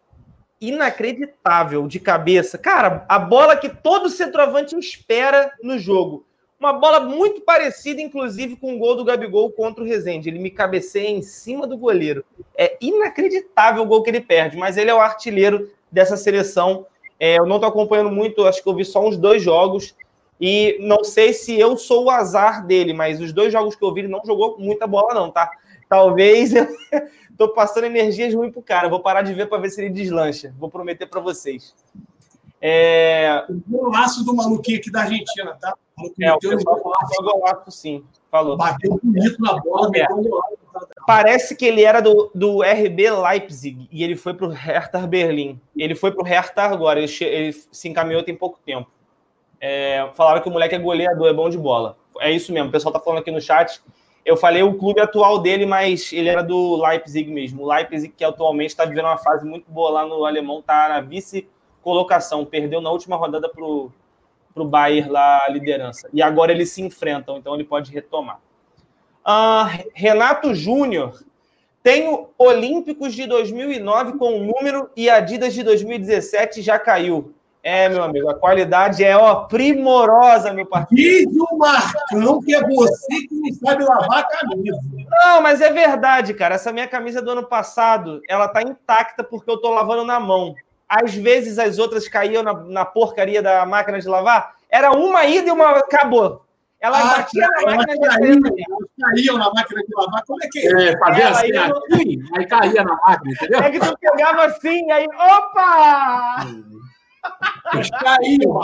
[0.61, 2.57] inacreditável de cabeça.
[2.57, 6.26] Cara, a bola que todo centroavante espera no jogo.
[6.59, 10.27] Uma bola muito parecida, inclusive, com o gol do Gabigol contra o Rezende.
[10.27, 12.25] Ele me cabeceia em cima do goleiro.
[12.57, 16.87] É inacreditável o gol que ele perde, mas ele é o artilheiro dessa seleção.
[17.19, 19.95] É, eu não estou acompanhando muito, acho que eu vi só uns dois jogos.
[20.41, 23.93] E não sei se eu sou o azar dele, mas os dois jogos que eu
[23.93, 25.51] vi, ele não jogou muita bola, não, tá?
[25.87, 26.67] Talvez eu
[27.37, 28.89] tô passando energias ruins pro cara.
[28.89, 30.53] Vou parar de ver para ver se ele deslancha.
[30.57, 31.75] Vou prometer para vocês.
[32.69, 33.45] É...
[33.47, 35.73] O golaço do maluquinho aqui da Argentina, tá?
[36.19, 38.03] É, o pessoal falou golaço, sim.
[38.29, 38.57] Falou.
[38.57, 40.05] Bateu bonito na bola, é.
[41.07, 45.59] Parece que ele era do, do RB Leipzig e ele foi para o Hertha Berlim.
[45.77, 48.91] Ele foi para o Hertha agora, ele, ele, se encaminhou tem pouco tempo.
[49.61, 51.97] É, falaram que o moleque é goleador, é bom de bola.
[52.19, 53.81] É isso mesmo, o pessoal tá falando aqui no chat.
[54.25, 57.63] Eu falei o clube atual dele, mas ele era do Leipzig mesmo.
[57.63, 60.99] O Leipzig, que atualmente está vivendo uma fase muito boa lá no alemão, está na
[61.87, 62.45] vice-colocação.
[62.45, 63.91] Perdeu na última rodada para o
[64.65, 66.09] Bayern lá a liderança.
[66.13, 68.39] E agora eles se enfrentam, então ele pode retomar.
[69.25, 71.23] Uh, Renato Júnior.
[71.81, 77.33] Tenho Olímpicos de 2009 com o número e Adidas de 2017 já caiu.
[77.63, 80.95] É, meu amigo, a qualidade é ó, primorosa, meu parceiro.
[80.95, 84.79] Diz o Marcão que é você que não sabe lavar a camisa.
[85.09, 86.55] Não, mas é verdade, cara.
[86.55, 90.55] Essa minha camisa do ano passado, ela tá intacta porque eu tô lavando na mão.
[90.87, 94.55] Às vezes as outras caíam na, na porcaria da máquina de lavar.
[94.69, 96.45] Era uma ida e uma acabou.
[96.79, 98.79] Ela ah, batia na máquina de lavar.
[99.01, 100.23] caíam na máquina de lavar.
[100.25, 100.89] Como é que é?
[100.89, 103.59] É, fazia assim, assim, aí caía na máquina, entendeu?
[103.59, 106.45] É que tu pegava assim, aí, opa!
[108.01, 108.59] Caiu,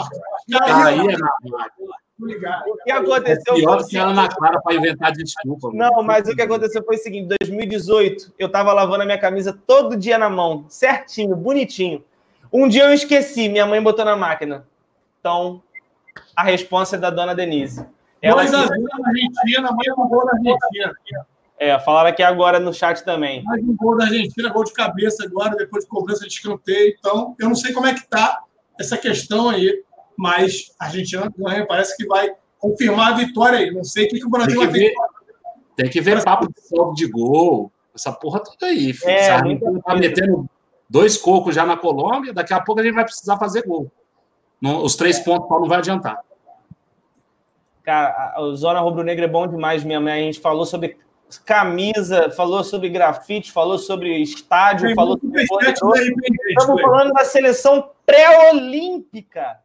[0.58, 1.30] Caía na
[2.18, 3.54] O que aconteceu?
[3.54, 5.70] É pior que Ana Clara para inventar desculpa.
[5.72, 9.20] Não, mas o que aconteceu foi o seguinte: em 2018, eu estava lavando a minha
[9.20, 12.02] camisa todo dia na mão, certinho, bonitinho.
[12.54, 14.64] Um dia eu esqueci, minha mãe botou na máquina.
[15.18, 15.60] Então,
[16.36, 17.84] a resposta é da dona Denise.
[18.22, 20.96] Ela Dois a zero na Argentina, mais um gol na Argentina.
[21.58, 23.42] É, falaram aqui agora no chat também.
[23.42, 26.94] Mais um gol da Argentina, gol de cabeça agora, depois de cobrança de escanteio.
[26.96, 28.44] Então, eu não sei como é que tá
[28.78, 29.82] essa questão aí,
[30.16, 33.72] mas a Argentina ganha, parece que vai confirmar a vitória aí.
[33.72, 34.94] Não sei o que, que o Brasil tem vai ter.
[35.74, 38.92] Tem que ver papo de saldo de gol, essa porra toda aí.
[38.92, 39.10] Filho.
[39.10, 40.48] É, a gente tá metendo
[40.88, 43.90] dois cocos já na Colômbia, daqui a pouco a gente vai precisar fazer gol.
[44.62, 46.18] os três pontos não vai adiantar.
[47.82, 50.06] Cara, o Zona Rubro Negra é bom demais mesmo.
[50.06, 50.14] Né?
[50.14, 50.96] A gente falou sobre
[51.44, 56.14] camisa, falou sobre grafite, falou sobre estádio, Tem falou sobre.
[56.48, 59.58] Estamos falando da seleção pré-olímpica.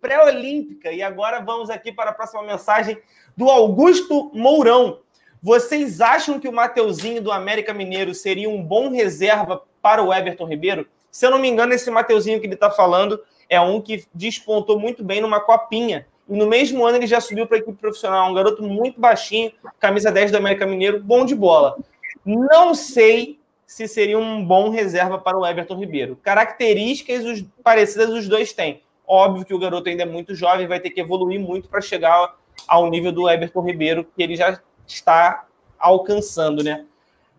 [0.00, 0.90] Pré-olímpica.
[0.90, 2.98] E agora vamos aqui para a próxima mensagem
[3.36, 4.98] do Augusto Mourão.
[5.40, 10.46] Vocês acham que o Mateuzinho do América Mineiro seria um bom reserva para o Everton
[10.46, 10.88] Ribeiro?
[11.10, 13.20] Se eu não me engano, esse Mateuzinho que ele está falando
[13.50, 17.46] é um que despontou muito bem numa copinha e no mesmo ano ele já subiu
[17.46, 18.30] para a equipe profissional.
[18.30, 21.76] Um garoto muito baixinho, camisa 10 do América Mineiro, bom de bola.
[22.24, 26.16] Não sei se seria um bom reserva para o Everton Ribeiro.
[26.22, 28.80] Características parecidas os dois têm.
[29.06, 32.36] Óbvio que o garoto ainda é muito jovem, vai ter que evoluir muito para chegar
[32.66, 35.44] ao nível do Everton Ribeiro, que ele já está
[35.78, 36.86] alcançando, né?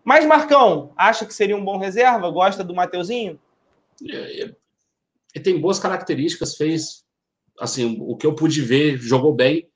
[0.06, 2.30] Mas, Marcão, acha que seria um bom reserva?
[2.30, 3.40] Gosta do Mateuzinho?
[4.00, 4.54] Ele
[5.42, 7.04] tem boas características, fez
[7.58, 9.68] assim, o que eu pude ver, jogou bem.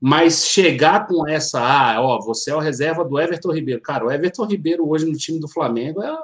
[0.00, 3.82] Mas chegar com essa, ah, ó, você é o reserva do Everton Ribeiro.
[3.82, 6.16] Cara, o Everton Ribeiro hoje no time do Flamengo é,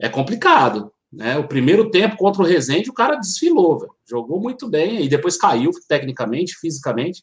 [0.00, 0.92] é complicado.
[1.12, 1.38] Né?
[1.38, 3.94] O primeiro tempo contra o Rezende, o cara desfilou, véio.
[4.10, 7.22] jogou muito bem, e depois caiu tecnicamente, fisicamente,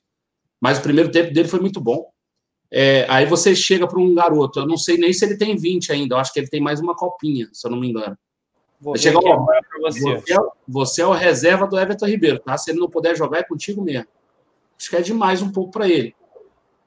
[0.61, 2.12] mas o primeiro tempo dele foi muito bom.
[2.75, 5.91] É, aí você chega para um garoto, eu não sei nem se ele tem 20
[5.91, 8.17] ainda, eu acho que ele tem mais uma copinha, se eu não me engano.
[8.97, 9.45] Chega, ó,
[9.79, 10.01] você.
[10.01, 10.37] Você, é,
[10.67, 12.57] você é o reserva do Everton Ribeiro, tá?
[12.57, 14.07] Se ele não puder jogar, é contigo mesmo.
[14.75, 16.15] Acho que é demais um pouco para ele.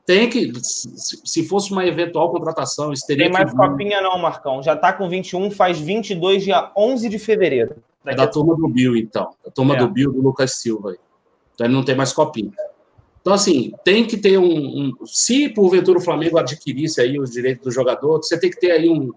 [0.04, 3.56] Tem que, se fosse uma eventual contratação, isso teria Tem mais que...
[3.56, 4.60] copinha não, Marcão.
[4.62, 7.76] Já tá com 21, faz 22 dia 11 de fevereiro.
[8.04, 9.30] É da turma do Bill, então.
[9.44, 9.78] Da turma é.
[9.78, 10.96] do Bill, do Lucas Silva.
[11.54, 12.52] Então ele não tem mais copinha.
[13.27, 17.65] Então, assim, tem que ter um, um, Se porventura o Flamengo adquirisse aí os direitos
[17.65, 19.11] do jogador, você tem que ter aí um,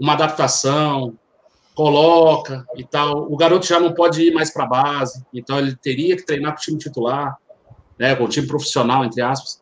[0.00, 1.18] uma adaptação,
[1.74, 3.30] coloca e tal.
[3.30, 6.52] O garoto já não pode ir mais para a base, então ele teria que treinar
[6.54, 7.36] com o time titular,
[7.98, 9.60] né, com o time profissional, entre aspas.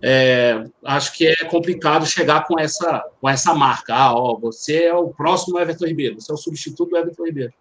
[0.00, 3.94] É, acho que é complicado chegar com essa, com essa marca.
[3.94, 7.52] Ah, ó, você é o próximo Everton Ribeiro, você é o substituto do Everton Ribeiro.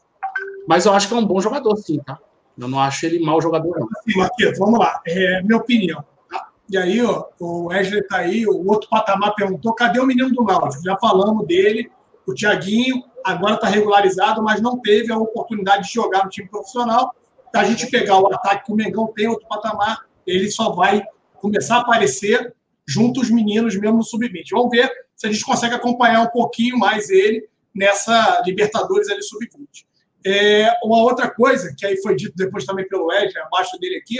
[0.65, 2.17] Mas eu acho que é um bom jogador, sim, tá?
[2.57, 3.87] Eu não acho ele mau jogador, não.
[4.03, 5.01] Sim, vamos lá.
[5.05, 6.03] É, minha opinião.
[6.29, 6.49] Tá?
[6.69, 10.43] E aí, ó, o Wesley tá aí, o outro patamar perguntou: cadê o menino do
[10.43, 10.83] Náutico?
[10.83, 11.91] Já falamos dele,
[12.25, 17.13] o Thiaguinho agora está regularizado, mas não teve a oportunidade de jogar no time profissional.
[17.53, 21.01] A gente pegar o ataque que o Mengão tem, outro patamar, ele só vai
[21.39, 22.53] começar a aparecer
[22.85, 24.43] junto os meninos mesmo no sub-20.
[24.51, 29.85] Vamos ver se a gente consegue acompanhar um pouquinho mais ele nessa Libertadores ali sub-20.
[30.25, 34.17] É, uma outra coisa, que aí foi dito depois também pelo Ed, abaixo dele aqui,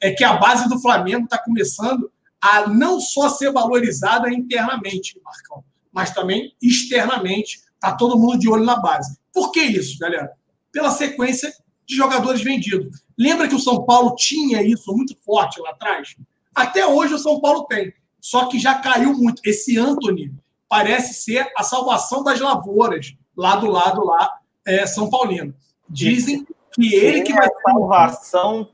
[0.00, 2.10] é que a base do Flamengo está começando
[2.40, 8.64] a não só ser valorizada internamente, Marcão, mas também externamente Tá todo mundo de olho
[8.64, 9.18] na base.
[9.32, 10.32] Por que isso, galera?
[10.72, 11.52] Pela sequência
[11.86, 13.02] de jogadores vendidos.
[13.16, 16.16] Lembra que o São Paulo tinha isso muito forte lá atrás?
[16.54, 17.92] Até hoje o São Paulo tem.
[18.20, 19.40] Só que já caiu muito.
[19.44, 20.32] Esse Anthony
[20.68, 24.37] parece ser a salvação das lavouras lá do lado lá
[24.68, 25.54] é, São Paulino.
[25.88, 28.70] Dizem que ele que vai salvação.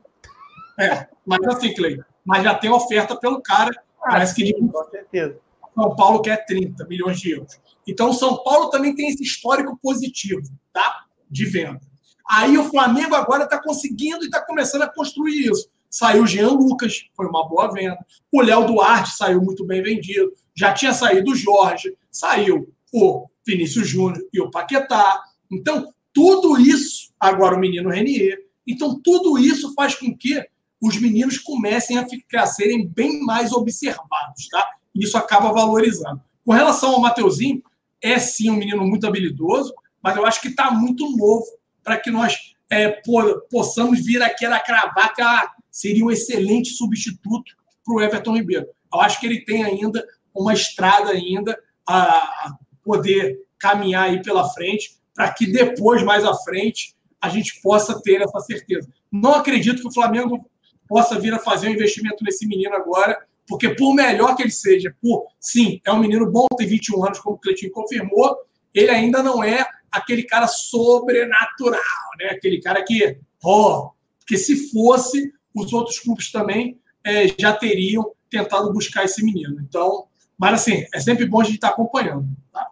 [0.77, 3.71] É, mas assim, Clay, mas já tem oferta pelo cara.
[4.03, 5.39] Ah, parece sim, que com certeza.
[5.73, 7.59] São Paulo quer 30 milhões de euros.
[7.87, 10.41] Então, o São Paulo também tem esse histórico positivo,
[10.73, 11.05] tá?
[11.29, 11.81] De venda.
[12.29, 15.69] Aí o Flamengo agora está conseguindo e está começando a construir isso.
[15.89, 17.97] Saiu o Jean Lucas, foi uma boa venda.
[18.31, 20.33] O Léo Duarte saiu muito bem vendido.
[20.55, 25.21] Já tinha saído o Jorge, saiu o Vinícius Júnior e o Paquetá.
[25.51, 28.39] Então, tudo isso, agora o menino Renier.
[28.67, 30.43] Então, tudo isso faz com que
[30.81, 34.65] os meninos comecem a ficar, serem bem mais observados, tá?
[34.93, 36.21] Isso acaba valorizando.
[36.45, 37.61] Com relação ao Mateuzinho,
[38.01, 41.45] é sim um menino muito habilidoso, mas eu acho que está muito novo
[41.83, 42.37] para que nós
[42.69, 43.01] é,
[43.49, 47.53] possamos vir aqui a cravar que ah, seria um excelente substituto
[47.83, 48.67] para o Everton Ribeiro.
[48.93, 51.57] Eu acho que ele tem ainda uma estrada ainda
[51.87, 57.99] a poder caminhar aí pela frente, para que depois, mais à frente, a gente possa
[58.01, 58.87] ter essa certeza.
[59.11, 60.45] Não acredito que o Flamengo
[60.87, 63.17] possa vir a fazer um investimento nesse menino agora,
[63.47, 67.19] porque por melhor que ele seja, por sim, é um menino bom, tem 21 anos,
[67.19, 68.37] como o Cleitinho confirmou,
[68.73, 71.79] ele ainda não é aquele cara sobrenatural,
[72.19, 72.25] né?
[72.31, 78.73] Aquele cara que, ó, porque se fosse, os outros clubes também é, já teriam tentado
[78.73, 79.61] buscar esse menino.
[79.61, 82.27] Então, mas assim, é sempre bom a gente estar acompanhando.
[82.51, 82.67] Tá?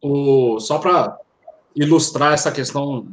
[0.00, 1.18] O, só para
[1.74, 3.06] ilustrar essa questão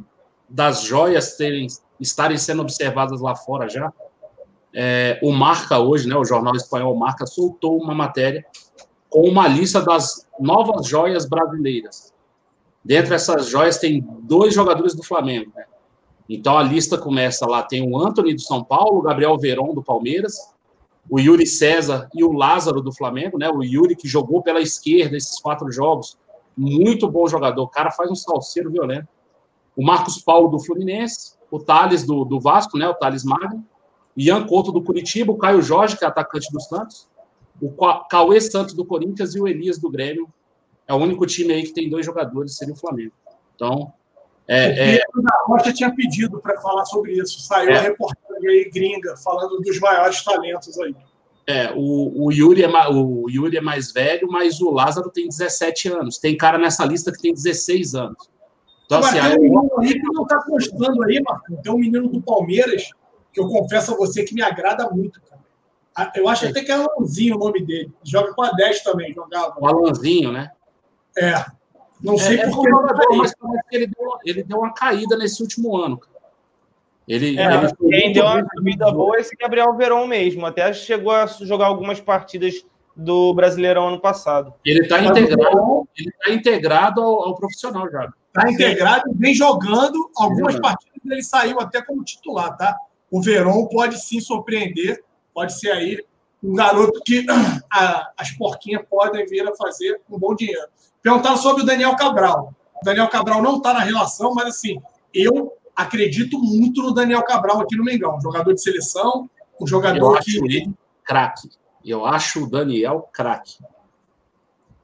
[0.48, 1.68] das joias terem,
[2.00, 3.92] estarem sendo observadas lá fora já,
[4.74, 8.46] é, o Marca hoje, né, o jornal espanhol Marca, soltou uma matéria
[9.10, 12.14] com uma lista das novas joias brasileiras.
[12.84, 15.66] Dentre essas joias tem dois jogadores do Flamengo, né?
[16.30, 19.84] Então a lista começa lá, tem o Anthony do São Paulo, o Gabriel Veron do
[19.84, 20.38] Palmeiras,
[21.10, 23.50] o Yuri César e o Lázaro do Flamengo, né?
[23.50, 26.18] O Yuri que jogou pela esquerda esses quatro jogos,
[26.57, 29.07] muito bom jogador, o cara faz um salseiro violento.
[29.76, 32.88] O Marcos Paulo do Fluminense, o Thales do, do Vasco, né?
[32.88, 33.65] O Thales Magno,
[34.15, 37.07] Ian Couto do Curitiba, o Caio Jorge, que é atacante do Santos,
[37.61, 37.72] o
[38.10, 40.28] Cauê Santos do Corinthians e o Elias do Grêmio.
[40.88, 43.14] É o único time aí que tem dois jogadores, seria o Flamengo.
[43.56, 43.94] Então,
[44.48, 45.23] é, o Pedro é...
[45.23, 47.40] da Rocha tinha pedido para falar sobre isso.
[47.41, 47.78] Saiu é...
[47.78, 50.95] a reportagem aí gringa falando dos maiores talentos aí.
[51.47, 55.89] É, o, o, Yuri é, o Yuri é mais velho, mas o Lázaro tem 17
[55.89, 56.18] anos.
[56.18, 58.30] Tem cara nessa lista que tem 16 anos.
[58.85, 61.57] Então, assim, tem um menino aí que não está gostando aí, Marcos.
[61.63, 62.89] Tem um menino do Palmeiras
[63.34, 65.41] que eu confesso a você que me agrada muito, cara.
[65.95, 67.91] Ah, eu acho até que é Alanzinho o nome dele.
[68.03, 69.55] Joga com a 10 também, jogava.
[69.59, 70.51] O Alanzinho, né?
[71.18, 71.45] É.
[72.01, 72.69] Não sei é, por que.
[72.69, 73.34] É mas
[73.72, 75.99] ele deu, ele deu uma caída nesse último ano.
[77.12, 80.46] Ele, é, ele quem deu uma subida boa é esse Gabriel Verón mesmo.
[80.46, 82.66] Até chegou a jogar algumas partidas
[82.96, 84.54] do Brasileirão ano passado.
[84.64, 88.10] Ele está integrado, ele tá integrado ao, ao profissional já.
[88.28, 90.10] Está integrado e vem jogando.
[90.16, 92.78] Algumas partidas ele saiu até como titular, tá?
[93.12, 95.04] O Verón pode sim surpreender.
[95.34, 96.02] Pode ser aí
[96.42, 97.26] um garoto que
[97.74, 100.68] a, as porquinhas podem vir a fazer um bom dinheiro.
[101.04, 102.54] Perguntaram sobre o Daniel Cabral.
[102.82, 104.82] O Daniel Cabral não está na relação, mas assim,
[105.14, 105.52] eu
[105.82, 108.18] acredito muito no Daniel Cabral aqui no Mengão.
[108.18, 109.30] Um jogador de seleção,
[109.60, 110.38] um jogador eu que.
[110.38, 111.49] Ele craque.
[111.84, 113.58] Eu acho o Daniel craque.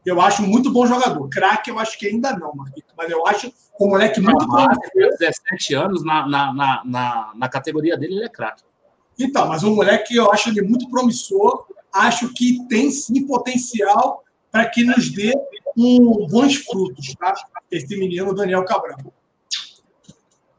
[0.05, 1.27] Eu acho muito bom jogador.
[1.29, 2.93] Craque, eu acho que ainda não, Marquito.
[2.97, 4.65] Mas eu acho um moleque muito bom.
[5.19, 8.63] 17 anos, na, na, na, na, na categoria dele, ele é craque.
[9.19, 11.65] Então, mas um moleque eu acho ele muito promissor.
[11.93, 15.33] Acho que tem sim potencial para que nos dê
[15.77, 17.33] um, bons frutos, tá?
[17.69, 18.97] Esse menino, Daniel Cabral.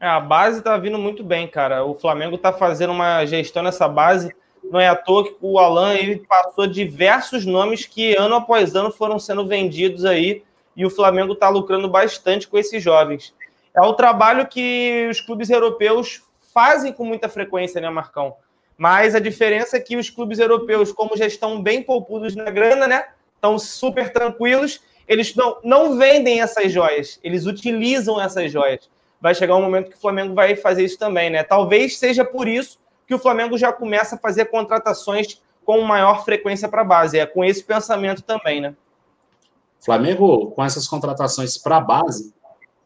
[0.01, 1.85] É, a base está vindo muito bem, cara.
[1.85, 4.35] O Flamengo está fazendo uma gestão nessa base.
[4.63, 8.93] Não é à toa que o Alan ele passou diversos nomes que ano após ano
[8.93, 10.43] foram sendo vendidos aí
[10.77, 13.35] e o Flamengo está lucrando bastante com esses jovens.
[13.75, 16.23] É o trabalho que os clubes europeus
[16.55, 18.37] fazem com muita frequência, né, Marcão?
[18.77, 22.87] Mas a diferença é que os clubes europeus, como já estão bem poupudos na grana,
[22.87, 23.07] né?
[23.35, 28.89] Estão super tranquilos, eles não, não vendem essas joias, eles utilizam essas joias.
[29.21, 31.43] Vai chegar um momento que o Flamengo vai fazer isso também, né?
[31.43, 36.69] Talvez seja por isso que o Flamengo já começa a fazer contratações com maior frequência
[36.69, 37.19] para a base.
[37.19, 38.75] É com esse pensamento também, né?
[39.81, 42.35] Flamengo, com essas contratações para a base,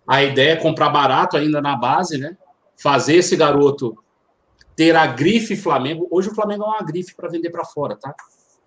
[0.07, 2.37] a ideia é comprar barato ainda na base, né?
[2.77, 3.97] Fazer esse garoto
[4.75, 6.07] ter a grife Flamengo.
[6.11, 8.15] Hoje o Flamengo é uma grife para vender para fora, tá?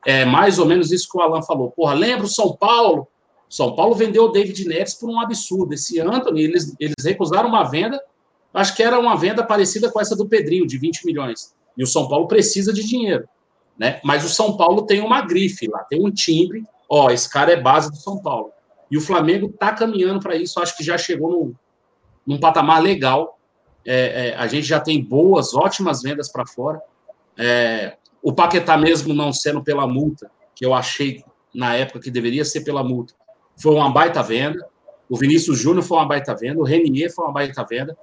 [0.05, 1.71] É mais ou menos isso que o Alan falou.
[1.71, 3.07] Porra, lembra o São Paulo?
[3.49, 5.73] São Paulo vendeu o David Neres por um absurdo.
[5.73, 8.01] Esse Anthony, eles, eles recusaram uma venda,
[8.53, 11.53] acho que era uma venda parecida com essa do Pedrinho, de 20 milhões.
[11.77, 13.27] E o São Paulo precisa de dinheiro.
[13.77, 13.99] Né?
[14.03, 16.63] Mas o São Paulo tem uma grife lá, tem um timbre.
[16.89, 18.51] Ó, esse cara é base do São Paulo.
[18.89, 21.53] E o Flamengo está caminhando para isso, acho que já chegou num,
[22.25, 23.39] num patamar legal.
[23.85, 26.81] É, é, a gente já tem boas, ótimas vendas para fora.
[27.37, 31.23] É, o Paquetá mesmo não sendo pela multa, que eu achei
[31.53, 33.13] na época que deveria ser pela multa,
[33.57, 34.65] foi uma baita venda.
[35.09, 36.59] O Vinícius Júnior foi uma baita venda.
[36.59, 37.97] O Renier foi uma baita venda.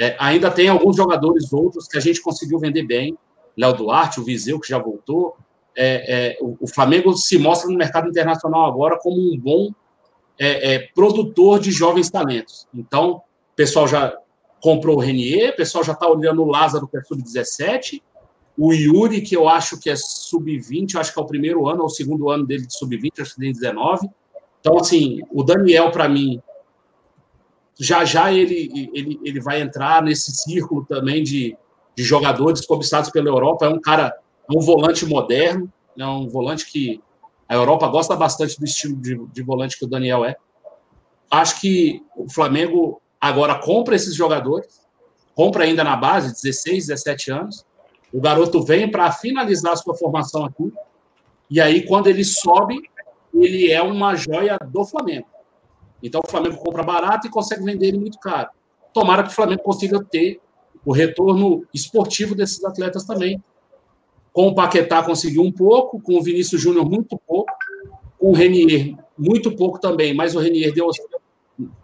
[0.00, 3.16] É, ainda tem alguns jogadores outros que a gente conseguiu vender bem.
[3.56, 5.36] Léo Duarte, o Viseu, que já voltou.
[5.76, 9.72] É, é, o, o, Flamengo se mostra no mercado internacional agora como um bom
[10.38, 12.66] é, é, produtor de jovens talentos.
[12.72, 13.22] Então,
[13.52, 14.16] o pessoal já
[14.60, 18.02] comprou o Renier, o pessoal já está olhando o Lázaro, que é sub-17.
[18.56, 21.86] O Yuri, que eu acho que é sub-20, acho que é o primeiro ano ou
[21.86, 24.08] o segundo ano dele de sub-20, acho que tem 19.
[24.68, 26.42] Então, assim, o Daniel, para mim,
[27.80, 31.56] já já ele, ele, ele vai entrar nesse círculo também de,
[31.96, 33.64] de jogadores cobiçados pela Europa.
[33.64, 34.14] É um cara,
[34.46, 37.00] é um volante moderno, é um volante que
[37.48, 40.36] a Europa gosta bastante do estilo de, de volante que o Daniel é.
[41.30, 44.82] Acho que o Flamengo agora compra esses jogadores,
[45.34, 47.64] compra ainda na base, 16, 17 anos.
[48.12, 50.70] O garoto vem para finalizar a sua formação aqui.
[51.50, 52.82] E aí, quando ele sobe,
[53.42, 55.26] ele é uma joia do Flamengo.
[56.02, 58.50] Então o Flamengo compra barato e consegue vender ele muito caro.
[58.92, 60.40] Tomara que o Flamengo consiga ter
[60.84, 63.42] o retorno esportivo desses atletas também.
[64.32, 67.52] Com o Paquetá conseguiu um pouco, com o Vinícius Júnior muito pouco,
[68.18, 70.88] com o Renier muito pouco também, mas o Renier deu,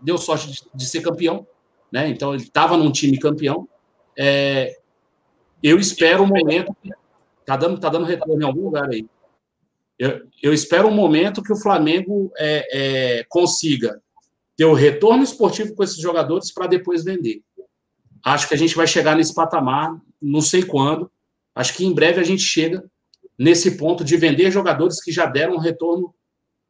[0.00, 1.46] deu sorte de, de ser campeão,
[1.90, 2.08] né?
[2.08, 3.68] Então ele estava num time campeão.
[4.16, 4.78] É,
[5.62, 6.74] eu espero um momento.
[7.44, 9.06] Tá dando, tá dando retorno em algum lugar aí.
[9.98, 14.00] Eu, eu espero um momento que o Flamengo é, é, consiga
[14.56, 17.42] ter o retorno esportivo com esses jogadores para depois vender.
[18.24, 21.10] Acho que a gente vai chegar nesse patamar, não sei quando.
[21.54, 22.84] Acho que em breve a gente chega
[23.38, 26.14] nesse ponto de vender jogadores que já deram um retorno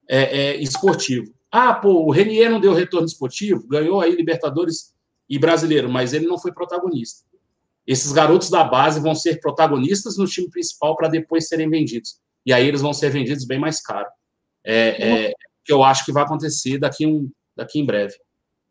[0.09, 1.33] é, é, esportivo.
[1.51, 4.93] Ah, pô, o Renier não deu retorno esportivo, ganhou aí Libertadores
[5.29, 7.25] e Brasileiro, mas ele não foi protagonista.
[7.87, 12.19] Esses garotos da base vão ser protagonistas no time principal para depois serem vendidos.
[12.45, 14.09] E aí eles vão ser vendidos bem mais caro.
[14.63, 15.33] É, é
[15.65, 18.15] que eu acho que vai acontecer daqui, um, daqui em breve.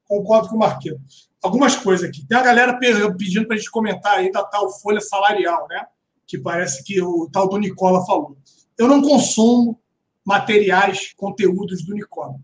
[0.05, 1.29] Concordo com o Marquinhos.
[1.41, 2.25] Algumas coisas aqui.
[2.25, 5.85] Tem a galera pedindo para a gente comentar aí da tal folha salarial, né?
[6.27, 8.37] Que parece que o tal do Nicola falou.
[8.77, 9.79] Eu não consumo
[10.25, 12.35] materiais, conteúdos do Nicola.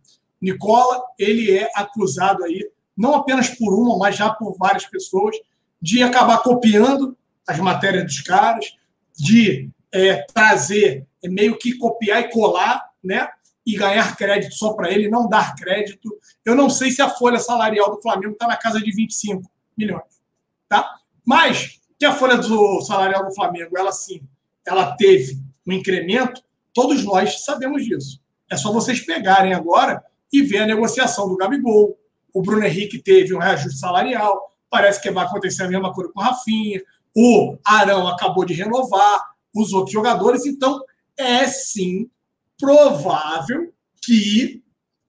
[0.41, 5.35] Nicola, ele é acusado aí, não apenas por uma, mas já por várias pessoas,
[5.81, 8.76] de acabar copiando as matérias dos caras,
[9.18, 13.28] de é, trazer, é, meio que copiar e colar, né?
[13.66, 16.10] E ganhar crédito só para ele, não dar crédito.
[16.44, 20.22] Eu não sei se a folha salarial do Flamengo está na casa de 25 milhões,
[20.68, 20.95] tá?
[21.26, 24.22] Mas que a folha do salarial do Flamengo, ela sim,
[24.66, 25.38] ela teve
[25.68, 26.41] um incremento,
[26.74, 28.22] todos nós sabemos disso.
[28.49, 31.99] É só vocês pegarem agora e ver a negociação do Gabigol.
[32.34, 36.20] O Bruno Henrique teve um reajuste salarial, parece que vai acontecer a mesma coisa com
[36.20, 36.82] o Rafinha.
[37.16, 39.22] O Arão acabou de renovar,
[39.56, 40.46] os outros jogadores.
[40.46, 40.84] Então,
[41.18, 42.10] é sim
[42.58, 43.74] provável
[44.04, 44.64] que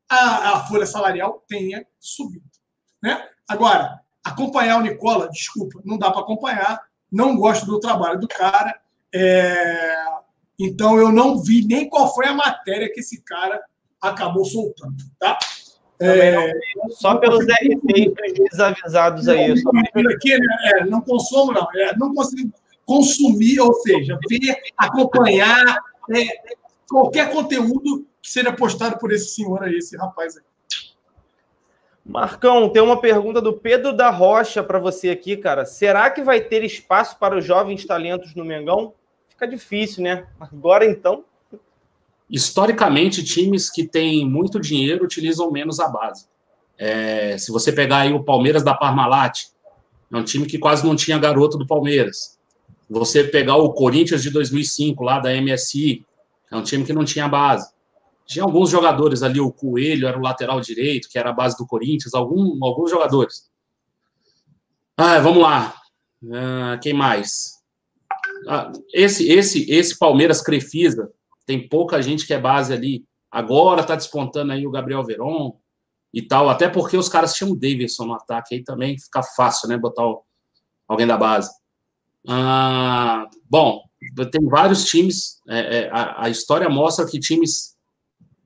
[0.08, 2.44] a, a folha salarial tenha subido.
[3.02, 3.28] Né?
[3.48, 6.80] Agora, acompanhar o Nicola, desculpa, não dá para acompanhar.
[7.10, 8.78] Não gosto do trabalho do cara.
[9.12, 9.94] É...
[10.58, 13.60] Então, eu não vi nem qual foi a matéria que esse cara
[14.00, 14.96] acabou soltando.
[15.18, 15.38] Tá?
[16.02, 16.52] É,
[16.90, 19.56] só pelos RTs desavisados aí.
[19.58, 19.70] Só...
[19.70, 21.66] Aqui, né, é, não consumo, não.
[21.74, 22.50] É, não consigo
[22.90, 25.62] consumir, ou seja, ver, acompanhar
[26.12, 26.26] é,
[26.88, 30.42] qualquer conteúdo que seja postado por esse senhor aí, esse rapaz aí.
[32.04, 35.64] Marcão, tem uma pergunta do Pedro da Rocha para você aqui, cara.
[35.64, 38.92] Será que vai ter espaço para os jovens talentos no Mengão?
[39.28, 40.26] Fica difícil, né?
[40.40, 41.24] Agora então
[42.28, 46.26] historicamente, times que têm muito dinheiro utilizam menos a base.
[46.78, 49.48] É, se você pegar aí o Palmeiras da Parmalat,
[50.12, 52.39] é um time que quase não tinha garoto do Palmeiras.
[52.90, 56.04] Você pegar o Corinthians de 2005, lá da MSI,
[56.50, 57.72] é um time que não tinha base.
[58.26, 61.66] Tinha alguns jogadores ali, o Coelho era o lateral direito, que era a base do
[61.66, 63.48] Corinthians, algum, alguns jogadores.
[64.96, 65.74] Ah, vamos lá.
[66.32, 67.60] Ah, quem mais?
[68.48, 71.12] Ah, esse, esse, esse Palmeiras Crefisa,
[71.46, 73.04] tem pouca gente que é base ali.
[73.30, 75.56] Agora tá despontando aí o Gabriel Veron
[76.12, 79.68] e tal, até porque os caras tinham o Davidson no ataque, aí também fica fácil,
[79.68, 80.24] né, botar o,
[80.88, 81.59] alguém da base.
[82.28, 83.82] Ah, bom,
[84.30, 87.76] tem vários times, é, é, a, a, história mostra que times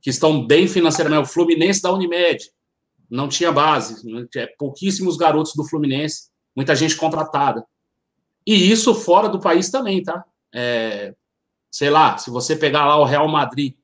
[0.01, 2.51] que estão bem financeiramente, o Fluminense da Unimed,
[3.11, 7.65] não tinha base, né, é, pouquíssimos garotos do Fluminense, muita gente contratada.
[8.47, 10.25] E isso fora do país também, tá?
[10.53, 11.15] É,
[11.71, 13.75] sei lá, se você pegar lá o Real Madrid,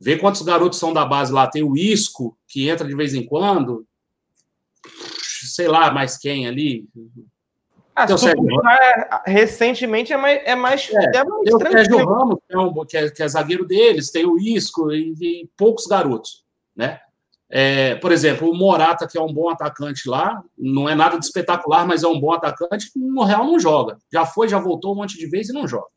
[0.00, 1.46] ver quantos garotos são da base lá.
[1.46, 3.86] Tem o Isco, que entra de vez em quando.
[5.44, 6.88] Sei lá, mais quem ali.
[7.94, 8.46] Ah, então, Sérgio,
[9.26, 12.84] recentemente é mais, é mais, é, é mais tem o Sérgio Ramos, que é, um,
[12.86, 16.44] que, é, que é, zagueiro deles, tem o Isco e, e poucos garotos,
[16.74, 17.00] né?
[17.52, 21.24] É, por exemplo, o Morata, que é um bom atacante lá, não é nada de
[21.24, 23.98] espetacular, mas é um bom atacante, no Real não joga.
[24.10, 25.88] Já foi, já voltou um monte de vezes e não joga.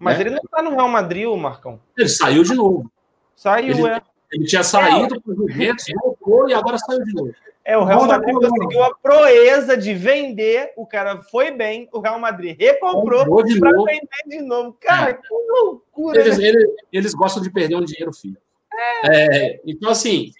[0.00, 0.24] Mas né?
[0.24, 1.80] ele não está no Real Madrid, o Marcão.
[1.96, 2.90] Ele saiu de novo.
[3.36, 4.02] Saiu, ele, é.
[4.32, 5.20] Ele tinha saído é.
[5.20, 7.34] para o Juventus, voltou e agora saiu de novo.
[7.66, 12.18] É, o Real Madrid conseguiu a proeza de vender, o cara foi bem, o Real
[12.20, 14.76] Madrid recomprou para vender de novo.
[14.80, 15.14] Cara, é.
[15.14, 16.20] que loucura!
[16.20, 16.46] Eles, né?
[16.46, 18.36] eles, eles, gostam de perder um dinheiro, filho.
[18.72, 19.46] É.
[19.54, 19.60] é.
[19.66, 20.30] então, assim,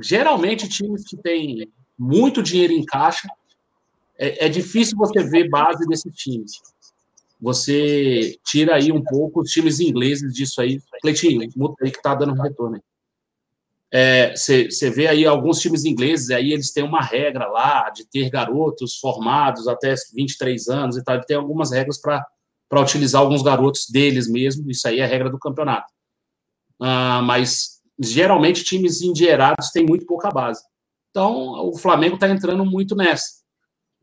[0.00, 1.68] geralmente times que têm
[1.98, 3.28] muito dinheiro em caixa,
[4.16, 6.52] é, é difícil você ver base desses times
[7.40, 10.80] você tira aí um pouco os times ingleses disso aí.
[11.02, 12.82] Cleitinho, muda aí que tá dando retorno aí.
[14.34, 18.28] Você é, vê aí alguns times ingleses, aí eles têm uma regra lá de ter
[18.28, 21.20] garotos formados até 23 anos e tal.
[21.22, 24.70] Tem algumas regras para utilizar alguns garotos deles mesmo.
[24.70, 25.92] Isso aí é regra do campeonato.
[26.80, 30.62] Ah, mas geralmente times endinheirados têm muito pouca base.
[31.10, 33.42] Então o Flamengo está entrando muito nessa.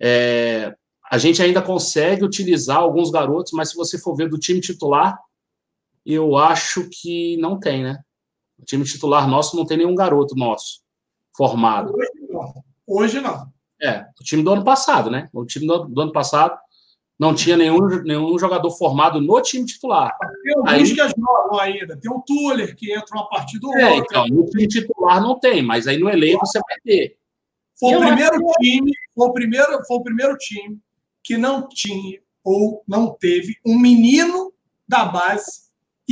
[0.01, 0.73] É,
[1.11, 5.19] a gente ainda consegue utilizar alguns garotos, mas se você for ver do time titular,
[6.03, 8.02] eu acho que não tem, né?
[8.63, 10.81] O time titular nosso não tem nenhum garoto nosso
[11.35, 11.93] formado.
[11.93, 12.63] Hoje não.
[12.87, 13.51] Hoje não.
[13.81, 15.29] É, o time do ano passado, né?
[15.33, 16.57] O time do, do ano passado
[17.19, 20.17] não tinha nenhum, nenhum jogador formado no time titular.
[20.43, 21.97] Tem alguns aí, que jogam ainda.
[21.97, 24.19] Tem o Tuller, que entra uma partida ou é, outra.
[24.19, 27.17] Então, no time titular não tem, mas aí no elenco você vai ter.
[27.77, 30.79] Foi o primeiro time, foi o primeiro, foi o primeiro time
[31.21, 34.53] que não tinha ou não teve um menino
[34.87, 35.63] da base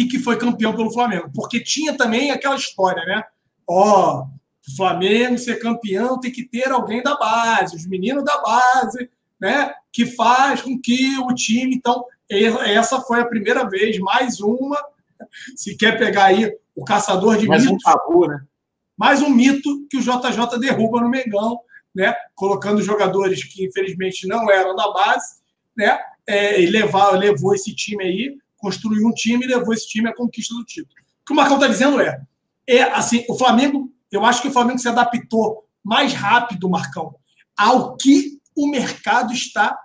[0.02, 1.30] e que foi campeão pelo Flamengo.
[1.34, 3.24] Porque tinha também aquela história, né?
[3.68, 9.10] Ó, o Flamengo ser campeão tem que ter alguém da base, os meninos da base,
[9.40, 9.74] né?
[9.92, 11.76] Que faz com que o time.
[11.76, 14.78] Então, essa foi a primeira vez, mais uma.
[15.56, 17.78] Se quer pegar aí o caçador de mais mitos.
[17.78, 18.42] Um tabu, né?
[18.98, 21.60] Mais um mito que o JJ derruba no Mengão,
[21.94, 22.16] né?
[22.34, 25.42] Colocando jogadores que infelizmente não eram da base,
[25.78, 26.00] né?
[26.26, 30.16] É, e levar, levou esse time aí, construiu um time e levou esse time à
[30.16, 30.96] conquista do título.
[31.22, 32.22] O que o Marcão está dizendo é,
[32.68, 37.16] é assim, o Flamengo, eu acho que o Flamengo se adaptou mais rápido, Marcão,
[37.58, 39.78] ao que o mercado está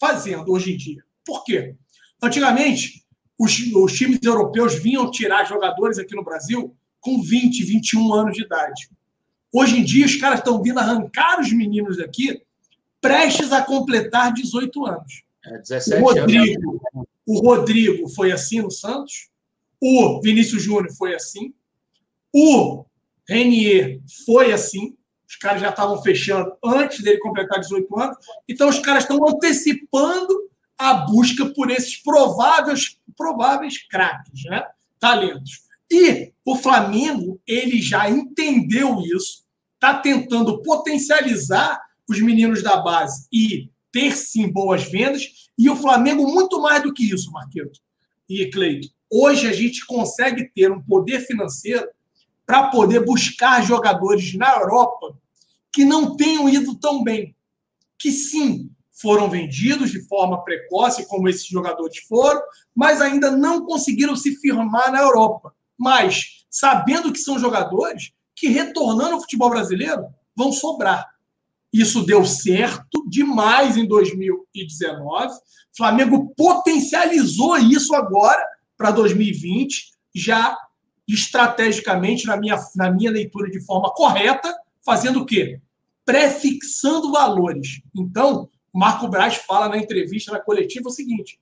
[0.00, 1.02] fazendo hoje em dia.
[1.24, 1.74] Por quê?
[2.22, 3.04] Antigamente,
[3.38, 8.44] os, os times europeus vinham tirar jogadores aqui no Brasil com 20, 21 anos de
[8.44, 8.88] idade.
[9.52, 12.42] Hoje em dia, os caras estão vindo arrancar os meninos aqui
[13.00, 15.24] prestes a completar 18 anos.
[15.44, 17.06] É, 17 o Rodrigo, anos.
[17.26, 19.28] O Rodrigo foi assim no Santos,
[19.80, 21.52] o Vinícius Júnior foi assim,
[22.32, 22.84] o
[23.28, 24.96] Renier foi assim,
[25.28, 28.16] os caras já estavam fechando antes dele completar 18 anos,
[28.48, 34.64] então os caras estão antecipando a busca por esses prováveis, prováveis craques, né?
[34.98, 35.62] talentos.
[35.90, 39.44] E o Flamengo ele já entendeu isso,
[39.74, 45.41] está tentando potencializar os meninos da base e ter sim boas vendas.
[45.58, 47.80] E o Flamengo, muito mais do que isso, Marquito
[48.28, 48.88] e Cleito.
[49.10, 51.86] Hoje a gente consegue ter um poder financeiro
[52.46, 55.16] para poder buscar jogadores na Europa
[55.72, 57.36] que não tenham ido tão bem.
[57.98, 62.40] Que sim, foram vendidos de forma precoce, como esses jogadores foram,
[62.74, 65.54] mas ainda não conseguiram se firmar na Europa.
[65.78, 70.06] Mas sabendo que são jogadores que, retornando ao futebol brasileiro,
[70.36, 71.11] vão sobrar.
[71.72, 75.34] Isso deu certo demais em 2019.
[75.76, 78.44] Flamengo potencializou isso agora
[78.76, 80.56] para 2020, já
[81.08, 84.54] estrategicamente, na minha, na minha leitura de forma correta,
[84.84, 85.60] fazendo o quê?
[86.04, 87.80] Prefixando valores.
[87.96, 91.38] Então, Marco Braz fala na entrevista, na coletiva, o seguinte: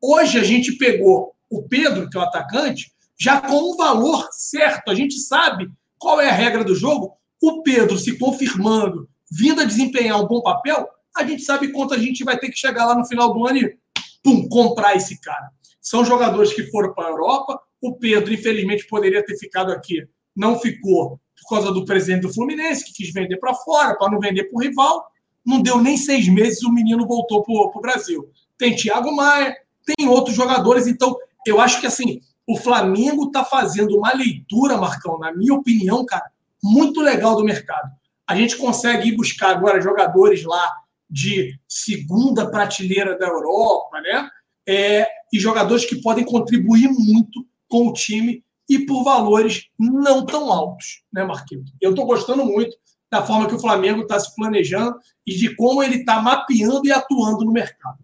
[0.00, 4.90] hoje a gente pegou o Pedro, que é o atacante, já com um valor certo.
[4.90, 7.16] A gente sabe qual é a regra do jogo.
[7.40, 10.86] O Pedro se confirmando, vindo a desempenhar um bom papel,
[11.16, 13.58] a gente sabe quanto a gente vai ter que chegar lá no final do ano
[13.58, 13.78] e
[14.22, 15.50] pum, comprar esse cara.
[15.80, 17.58] São jogadores que foram para a Europa.
[17.80, 20.06] O Pedro, infelizmente, poderia ter ficado aqui,
[20.36, 24.20] não ficou por causa do presidente do Fluminense, que quis vender para fora, para não
[24.20, 25.04] vender para o rival.
[25.44, 28.30] Não deu nem seis meses, o menino voltou para o Brasil.
[28.56, 30.86] Tem Thiago Maia, tem outros jogadores.
[30.86, 36.04] Então, eu acho que assim, o Flamengo está fazendo uma leitura, Marcão, na minha opinião,
[36.06, 36.30] cara,
[36.62, 37.90] muito legal do mercado.
[38.28, 40.70] A gente consegue ir buscar agora jogadores lá
[41.08, 44.28] de segunda prateleira da Europa, né?
[44.66, 50.52] É, e jogadores que podem contribuir muito com o time e por valores não tão
[50.52, 51.70] altos, né, Marquinhos?
[51.80, 52.76] Eu estou gostando muito
[53.10, 54.96] da forma que o Flamengo está se planejando
[55.26, 57.98] e de como ele está mapeando e atuando no mercado.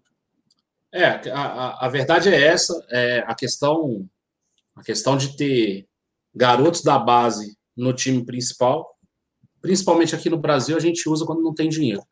[0.91, 2.73] É, a, a verdade é essa.
[2.89, 4.07] É, a questão
[4.75, 5.87] a questão de ter
[6.33, 8.97] garotos da base no time principal,
[9.61, 12.03] principalmente aqui no Brasil, a gente usa quando não tem dinheiro.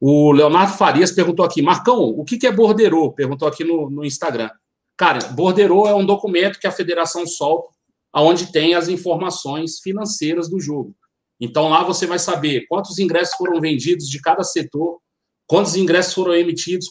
[0.00, 3.12] O Leonardo Farias perguntou aqui, Marcão, o que é borderô?
[3.12, 4.50] Perguntou aqui no, no Instagram.
[4.96, 7.72] Cara, borderô é um documento que a federação solta,
[8.14, 10.94] onde tem as informações financeiras do jogo.
[11.40, 15.00] Então lá você vai saber quantos ingressos foram vendidos de cada setor,
[15.46, 16.88] quantos ingressos foram emitidos,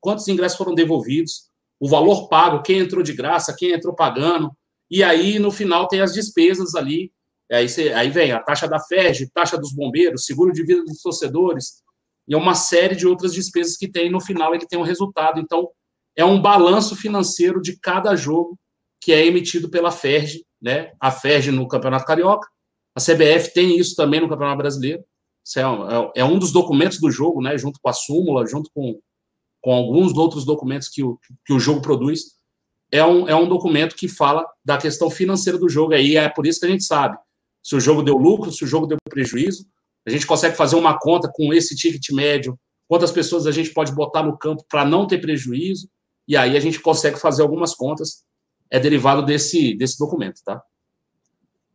[0.00, 4.50] quantos ingressos foram devolvidos, o valor pago, quem entrou de graça, quem entrou pagando.
[4.90, 7.12] E aí no final tem as despesas ali.
[7.50, 11.02] Aí, você, aí vem a taxa da FED, taxa dos bombeiros, seguro de vida dos
[11.02, 11.82] torcedores,
[12.28, 14.08] e uma série de outras despesas que tem.
[14.08, 15.40] No final ele tem um resultado.
[15.40, 15.68] Então
[16.16, 18.56] é um balanço financeiro de cada jogo
[19.02, 20.92] que é emitido pela FERJ, né?
[21.00, 22.46] A FERJ no Campeonato Carioca
[22.94, 25.02] a CBF tem isso também no Campeonato Brasileiro.
[25.56, 27.56] É, é, é, um dos documentos do jogo, né?
[27.56, 29.00] Junto com a súmula, junto com,
[29.62, 32.38] com alguns outros documentos que o, que o jogo produz.
[32.92, 35.94] É um, é um documento que fala da questão financeira do jogo.
[35.94, 37.16] Aí é por isso que a gente sabe
[37.62, 39.66] se o jogo deu lucro, se o jogo deu prejuízo.
[40.06, 42.58] A gente consegue fazer uma conta com esse ticket médio,
[42.88, 45.88] quantas pessoas a gente pode botar no campo para não ter prejuízo.
[46.26, 48.24] E aí a gente consegue fazer algumas contas.
[48.70, 50.62] É derivado desse, desse documento, tá?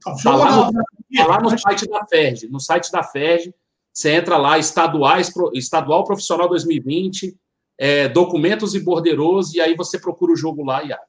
[0.08, 2.48] Está lá, no, tá lá no site da FERJ.
[2.48, 3.54] No site da FERJ,
[3.92, 7.36] você entra lá, estaduais, Estadual Profissional 2020,
[7.78, 11.06] é, documentos e borderos, e aí você procura o jogo lá e abre.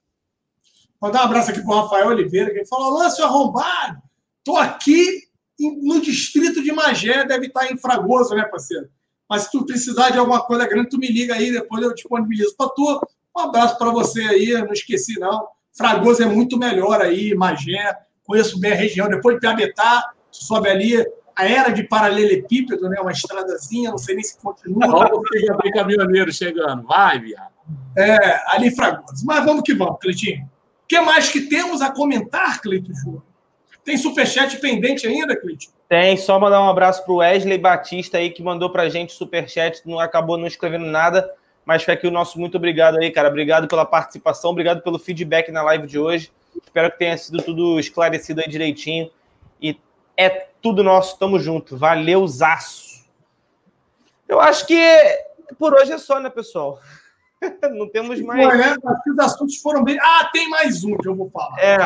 [1.00, 4.00] Vou dar um abraço aqui para o Rafael Oliveira, que falou: Lance arrombado,
[4.46, 5.24] estou aqui
[5.58, 8.88] no distrito de Magé, deve estar em Fragoso, né, parceiro?
[9.28, 12.54] Mas se tu precisar de alguma coisa grande, tu me liga aí, depois eu disponibilizo
[12.56, 13.00] para tu.
[13.36, 15.48] Um abraço para você aí, não esqueci não.
[15.76, 17.92] Fragoso é muito melhor aí, Magé,
[18.24, 19.08] conheço bem a região.
[19.08, 21.04] Depois de Piabetá, sobe ali,
[21.34, 23.00] a era de paralelepípedo, né?
[23.00, 24.86] Uma estradazinha, não sei nem se continua.
[24.86, 26.86] Olha o filho de caminhoneiro chegando.
[26.86, 27.52] Vai, viado.
[27.98, 29.24] É, ali Fragoso.
[29.26, 30.44] Mas vamos que vamos, Cleitinho.
[30.44, 33.24] O que mais que temos a comentar, Cleito Júnior?
[33.86, 35.72] Tem superchat pendente ainda, Cleitinho?
[35.88, 39.12] Tem, só mandar um abraço para o Wesley Batista aí, que mandou para a gente
[39.12, 41.32] superchat, não acabou não escrevendo nada,
[41.64, 43.28] mas fica aqui o nosso muito obrigado aí, cara.
[43.28, 46.32] Obrigado pela participação, obrigado pelo feedback na live de hoje.
[46.64, 49.08] Espero que tenha sido tudo esclarecido aí direitinho.
[49.62, 49.78] E
[50.16, 51.76] é tudo nosso, tamo junto.
[51.76, 53.06] Valeu, zaço.
[54.26, 54.76] Eu acho que
[55.60, 56.80] por hoje é só, né, pessoal?
[57.74, 58.58] Não temos mais.
[58.58, 58.76] Né?
[59.10, 59.98] Os assuntos foram bem.
[60.00, 61.58] Ah, tem mais um que eu vou falar.
[61.58, 61.76] É,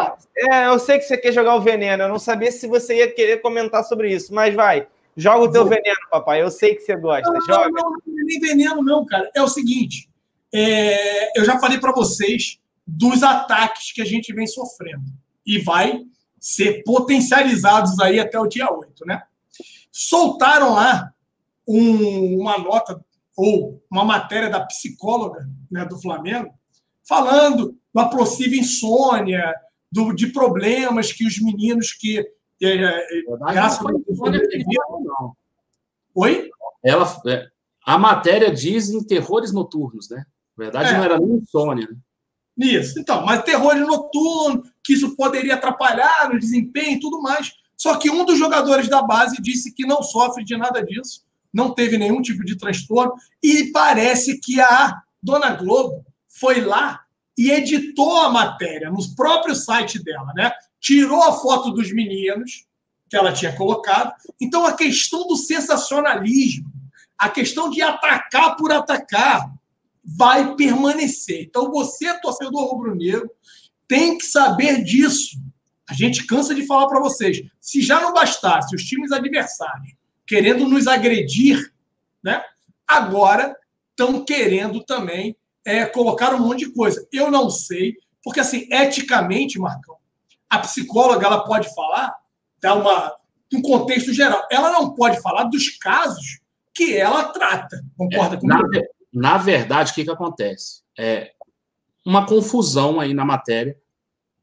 [0.53, 2.05] é, eu sei que você quer jogar o veneno.
[2.05, 4.87] Eu não sabia se você ia querer comentar sobre isso, mas vai.
[5.17, 5.71] Joga o teu vou.
[5.71, 6.43] veneno, papai.
[6.43, 7.31] Eu sei que você gosta.
[7.31, 7.71] Não, Joga.
[7.71, 9.31] Não, não, não, nem veneno, não, cara.
[9.35, 10.09] É o seguinte.
[10.53, 15.05] É, eu já falei para vocês dos ataques que a gente vem sofrendo.
[15.47, 16.05] E vai
[16.39, 19.23] ser potencializados aí até o dia 8, né?
[19.93, 21.13] Soltaram lá
[21.67, 23.05] um, uma nota
[23.41, 26.53] ou uma matéria da psicóloga né, do Flamengo
[27.09, 29.55] falando da possível insônia,
[29.91, 32.19] do, de problemas que os meninos que
[32.63, 33.03] é, é,
[33.53, 34.19] graças a Deus,
[36.15, 36.51] Oi?
[36.85, 37.49] Ela, é,
[37.87, 40.27] a matéria diz em terrores noturnos, né?
[40.57, 40.99] Na verdade, é.
[40.99, 41.89] não era nem insônia.
[41.89, 41.97] Né?
[42.67, 43.01] Isso.
[43.01, 47.55] Então, mas terror noturno, que isso poderia atrapalhar no desempenho e tudo mais.
[47.75, 51.75] Só que um dos jogadores da base disse que não sofre de nada disso, não
[51.75, 53.13] teve nenhum tipo de transtorno,
[53.43, 57.01] e parece que a Dona Globo foi lá
[57.37, 60.53] e editou a matéria no próprio site dela, né?
[60.81, 62.67] Tirou a foto dos meninos
[63.09, 64.15] que ela tinha colocado.
[64.41, 66.71] Então, a questão do sensacionalismo,
[67.19, 69.53] a questão de atacar por atacar,
[70.05, 71.43] vai permanecer.
[71.43, 73.31] Então, você, torcedor rubro-negro,
[73.89, 75.37] tem que saber disso.
[75.89, 77.43] A gente cansa de falar para vocês.
[77.61, 80.00] Se já não bastasse os times adversários
[80.31, 81.75] querendo nos agredir,
[82.23, 82.41] né?
[82.87, 83.57] agora
[83.91, 85.37] estão querendo também
[85.67, 87.05] é, colocar um monte de coisa.
[87.13, 89.97] Eu não sei, porque, assim, eticamente, Marcão,
[90.49, 92.15] a psicóloga ela pode falar,
[92.63, 93.17] dar uma,
[93.53, 94.47] um contexto geral.
[94.53, 96.39] Ela não pode falar dos casos
[96.73, 97.85] que ela trata.
[97.97, 98.69] Concorda é, comigo?
[99.13, 100.83] Na, na verdade, o que, que acontece?
[100.97, 101.33] É
[102.07, 103.77] uma confusão aí na matéria.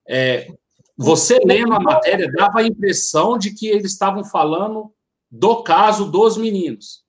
[0.06, 0.52] É,
[0.98, 4.94] você lendo a matéria dava a impressão de que eles estavam falando
[5.30, 7.04] do caso dos meninos.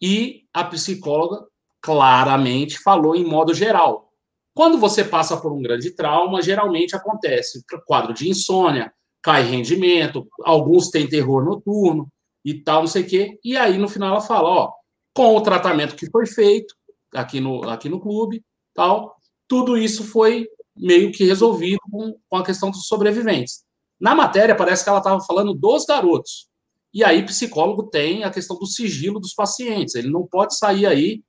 [0.00, 1.46] E a psicóloga
[1.80, 4.10] claramente falou em modo geral.
[4.54, 8.92] Quando você passa por um grande trauma, geralmente acontece quadro de insônia,
[9.22, 12.08] cai rendimento, alguns têm terror noturno
[12.44, 13.38] e tal, não sei o quê.
[13.42, 14.72] E aí, no final, ela fala: ó,
[15.14, 16.74] com o tratamento que foi feito,
[17.14, 19.16] aqui no, aqui no clube, tal.
[19.48, 20.46] Tudo isso foi
[20.76, 23.62] meio que resolvido com, com a questão dos sobreviventes.
[24.00, 26.48] Na matéria, parece que ela estava falando dos garotos.
[26.94, 29.96] E aí, psicólogo tem a questão do sigilo dos pacientes.
[29.96, 31.24] Ele não pode sair aí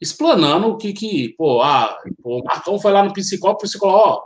[0.00, 3.98] explanando o que, que pô, ah, pô, o Marcão foi lá no psicólogo, o psicólogo,
[3.98, 4.22] ó,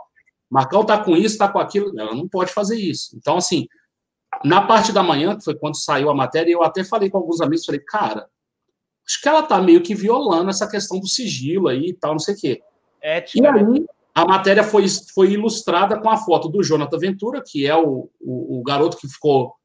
[0.49, 1.99] Marcão tá com isso, tá com aquilo.
[1.99, 3.17] Ela não pode fazer isso.
[3.17, 3.65] Então, assim,
[4.43, 7.41] na parte da manhã, que foi quando saiu a matéria, eu até falei com alguns
[7.41, 8.29] amigos, falei, cara,
[9.07, 12.19] acho que ela tá meio que violando essa questão do sigilo aí e tal, não
[12.19, 12.61] sei o quê.
[13.01, 13.43] Ética.
[13.43, 17.75] E aí, a matéria foi, foi ilustrada com a foto do Jonathan Ventura, que é
[17.75, 19.55] o, o, o garoto que ficou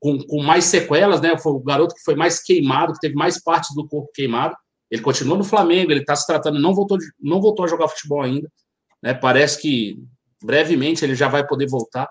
[0.00, 1.36] com, com, mais sequelas, né?
[1.38, 4.56] Foi o garoto que foi mais queimado, que teve mais partes do corpo queimado.
[4.90, 8.22] Ele continua no Flamengo, ele está se tratando, não voltou, não voltou a jogar futebol
[8.22, 8.50] ainda.
[9.02, 9.14] Né?
[9.14, 10.02] Parece que
[10.42, 12.08] brevemente ele já vai poder voltar.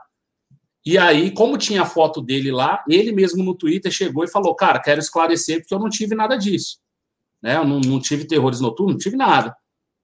[0.86, 4.56] E aí, como tinha a foto dele lá, ele mesmo no Twitter chegou e falou:
[4.56, 6.78] Cara, quero esclarecer porque eu não tive nada disso.
[7.41, 7.57] Né?
[7.57, 9.56] Eu não, não tive terrores noturnos, não tive nada.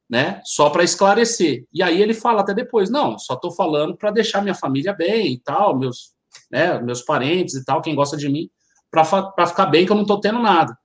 [0.10, 0.42] Né?
[0.44, 1.66] Só para esclarecer.
[1.74, 5.34] E aí ele fala até depois: Não, só estou falando para deixar minha família bem
[5.34, 6.15] e tal, meus,
[6.56, 8.50] né, meus parentes e tal, quem gosta de mim,
[8.90, 10.78] para ficar bem, que eu não estou tendo nada.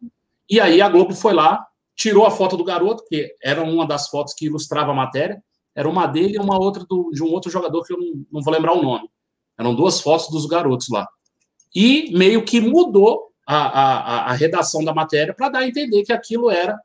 [0.48, 1.64] E aí a Globo foi lá,
[1.94, 5.40] tirou a foto do garoto, que era uma das fotos que ilustrava a matéria,
[5.76, 8.42] era uma dele e uma outra do, de um outro jogador que eu não, não
[8.42, 9.08] vou lembrar o nome.
[9.56, 11.06] Eram duas fotos dos garotos lá.
[11.72, 16.12] E meio que mudou a, a, a redação da matéria para dar a entender que
[16.12, 16.76] aquilo era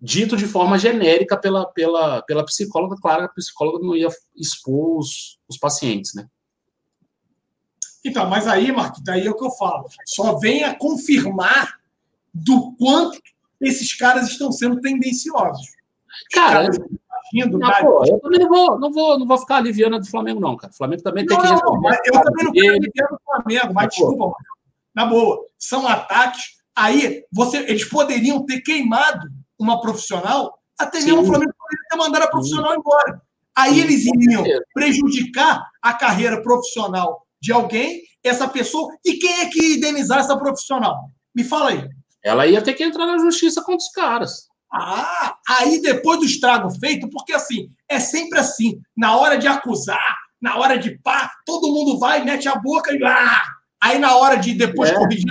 [0.00, 2.94] dito de forma genérica pela, pela, pela psicóloga.
[3.02, 6.28] Claro, a psicóloga não ia expor os, os pacientes, né?
[8.04, 9.86] Então, mas aí, Marquinhos, daí é o que eu falo.
[10.06, 11.78] Só vem a confirmar
[12.32, 13.20] do quanto
[13.60, 15.66] esses caras estão sendo tendenciosos.
[16.32, 17.58] Cara, agindo.
[17.58, 20.56] Não, pô, eu também não vou, não, vou, não vou ficar aliviando do Flamengo, não,
[20.56, 20.72] cara.
[20.72, 24.36] O Flamengo também não, tem que Eu também não quero aliviando o Flamengo, mas desculpa,
[24.94, 25.44] na boa.
[25.58, 31.22] São ataques Aí você, eles poderiam ter queimado uma profissional, até mesmo Sim.
[31.22, 32.78] o Flamengo poderia ter mandado a profissional Sim.
[32.78, 33.22] embora.
[33.56, 39.60] Aí eles iriam prejudicar a carreira profissional de alguém, essa pessoa, e quem é que
[39.60, 41.10] ia indenizar essa profissional?
[41.34, 41.88] Me fala aí.
[42.22, 44.48] Ela ia ter que entrar na justiça contra os caras.
[44.70, 50.16] Ah, aí depois do estrago feito, porque assim, é sempre assim, na hora de acusar,
[50.40, 53.42] na hora de pá, todo mundo vai, mete a boca e ah!
[53.80, 54.94] Aí na hora de depois é.
[54.94, 55.26] corrigir,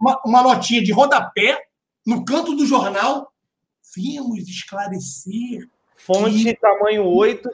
[0.00, 1.58] uma, uma notinha de rodapé
[2.04, 3.32] no canto do jornal,
[3.94, 5.68] vimos esclarecer.
[5.96, 6.54] Fonte que...
[6.56, 7.48] tamanho 8.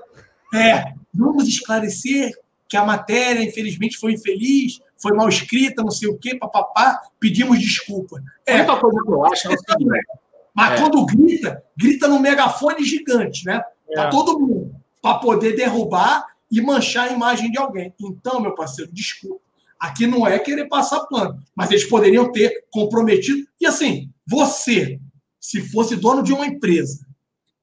[0.55, 2.33] É, vamos esclarecer
[2.69, 7.59] que a matéria, infelizmente, foi infeliz, foi mal escrita, não sei o quê, papapá, pedimos
[7.59, 8.23] desculpa.
[8.47, 10.07] É, a única coisa que eu acho é o seguinte.
[10.55, 10.83] Mas é.
[10.83, 13.63] quando grita, grita no megafone gigante, né?
[13.89, 13.95] É.
[13.95, 17.95] Para todo mundo, para poder derrubar e manchar a imagem de alguém.
[18.01, 19.41] Então, meu parceiro, desculpa.
[19.79, 23.47] Aqui não é querer passar pano, mas eles poderiam ter comprometido.
[23.61, 24.99] E assim, você,
[25.39, 27.07] se fosse dono de uma empresa,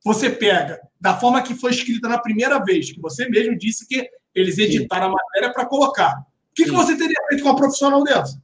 [0.03, 4.09] você pega da forma que foi escrita na primeira vez, que você mesmo disse que
[4.35, 5.11] eles editaram Sim.
[5.11, 6.19] a matéria para colocar.
[6.19, 8.41] O que, que, você teria feito com uma profissional dessa?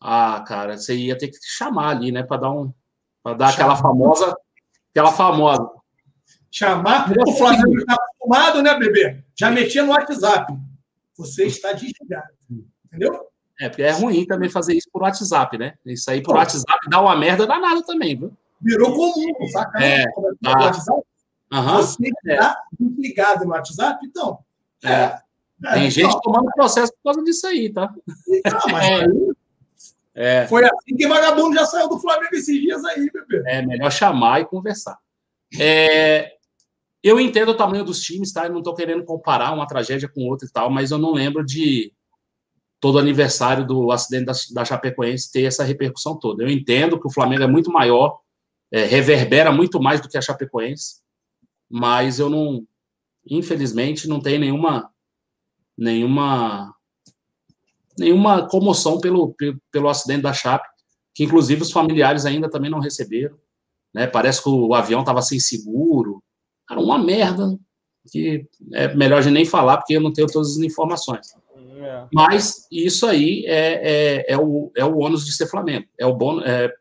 [0.00, 2.72] Ah, cara, você ia ter que chamar ali, né, para dar um,
[3.22, 4.36] para dar aquela famosa,
[4.90, 5.70] aquela famosa.
[6.50, 7.10] Chamar.
[7.26, 9.24] O Flamengo está acostumado, né, bebê?
[9.34, 10.52] Já metia no WhatsApp.
[11.16, 12.28] Você está desligado.
[12.86, 13.28] Entendeu?
[13.60, 15.74] É, porque é ruim também fazer isso por WhatsApp, né?
[15.86, 18.32] Isso aí por WhatsApp dá uma merda danada também, viu?
[18.60, 19.84] Virou comum, saca?
[19.84, 20.04] É,
[20.42, 20.58] tá.
[20.58, 21.02] WhatsApp.
[21.52, 21.76] Uhum.
[21.76, 24.38] Você está desligado no WhatsApp, então.
[24.84, 24.92] É.
[24.92, 25.24] é.
[25.72, 27.92] Tem é, gente então, tomando processo por causa disso aí, tá?
[28.28, 29.34] Então, mas é.
[30.16, 30.46] É.
[30.46, 33.42] Foi assim que vagabundo já saiu do Flamengo esses dias aí, bebê.
[33.46, 34.96] É melhor chamar e conversar.
[35.58, 36.34] É,
[37.02, 38.46] eu entendo o tamanho dos times, tá?
[38.46, 41.44] Eu não estou querendo comparar uma tragédia com outra e tal, mas eu não lembro
[41.44, 41.92] de
[42.80, 46.44] todo aniversário do acidente da, da Chapecoense ter essa repercussão toda.
[46.44, 48.20] Eu entendo que o Flamengo é muito maior,
[48.70, 51.00] é, reverbera muito mais do que a Chapecoense,
[51.68, 52.64] mas eu não,
[53.26, 54.90] infelizmente, não tenho nenhuma
[55.76, 56.74] nenhuma
[57.98, 60.66] nenhuma comoção pelo, pelo, pelo acidente da Chape,
[61.14, 63.38] que inclusive os familiares ainda também não receberam.
[63.94, 64.06] Né?
[64.06, 66.22] Parece que o avião estava sem seguro.
[66.68, 67.56] Era uma merda,
[68.10, 71.34] que é melhor a gente nem falar, porque eu não tenho todas as informações.
[71.56, 72.06] É.
[72.12, 75.86] Mas isso aí é, é, é, o, é o ônus de ser Flamengo.
[75.98, 76.72] É o bônus, é,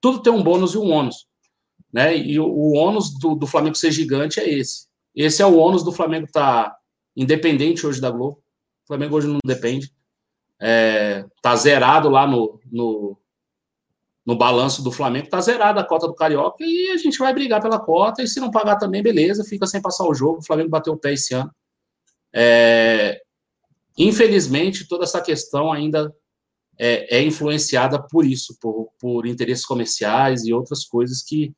[0.00, 1.26] tudo tem um bônus e um ônus.
[1.92, 2.16] Né?
[2.16, 4.88] E o, o ônus do, do Flamengo ser gigante é esse.
[5.14, 6.76] Esse é o ônus do Flamengo estar tá
[7.16, 8.42] independente hoje da Globo.
[8.84, 9.94] O Flamengo hoje não depende
[10.60, 13.18] é, tá zerado lá no, no,
[14.24, 17.60] no balanço do Flamengo, tá zerada a cota do Carioca e a gente vai brigar
[17.60, 20.38] pela cota e se não pagar também, beleza, fica sem passar o jogo.
[20.38, 21.50] O Flamengo bateu o pé esse ano.
[22.32, 23.20] É,
[23.98, 26.14] infelizmente, toda essa questão ainda
[26.78, 31.54] é, é, influenciada por isso, por, por interesses comerciais e outras coisas que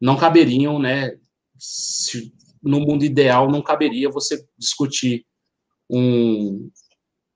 [0.00, 1.16] não caberiam, né?
[1.56, 5.26] Se, no mundo ideal, não caberia você discutir
[5.90, 6.70] um,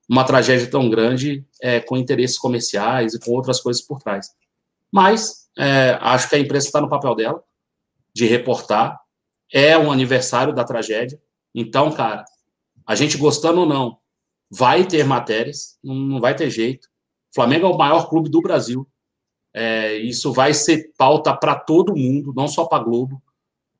[0.09, 4.29] uma tragédia tão grande é, com interesses comerciais e com outras coisas por trás.
[4.91, 7.43] Mas é, acho que a imprensa está no papel dela
[8.13, 8.99] de reportar.
[9.51, 11.21] É um aniversário da tragédia.
[11.53, 12.25] Então, cara,
[12.85, 13.97] a gente gostando ou não,
[14.49, 16.87] vai ter matérias, não vai ter jeito.
[17.31, 18.87] O Flamengo é o maior clube do Brasil.
[19.53, 23.21] É, isso vai ser pauta para todo mundo, não só para Globo.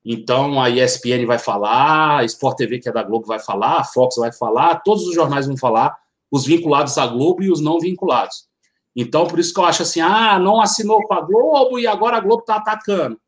[0.09, 3.83] Então a ESPN vai falar, a Sport TV, que é da Globo, vai falar, a
[3.83, 5.97] Fox vai falar, todos os jornais vão falar
[6.31, 8.47] os vinculados à Globo e os não vinculados.
[8.95, 12.15] Então, por isso que eu acho assim, ah, não assinou com a Globo e agora
[12.15, 13.19] a Globo está atacando.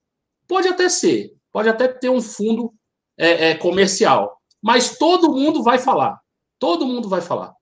[0.47, 2.73] Pode até ser, pode até ter um fundo
[3.17, 6.17] é, é, comercial, mas todo mundo vai falar,
[6.57, 7.53] todo mundo vai falar,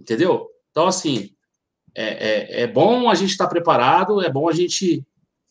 [0.00, 0.48] entendeu?
[0.70, 1.28] Então, assim,
[1.94, 5.04] é, é, é bom a gente estar tá preparado, é bom a gente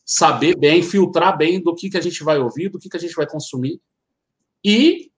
[0.04, 3.00] saber bem, filtrar bem do que, que a gente vai ouvir, do que, que a
[3.00, 3.80] gente vai consumir,
[4.64, 5.10] e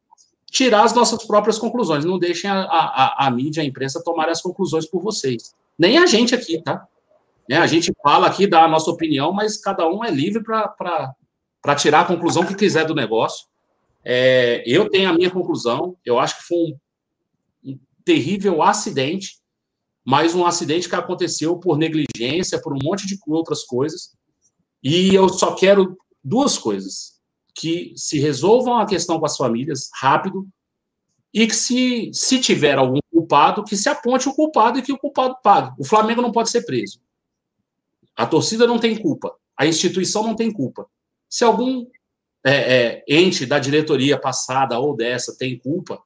[0.50, 2.04] tirar as nossas próprias conclusões.
[2.04, 5.54] Não deixem a, a, a mídia, a imprensa tomar as conclusões por vocês.
[5.78, 6.86] Nem a gente aqui, tá?
[7.48, 7.56] Né?
[7.58, 12.00] A gente fala aqui, dá a nossa opinião, mas cada um é livre para tirar
[12.00, 13.46] a conclusão que quiser do negócio.
[14.04, 15.96] É, eu tenho a minha conclusão.
[16.04, 16.78] Eu acho que foi um,
[17.64, 19.38] um terrível acidente,
[20.04, 24.14] mas um acidente que aconteceu por negligência, por um monte de outras coisas.
[24.84, 27.14] E eu só quero duas coisas
[27.54, 30.46] que se resolvam a questão com as famílias rápido
[31.32, 34.98] e que se, se tiver algum culpado, que se aponte o culpado e que o
[34.98, 35.74] culpado pague.
[35.78, 37.00] O Flamengo não pode ser preso.
[38.14, 39.34] A torcida não tem culpa.
[39.56, 40.86] A instituição não tem culpa.
[41.28, 41.86] Se algum
[42.44, 46.00] é, é, ente da diretoria passada ou dessa tem culpa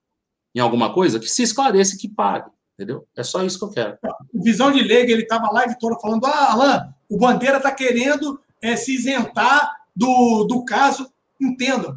[0.55, 2.51] em alguma coisa, que se esclareça e que pague.
[2.75, 3.07] Entendeu?
[3.17, 3.99] É só isso que eu quero.
[4.33, 8.41] Visão de leiga, ele estava lá e toda falando: ah, Alain, O Bandeira está querendo
[8.63, 11.11] é, se isentar do, do caso.
[11.41, 11.97] Entendam,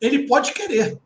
[0.00, 0.98] ele pode querer.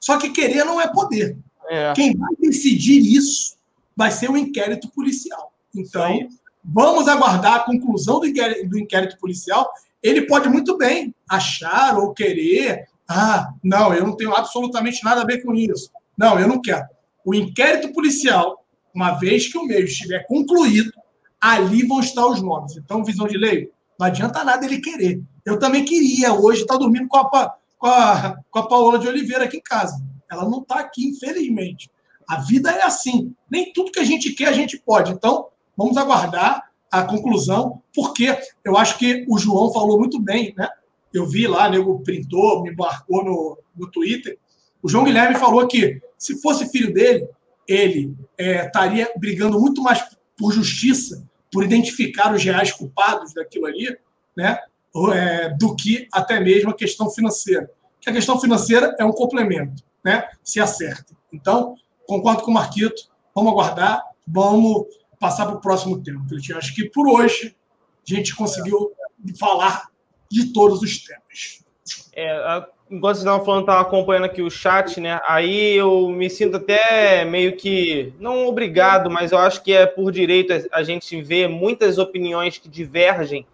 [0.00, 1.36] Só que querer não é poder.
[1.68, 1.92] É.
[1.94, 3.56] Quem vai decidir isso
[3.96, 5.52] vai ser o inquérito policial.
[5.74, 6.28] Então,
[6.64, 9.68] vamos aguardar a conclusão do inquérito, do inquérito policial.
[10.02, 12.88] Ele pode muito bem achar ou querer.
[13.08, 15.90] Ah, não, eu não tenho absolutamente nada a ver com isso.
[16.16, 16.86] Não, eu não quero.
[17.24, 18.64] O inquérito policial,
[18.94, 20.92] uma vez que o meio estiver concluído,
[21.40, 22.76] ali vão estar os nomes.
[22.76, 25.22] Então, visão de lei, não adianta nada ele querer.
[25.44, 29.44] Eu também queria hoje estar dormindo com a, com a, com a Paola de Oliveira
[29.44, 30.02] aqui em casa.
[30.30, 31.90] Ela não está aqui, infelizmente.
[32.28, 33.32] A vida é assim.
[33.50, 35.12] Nem tudo que a gente quer, a gente pode.
[35.12, 35.46] Então,
[35.76, 40.68] vamos aguardar a conclusão, porque eu acho que o João falou muito bem, né?
[41.12, 44.38] Eu vi lá, nego printou, me marcou no, no Twitter.
[44.82, 47.28] O João Guilherme falou que se fosse filho dele,
[47.66, 50.04] ele é, estaria brigando muito mais
[50.36, 53.96] por justiça, por identificar os reais culpados daquilo ali,
[54.36, 54.58] né?
[55.12, 57.70] É, do que até mesmo a questão financeira.
[58.00, 60.28] Que a questão financeira é um complemento, né?
[60.42, 61.14] Se acerta.
[61.32, 61.74] Então,
[62.06, 64.86] concordo com o Marquito, vamos aguardar, vamos
[65.18, 66.24] passar para o próximo tema.
[66.48, 67.54] Eu acho que por hoje
[68.10, 68.92] a gente conseguiu
[69.38, 69.90] falar
[70.30, 71.64] de todos os temas.
[72.14, 75.20] É, enquanto vocês estavam falando, estava acompanhando aqui o chat, né?
[75.26, 80.12] Aí eu me sinto até meio que, não obrigado, mas eu acho que é por
[80.12, 83.46] direito a gente ver muitas opiniões que divergem.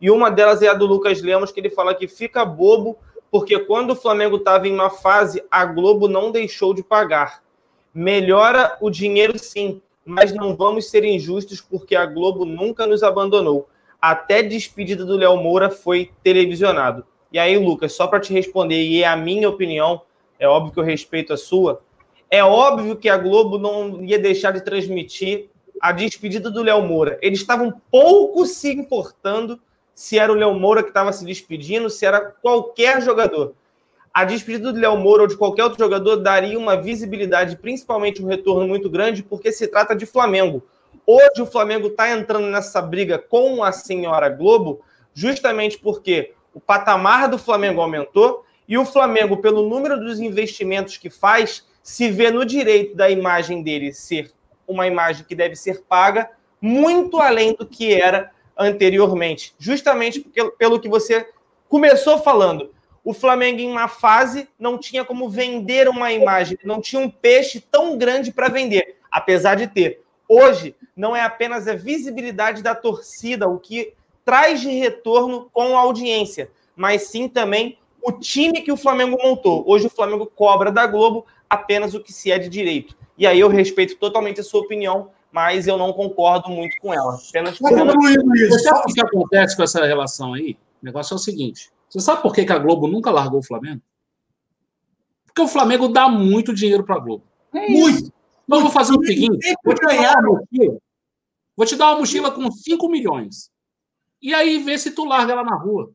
[0.00, 2.96] E uma delas é a do Lucas Lemos, que ele fala que fica bobo,
[3.30, 7.42] porque quando o Flamengo estava em uma fase, a Globo não deixou de pagar.
[7.92, 13.68] Melhora o dinheiro, sim, mas não vamos ser injustos, porque a Globo nunca nos abandonou.
[14.00, 17.04] Até despedida do Léo Moura foi televisionado.
[17.32, 20.02] E aí, Lucas, só para te responder, e é a minha opinião,
[20.38, 21.82] é óbvio que eu respeito a sua,
[22.30, 25.48] é óbvio que a Globo não ia deixar de transmitir
[25.80, 27.18] a despedida do Léo Moura.
[27.22, 29.60] Eles estavam pouco se importando
[29.94, 33.54] se era o Léo Moura que estava se despedindo, se era qualquer jogador.
[34.12, 38.26] A despedida do Léo Moura ou de qualquer outro jogador daria uma visibilidade, principalmente um
[38.26, 40.62] retorno muito grande, porque se trata de Flamengo.
[41.06, 44.80] Hoje o Flamengo está entrando nessa briga com a senhora Globo,
[45.14, 51.08] justamente porque o patamar do Flamengo aumentou e o Flamengo, pelo número dos investimentos que
[51.08, 54.30] faz, se vê no direito da imagem dele ser
[54.66, 56.30] uma imagem que deve ser paga
[56.60, 59.54] muito além do que era anteriormente.
[59.58, 61.26] Justamente porque, pelo que você
[61.68, 62.74] começou falando.
[63.04, 67.60] O Flamengo, em uma fase, não tinha como vender uma imagem, não tinha um peixe
[67.60, 70.02] tão grande para vender, apesar de ter.
[70.28, 73.94] Hoje, não é apenas a visibilidade da torcida, o que
[74.28, 79.64] traz de retorno com a audiência, mas sim também o time que o Flamengo montou.
[79.66, 82.94] Hoje o Flamengo cobra da Globo apenas o que se é de direito.
[83.16, 87.14] E aí eu respeito totalmente a sua opinião, mas eu não concordo muito com ela.
[87.14, 87.94] Apenas, apenas...
[87.94, 90.58] Você sabe o que acontece com essa relação aí?
[90.82, 93.80] O negócio é o seguinte: você sabe por que, a Globo nunca largou o Flamengo?
[95.24, 97.24] Porque o Flamengo dá muito dinheiro para a Globo.
[97.54, 98.12] É muito.
[98.44, 100.78] Então eu vou fazer o seguinte: vou te, dar uma mochila,
[101.56, 103.50] vou te dar uma mochila com 5 milhões.
[104.20, 105.92] E aí vê se tu larga ela na rua.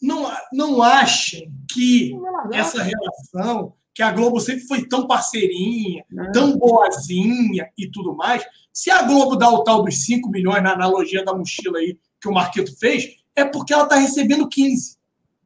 [0.00, 2.12] Não, não achem que
[2.52, 6.30] essa relação, que a Globo sempre foi tão parceirinha, é.
[6.32, 8.44] tão boazinha e tudo mais.
[8.72, 12.28] Se a Globo dá o tal dos 5 milhões na analogia da mochila aí que
[12.28, 14.96] o Marquito fez, é porque ela está recebendo 15.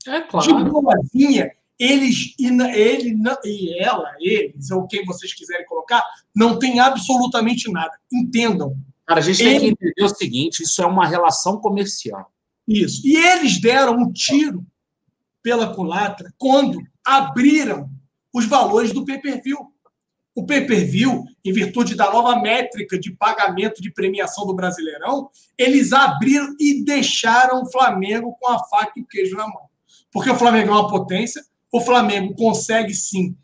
[0.07, 0.47] É claro.
[0.47, 6.05] De boazinha, eles e ele e ela, eles, ou quem vocês quiserem colocar,
[6.35, 7.99] não tem absolutamente nada.
[8.13, 8.77] Entendam.
[9.11, 12.33] Cara, a gente tem que entender o seguinte: isso é uma relação comercial.
[12.69, 13.05] Isso.
[13.05, 14.65] E eles deram um tiro
[15.43, 17.91] pela culatra quando abriram
[18.33, 19.59] os valores do pay-per-view.
[20.33, 25.29] O pay-per-view, em virtude da nova métrica de pagamento de premiação do Brasileirão,
[25.59, 29.63] eles abriram e deixaram o Flamengo com a faca e o queijo na mão.
[30.13, 33.37] Porque o Flamengo é uma potência, o Flamengo consegue sim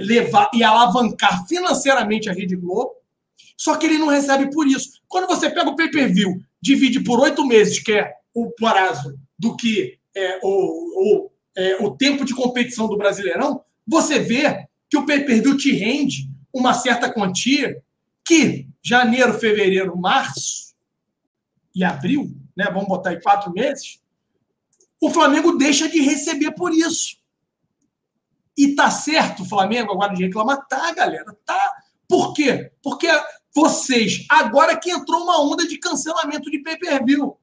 [0.00, 3.02] levar e alavancar financeiramente a Rede Globo,
[3.56, 5.00] só que ele não recebe por isso.
[5.08, 9.98] Quando você pega o pay-per-view, divide por oito meses, que é o prazo do que
[10.14, 15.56] é, o, o, é, o tempo de competição do Brasileirão, você vê que o pay-per-view
[15.56, 17.82] te rende uma certa quantia
[18.24, 20.74] que janeiro, fevereiro, março
[21.74, 24.00] e abril, né, vamos botar aí quatro meses,
[25.00, 27.18] o Flamengo deixa de receber por isso.
[28.56, 30.66] E tá certo o Flamengo agora de reclamar?
[30.68, 31.72] Tá, galera, tá.
[32.08, 32.70] Por quê?
[32.82, 33.08] Porque
[33.54, 37.36] vocês, agora que entrou uma onda de cancelamento de pay-per-view.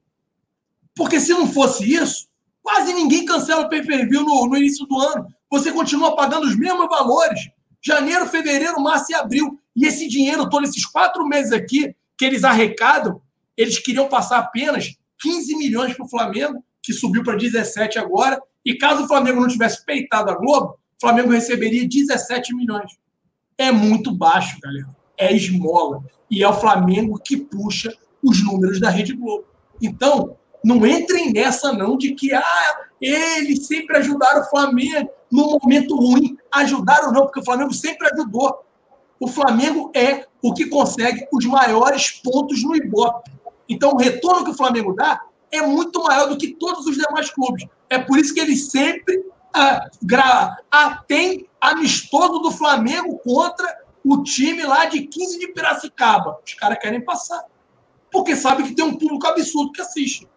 [0.94, 2.28] Porque se não fosse isso,
[2.62, 5.26] quase ninguém cancela o pay-per-view no, no início do ano.
[5.50, 7.40] Você continua pagando os mesmos valores.
[7.80, 9.58] Janeiro, fevereiro, março e abril.
[9.74, 13.20] E esse dinheiro todo, esses quatro meses aqui, que eles arrecadam,
[13.56, 18.74] eles queriam passar apenas 15 milhões para o Flamengo, que subiu para 17 agora, e
[18.74, 22.92] caso o Flamengo não tivesse peitado a Globo, o Flamengo receberia 17 milhões.
[23.56, 25.01] É muito baixo, galera.
[25.22, 26.02] É esmola.
[26.30, 27.92] E é o Flamengo que puxa
[28.22, 29.44] os números da Rede Globo.
[29.80, 35.96] Então, não entrem nessa, não, de que ah, eles sempre ajudaram o Flamengo no momento
[35.96, 36.36] ruim.
[36.50, 38.64] Ajudaram, não, porque o Flamengo sempre ajudou.
[39.18, 43.30] O Flamengo é o que consegue os maiores pontos no Ibope.
[43.68, 45.20] Então, o retorno que o Flamengo dá
[45.50, 47.66] é muito maior do que todos os demais clubes.
[47.90, 49.24] É por isso que ele sempre
[49.54, 50.56] ah, gra...
[50.70, 56.38] ah, tem amistoso do Flamengo contra o time lá de 15 de Piracicaba.
[56.44, 57.44] Os caras querem passar.
[58.10, 60.28] Porque sabem que tem um público absurdo que assiste.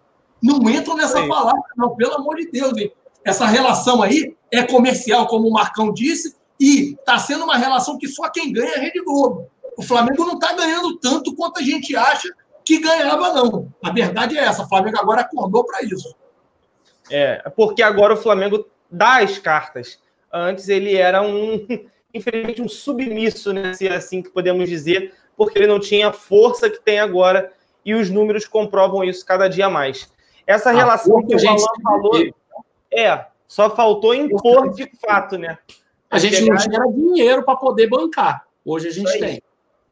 [0.42, 2.78] Não entram nessa palavra, não, pelo amor de Deus.
[2.78, 2.92] Hein?
[3.24, 8.08] Essa relação aí é comercial, como o Marcão disse, e está sendo uma relação que
[8.08, 9.50] só quem ganha é a Rede Globo.
[9.78, 12.34] O Flamengo não está ganhando tanto quanto a gente acha
[12.64, 13.74] que ganhava, não.
[13.84, 14.64] A verdade é essa.
[14.64, 16.16] O Flamengo agora acordou para isso.
[17.12, 20.00] É, porque agora o Flamengo dá as cartas.
[20.32, 21.66] Antes ele era um,
[22.16, 23.74] infelizmente, um submisso, né?
[23.74, 27.52] Se é assim que podemos dizer, porque ele não tinha a força que tem agora
[27.86, 30.10] e os números comprovam isso cada dia mais.
[30.48, 32.34] Essa a relação que o Alan falou.
[32.94, 35.58] É, só faltou impor de fato, né?
[36.10, 38.46] A gente não tinha dinheiro para poder bancar.
[38.64, 39.42] Hoje a gente tem.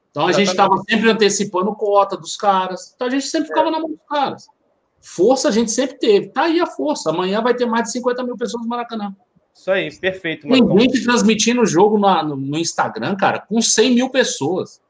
[0.10, 2.94] Então a gente estava sempre antecipando cota dos caras.
[2.96, 3.72] Então a gente sempre ficava é.
[3.72, 4.48] na mão dos caras.
[5.02, 6.30] Força a gente sempre teve.
[6.30, 7.10] Tá aí a força.
[7.10, 9.14] Amanhã vai ter mais de 50 mil pessoas no Maracanã.
[9.54, 10.48] Isso aí, perfeito.
[10.48, 14.82] Tem gente transmitindo o jogo no, no, no, Instagram, cara, com 100 mil pessoas.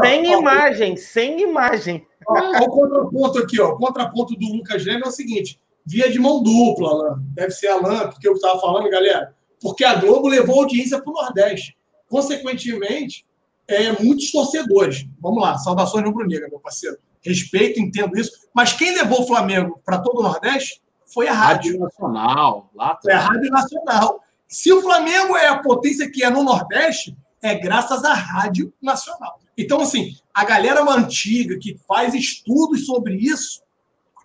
[0.00, 2.06] Tem, sem imagem, sem imagem.
[2.26, 3.72] Olha o contraponto aqui, ó.
[3.72, 7.22] O contraponto do Lucas Leme é o seguinte: via de mão dupla, Alain.
[7.34, 9.34] Deve ser Alain, porque eu estava falando, galera.
[9.60, 11.76] Porque a Globo levou audiência para o Nordeste.
[12.08, 13.26] Consequentemente,
[13.66, 15.06] é, muitos torcedores.
[15.20, 16.96] Vamos lá, saudações rubro-negra, meu parceiro.
[17.20, 18.32] Respeito, entendo isso.
[18.54, 20.80] Mas quem levou o Flamengo para todo o Nordeste
[21.12, 22.70] foi a Rádio, Rádio Nacional.
[22.74, 24.22] Lá foi a Rádio Nacional.
[24.46, 29.40] Se o Flamengo é a potência que é no Nordeste, é graças à Rádio Nacional.
[29.56, 33.62] Então, assim, a galera antiga que faz estudos sobre isso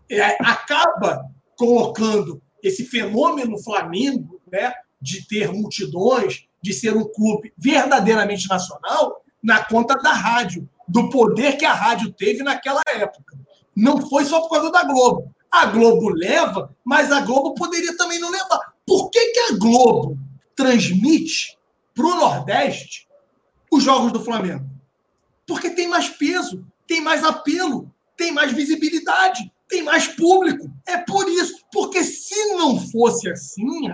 [0.10, 8.48] é, acaba colocando esse fenômeno Flamengo, né, de ter multidões, de ser um clube verdadeiramente
[8.48, 13.38] nacional, na conta da rádio, do poder que a rádio teve naquela época.
[13.76, 15.34] Não foi só por causa da Globo.
[15.54, 18.74] A Globo leva, mas a Globo poderia também não levar.
[18.88, 20.18] Por que, que a Globo
[20.56, 21.60] transmite
[21.94, 23.08] para o Nordeste
[23.72, 24.66] os jogos do Flamengo?
[25.46, 30.72] Porque tem mais peso, tem mais apelo, tem mais visibilidade, tem mais público.
[30.88, 31.64] É por isso.
[31.72, 33.94] Porque se não fosse assim,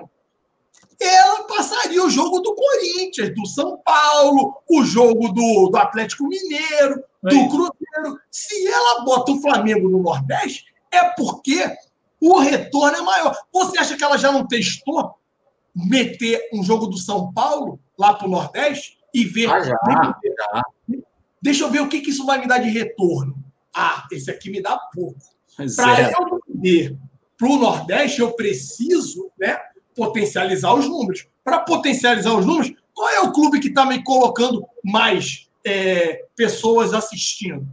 [0.98, 7.04] ela passaria o jogo do Corinthians, do São Paulo, o jogo do, do Atlético Mineiro,
[7.22, 7.50] do Aí.
[7.50, 8.22] Cruzeiro.
[8.32, 11.76] Se ela bota o Flamengo no Nordeste, é porque
[12.22, 13.38] o retorno é maior.
[13.54, 15.16] Você acha que ela já não testou
[15.76, 19.50] meter um jogo do São Paulo lá para o Nordeste e ver.
[19.50, 20.64] Ah, já, já.
[21.42, 23.36] Deixa eu ver o que, que isso vai me dar de retorno.
[23.74, 25.20] Ah, esse aqui me dá pouco.
[25.76, 26.14] Para é.
[26.14, 26.98] eu vender
[27.38, 29.58] para o Nordeste, eu preciso né,
[29.96, 31.28] potencializar os números.
[31.44, 36.94] Para potencializar os números, qual é o clube que está me colocando mais é, pessoas
[36.94, 37.66] assistindo?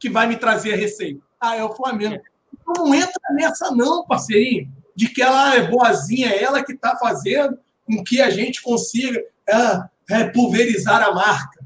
[0.00, 1.22] Que vai me trazer a receita?
[1.40, 2.14] Ah, é o Flamengo.
[2.14, 2.33] Então
[2.66, 7.58] não entra nessa, não, parceirinho, de que ela é boazinha, é ela que está fazendo
[7.86, 9.22] com que a gente consiga
[10.10, 11.64] é, pulverizar a marca.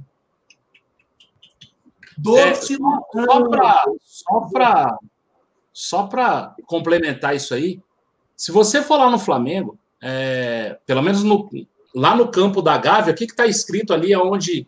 [2.16, 4.98] Doce é, só para só para
[5.72, 7.80] só para complementar isso aí,
[8.38, 11.48] se você for lá no Flamengo, é, pelo menos no,
[11.94, 14.66] lá no campo da Gávea, o que está escrito ali onde,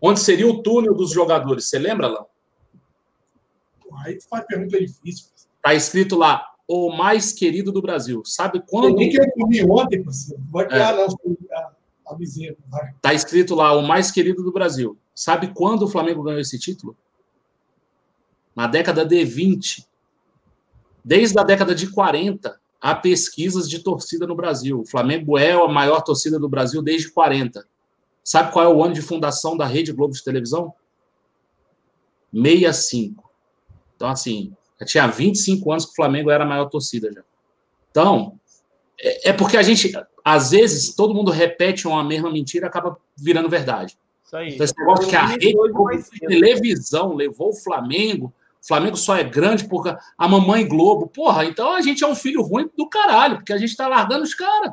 [0.00, 1.68] onde seria o túnel dos jogadores?
[1.68, 2.24] Você lembra, lá?
[4.04, 5.26] Aí faz pergunta difícil.
[5.58, 8.22] Está escrito lá, o mais querido do Brasil.
[8.24, 8.96] Sabe quando.
[8.96, 10.04] Nem que eu comi ontem.
[10.50, 10.96] Vai criar, é.
[10.96, 11.06] não.
[11.52, 12.16] A, a
[12.96, 14.98] Está escrito lá, o mais querido do Brasil.
[15.14, 16.96] Sabe quando o Flamengo ganhou esse título?
[18.54, 19.86] Na década de 20.
[21.04, 24.80] Desde a década de 40, há pesquisas de torcida no Brasil.
[24.80, 27.66] O Flamengo é a maior torcida do Brasil desde 40.
[28.22, 30.74] Sabe qual é o ano de fundação da Rede Globo de televisão?
[32.32, 33.30] 65.
[33.96, 37.22] Então, assim, já tinha 25 anos que o Flamengo era a maior torcida já.
[37.90, 38.38] Então,
[39.00, 39.92] é, é porque a gente,
[40.24, 43.98] às vezes, todo mundo repete uma mesma mentira e acaba virando verdade.
[44.24, 44.54] Isso aí.
[44.54, 45.54] Então, esse negócio que a Rede
[46.26, 48.32] televisão levou o Flamengo
[48.62, 51.06] o Flamengo só é grande porque a mamãe Globo.
[51.06, 54.24] Porra, então a gente é um filho ruim do caralho, porque a gente tá largando
[54.24, 54.72] os caras.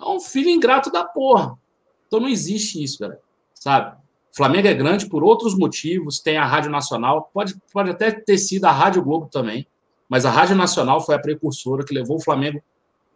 [0.00, 1.58] É um filho ingrato da porra.
[2.06, 3.20] Então não existe isso, galera.
[3.54, 3.96] Sabe?
[4.34, 8.64] Flamengo é grande por outros motivos, tem a Rádio Nacional, pode, pode até ter sido
[8.64, 9.66] a Rádio Globo também,
[10.08, 12.62] mas a Rádio Nacional foi a precursora que levou o Flamengo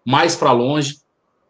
[0.05, 1.01] mais para longe.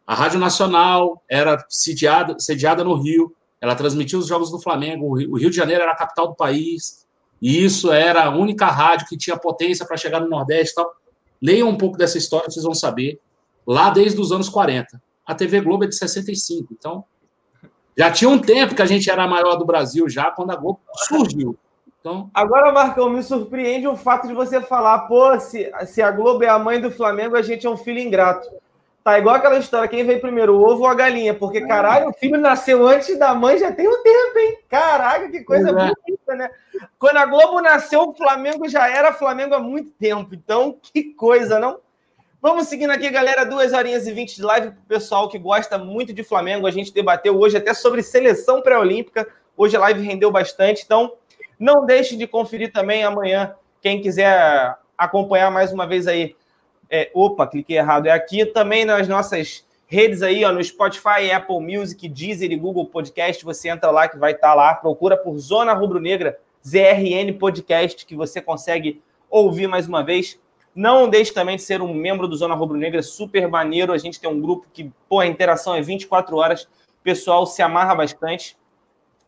[0.06, 5.36] A Rádio Nacional era sediada, sediada no Rio, ela transmitia os jogos do Flamengo, o
[5.36, 7.04] Rio de Janeiro era a capital do país,
[7.42, 10.94] e isso era a única rádio que tinha potência para chegar no Nordeste e tal.
[11.42, 13.20] Leiam um pouco dessa história, vocês vão saber.
[13.66, 15.02] Lá desde os anos 40.
[15.26, 17.04] A TV Globo é de 65, então
[17.96, 20.56] já tinha um tempo que a gente era a maior do Brasil já quando a
[20.56, 21.56] Globo surgiu.
[22.00, 22.30] Então...
[22.32, 26.48] Agora, Marcão, me surpreende o fato de você falar, pô, se, se a Globo é
[26.48, 28.48] a mãe do Flamengo, a gente é um filho ingrato.
[29.02, 31.32] Tá igual aquela história, quem veio primeiro, o ovo ou a galinha?
[31.32, 34.58] Porque, caralho, o filho nasceu antes da mãe já tem um tempo, hein?
[34.68, 35.72] Caraca, que coisa é.
[35.72, 36.50] bonita, né?
[36.98, 40.34] Quando a Globo nasceu, o Flamengo já era Flamengo há muito tempo.
[40.34, 41.78] Então, que coisa, não?
[42.48, 43.44] Vamos seguindo aqui, galera.
[43.44, 46.64] Duas horinhas e vinte de live para o pessoal que gosta muito de Flamengo.
[46.68, 49.26] A gente debateu hoje até sobre seleção pré-olímpica.
[49.56, 50.84] Hoje a live rendeu bastante.
[50.84, 51.14] Então,
[51.58, 53.52] não deixe de conferir também amanhã.
[53.82, 56.36] Quem quiser acompanhar mais uma vez aí.
[56.88, 58.06] É, opa, cliquei errado.
[58.06, 62.86] É aqui também nas nossas redes aí, ó, no Spotify, Apple Music, Deezer e Google
[62.86, 63.44] Podcast.
[63.44, 64.72] Você entra lá que vai estar tá lá.
[64.72, 70.38] Procura por Zona Rubro Negra, ZRN Podcast, que você consegue ouvir mais uma vez.
[70.76, 73.94] Não deixe também de ser um membro do Zona Rubro Negra, super maneiro.
[73.94, 76.64] A gente tem um grupo que, pô, a interação é 24 horas.
[76.64, 78.58] O pessoal se amarra bastante.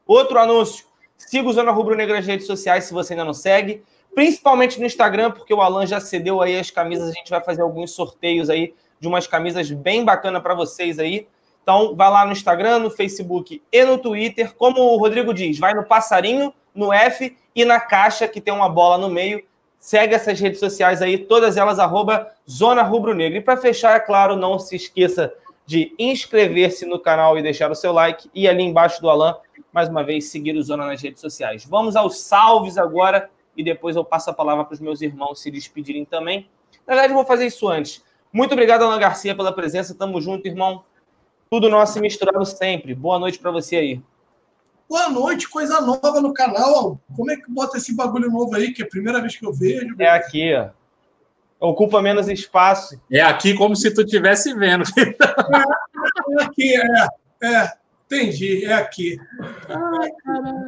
[0.07, 0.85] Outro anúncio:
[1.17, 3.83] siga o Zona Rubro Negra nas redes sociais se você ainda não segue.
[4.15, 7.09] Principalmente no Instagram, porque o Alan já cedeu aí as camisas.
[7.09, 11.27] A gente vai fazer alguns sorteios aí de umas camisas bem bacanas para vocês aí.
[11.63, 14.55] Então, vai lá no Instagram, no Facebook e no Twitter.
[14.55, 18.69] Como o Rodrigo diz, vai no passarinho, no F e na caixa, que tem uma
[18.69, 19.43] bola no meio
[19.79, 23.39] Segue essas redes sociais aí, todas elas, arroba Zona Rubro Negra.
[23.39, 25.33] E para fechar, é claro, não se esqueça
[25.65, 28.29] de inscrever-se no canal e deixar o seu like.
[28.35, 29.37] E ali embaixo do Alan,
[29.73, 31.65] mais uma vez, seguir o Zona nas redes sociais.
[31.65, 35.51] Vamos aos salves agora e depois eu passo a palavra para os meus irmãos se
[35.51, 36.49] despedirem também.
[36.87, 38.03] Na verdade, eu vou fazer isso antes.
[38.33, 39.95] Muito obrigado, Alan Garcia, pela presença.
[39.95, 40.85] Tamo junto, irmão.
[41.51, 42.95] Tudo nosso e misturado sempre.
[42.95, 44.03] Boa noite para você aí.
[44.89, 46.99] Boa noite, coisa nova no canal.
[47.15, 49.53] Como é que bota esse bagulho novo aí, que é a primeira vez que eu
[49.53, 49.95] vejo?
[49.99, 50.71] É aqui, ó.
[51.61, 52.99] Ocupa menos espaço.
[53.13, 54.85] É aqui como se tu estivesse vendo.
[54.97, 57.09] é, aqui, é.
[57.41, 57.73] É,
[58.07, 59.19] entendi, é aqui.
[59.69, 60.11] Ai,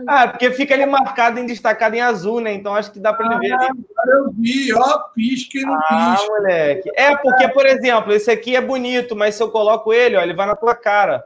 [0.06, 2.52] ah, porque fica ali marcado em destacado em azul, né?
[2.52, 3.54] Então acho que dá para ele ver.
[3.54, 3.70] Ah,
[4.08, 6.28] eu vi, ó, pisca e não ah, pisca.
[6.28, 6.90] moleque.
[6.94, 10.34] É, porque, por exemplo, esse aqui é bonito, mas se eu coloco ele, ó, ele
[10.34, 11.24] vai na tua cara.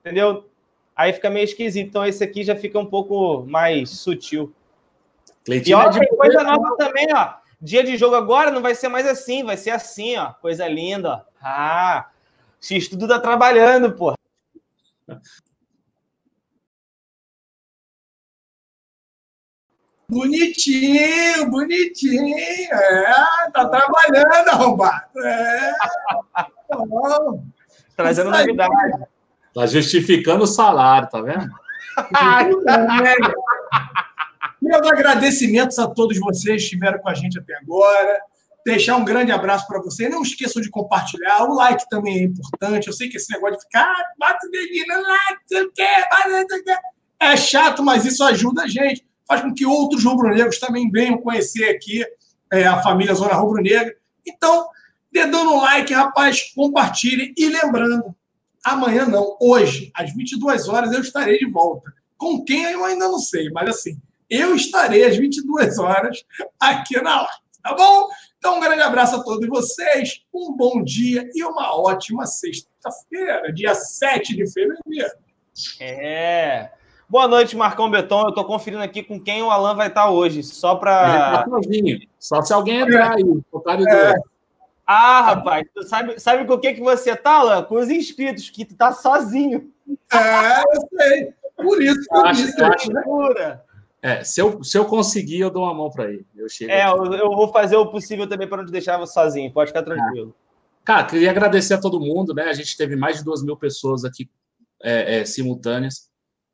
[0.00, 0.44] Entendeu?
[0.96, 1.86] Aí fica meio esquisito.
[1.88, 4.52] Então esse aqui já fica um pouco mais sutil.
[5.44, 7.34] Cleitinho e ó, é tem coisa nova também, ó.
[7.60, 10.32] Dia de jogo agora não vai ser mais assim, vai ser assim, ó.
[10.32, 11.20] Coisa linda, ó.
[11.40, 12.08] Ah,
[12.60, 14.14] X tudo tá trabalhando, pô.
[20.08, 22.38] Bonitinho, bonitinho.
[22.38, 25.20] É, tá trabalhando, arrombado.
[25.20, 25.72] É.
[27.96, 29.06] Trazendo novidade.
[29.56, 31.50] Tá justificando o salário, tá vendo?
[34.60, 38.20] Meus agradecimentos a todos vocês que estiveram com a gente até agora.
[38.66, 40.10] Deixar um grande abraço para você.
[40.10, 41.44] Não esqueçam de compartilhar.
[41.44, 42.88] O like também é importante.
[42.88, 45.40] Eu sei que esse negócio de ficar, ah, bate o dedinho like,
[47.18, 49.06] é chato, mas isso ajuda a gente.
[49.26, 52.04] Faz com que outros rubro-negros também venham conhecer aqui
[52.52, 53.96] é, a família Zona Rubro-Negra.
[54.26, 54.68] Então,
[55.10, 57.32] dedão no like, rapaz, compartilhem.
[57.38, 58.14] E lembrando,
[58.66, 61.88] Amanhã não, hoje, às 22 horas, eu estarei de volta.
[62.18, 63.96] Com quem eu ainda não sei, mas assim,
[64.28, 66.24] eu estarei às 22 horas
[66.58, 68.08] aqui na live, tá bom?
[68.36, 73.72] Então, um grande abraço a todos vocês, um bom dia e uma ótima sexta-feira, dia
[73.72, 75.14] 7 de fevereiro.
[75.78, 76.70] É.
[77.08, 78.22] Boa noite, Marcão Beton.
[78.22, 81.44] Eu estou conferindo aqui com quem o Alan vai estar hoje, só para.
[81.44, 81.46] Tá
[82.18, 83.22] só se alguém entrar aí.
[83.88, 84.35] É.
[84.86, 87.64] Ah, rapaz, tu sabe, sabe com o que, que você tá, Alan?
[87.64, 89.72] Com os inscritos, que tu tá sozinho.
[90.12, 91.34] É, eu sei.
[91.56, 92.62] Por isso que eu acho, disse.
[92.62, 93.60] Acho, né?
[94.00, 96.24] É, se eu, se eu conseguir, eu dou uma mão para ele.
[96.36, 99.52] Eu é, eu, eu, vou fazer o possível também para não te deixar sozinho.
[99.52, 100.32] Pode ficar tranquilo.
[100.84, 102.44] Cara, queria agradecer a todo mundo, né?
[102.44, 104.30] A gente teve mais de duas mil pessoas aqui
[104.80, 106.08] é, é, simultâneas.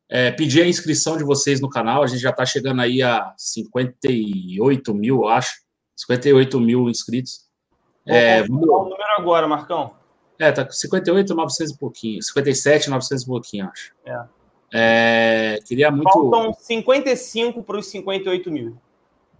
[0.08, 2.02] É, pedir a inscrição de vocês no canal.
[2.02, 5.60] A gente já está chegando aí a 58 mil, acho.
[5.96, 7.51] 58 mil inscritos.
[8.06, 9.94] É, vamos dar o número agora, Marcão.
[10.38, 12.22] É, tá com 58, 900 e pouquinho.
[12.22, 13.92] 57, 900 e pouquinho, acho.
[14.04, 14.24] É.
[14.72, 16.10] é queria muito.
[16.10, 18.76] Faltam 55 para os 58 mil.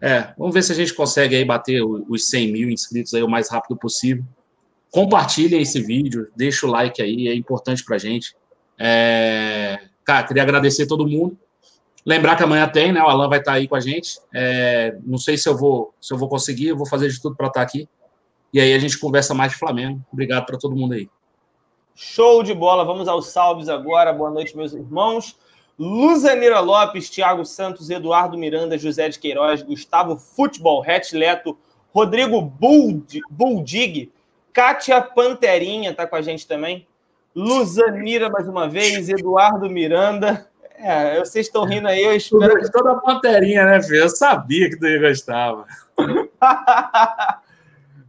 [0.01, 3.29] É, vamos ver se a gente consegue aí bater os 100 mil inscritos aí o
[3.29, 4.25] mais rápido possível.
[4.91, 8.37] Compartilhem esse vídeo, deixa o like aí, é importante pra gente.
[8.79, 9.79] É...
[10.05, 11.39] Cara, queria agradecer todo mundo.
[12.05, 13.01] Lembrar que amanhã tem, né?
[13.01, 14.19] O Alan vai estar aí com a gente.
[14.35, 17.37] É, não sei se eu vou se eu vou conseguir, eu vou fazer de tudo
[17.37, 17.89] para estar aqui.
[18.53, 20.05] E aí a gente conversa mais de Flamengo.
[20.13, 21.09] Obrigado para todo mundo aí.
[21.95, 22.85] Show de bola.
[22.85, 24.13] Vamos aos salves agora.
[24.13, 25.39] Boa noite, meus irmãos.
[25.79, 31.57] Luzanira Lopes, Thiago Santos, Eduardo Miranda, José de Queiroz, Gustavo Futebol, Ret Leto,
[31.95, 32.41] Rodrigo
[33.31, 34.13] Buldig,
[34.53, 36.87] Kátia Panterinha tá com a gente também.
[37.35, 40.47] Luzanira mais uma vez, Eduardo Miranda.
[40.79, 42.71] É, vocês estão rindo aí, eu espero.
[42.71, 44.01] Toda a panterinha, né, filho?
[44.01, 45.65] Eu sabia que tu ia gostar.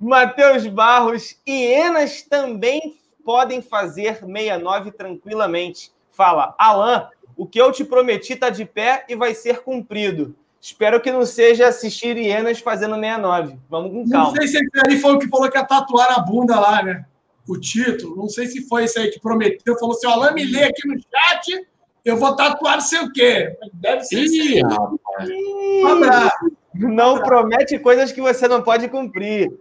[0.04, 5.92] Matheus Barros, hienas também podem fazer 69 tranquilamente.
[6.12, 7.08] Fala, Alan,
[7.38, 10.36] o que eu te prometi está de pé e vai ser cumprido.
[10.60, 13.58] Espero que não seja assistir hienas fazendo 69.
[13.70, 14.28] Vamos com calma.
[14.28, 17.06] Não sei se ele foi o que falou que ia tatuar a bunda lá, né?
[17.48, 18.16] O título.
[18.16, 19.78] Não sei se foi esse aí que prometeu.
[19.80, 21.68] Falou assim: Alan, me lê aqui no chat,
[22.04, 23.58] eu vou tatuar não sei o quê.
[23.74, 26.52] Deve ser Ih, Um abraço.
[26.74, 29.52] Não promete coisas que você não pode cumprir.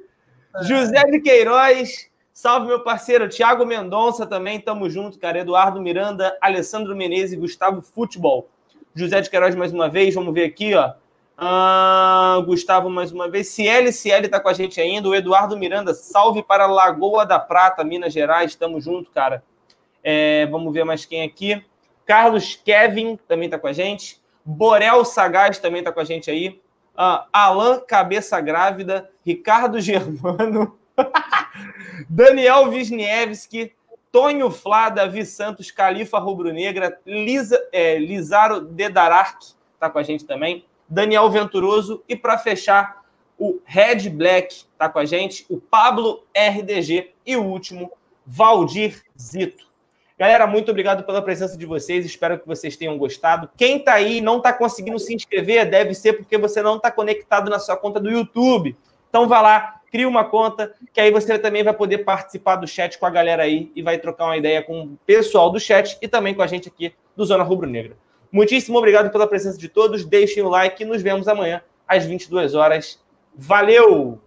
[0.60, 3.28] José de Queiroz, salve meu parceiro.
[3.28, 5.38] Tiago Mendonça também, tamo junto, cara.
[5.38, 8.48] Eduardo Miranda, Alessandro Menezes e Gustavo Futebol.
[8.94, 10.92] José de Queiroz mais uma vez, vamos ver aqui, ó.
[11.36, 13.48] Ah, Gustavo mais uma vez.
[13.48, 15.08] Ciel, Ciel tá com a gente ainda.
[15.08, 18.54] O Eduardo Miranda, salve para Lagoa da Prata, Minas Gerais.
[18.54, 19.42] Tamo junto, cara.
[20.04, 21.64] É, vamos ver mais quem aqui.
[22.04, 24.20] Carlos Kevin também tá com a gente.
[24.44, 26.60] Borel Sagaz também tá com a gente aí.
[26.94, 30.78] Uh, Alan Cabeça Grávida, Ricardo Germano,
[32.08, 33.72] Daniel Wisniewski,
[34.10, 39.42] Tonho Flá, Davi Santos, Califa Rubro-Negra, Lisa, é, Lizaro Dedarark
[39.74, 43.02] está com a gente também, Daniel Venturoso e para fechar
[43.38, 47.90] o Red Black está com a gente, o Pablo RDG e o último,
[48.26, 49.71] Valdir Zito.
[50.22, 52.06] Galera, muito obrigado pela presença de vocês.
[52.06, 53.50] Espero que vocês tenham gostado.
[53.56, 56.92] Quem está aí e não está conseguindo se inscrever, deve ser porque você não está
[56.92, 58.76] conectado na sua conta do YouTube.
[59.08, 63.00] Então vá lá, cria uma conta, que aí você também vai poder participar do chat
[63.00, 66.06] com a galera aí e vai trocar uma ideia com o pessoal do chat e
[66.06, 67.96] também com a gente aqui do Zona Rubro Negra.
[68.30, 70.04] Muitíssimo obrigado pela presença de todos.
[70.04, 73.02] Deixem o like e nos vemos amanhã às 22 horas.
[73.34, 74.20] Valeu!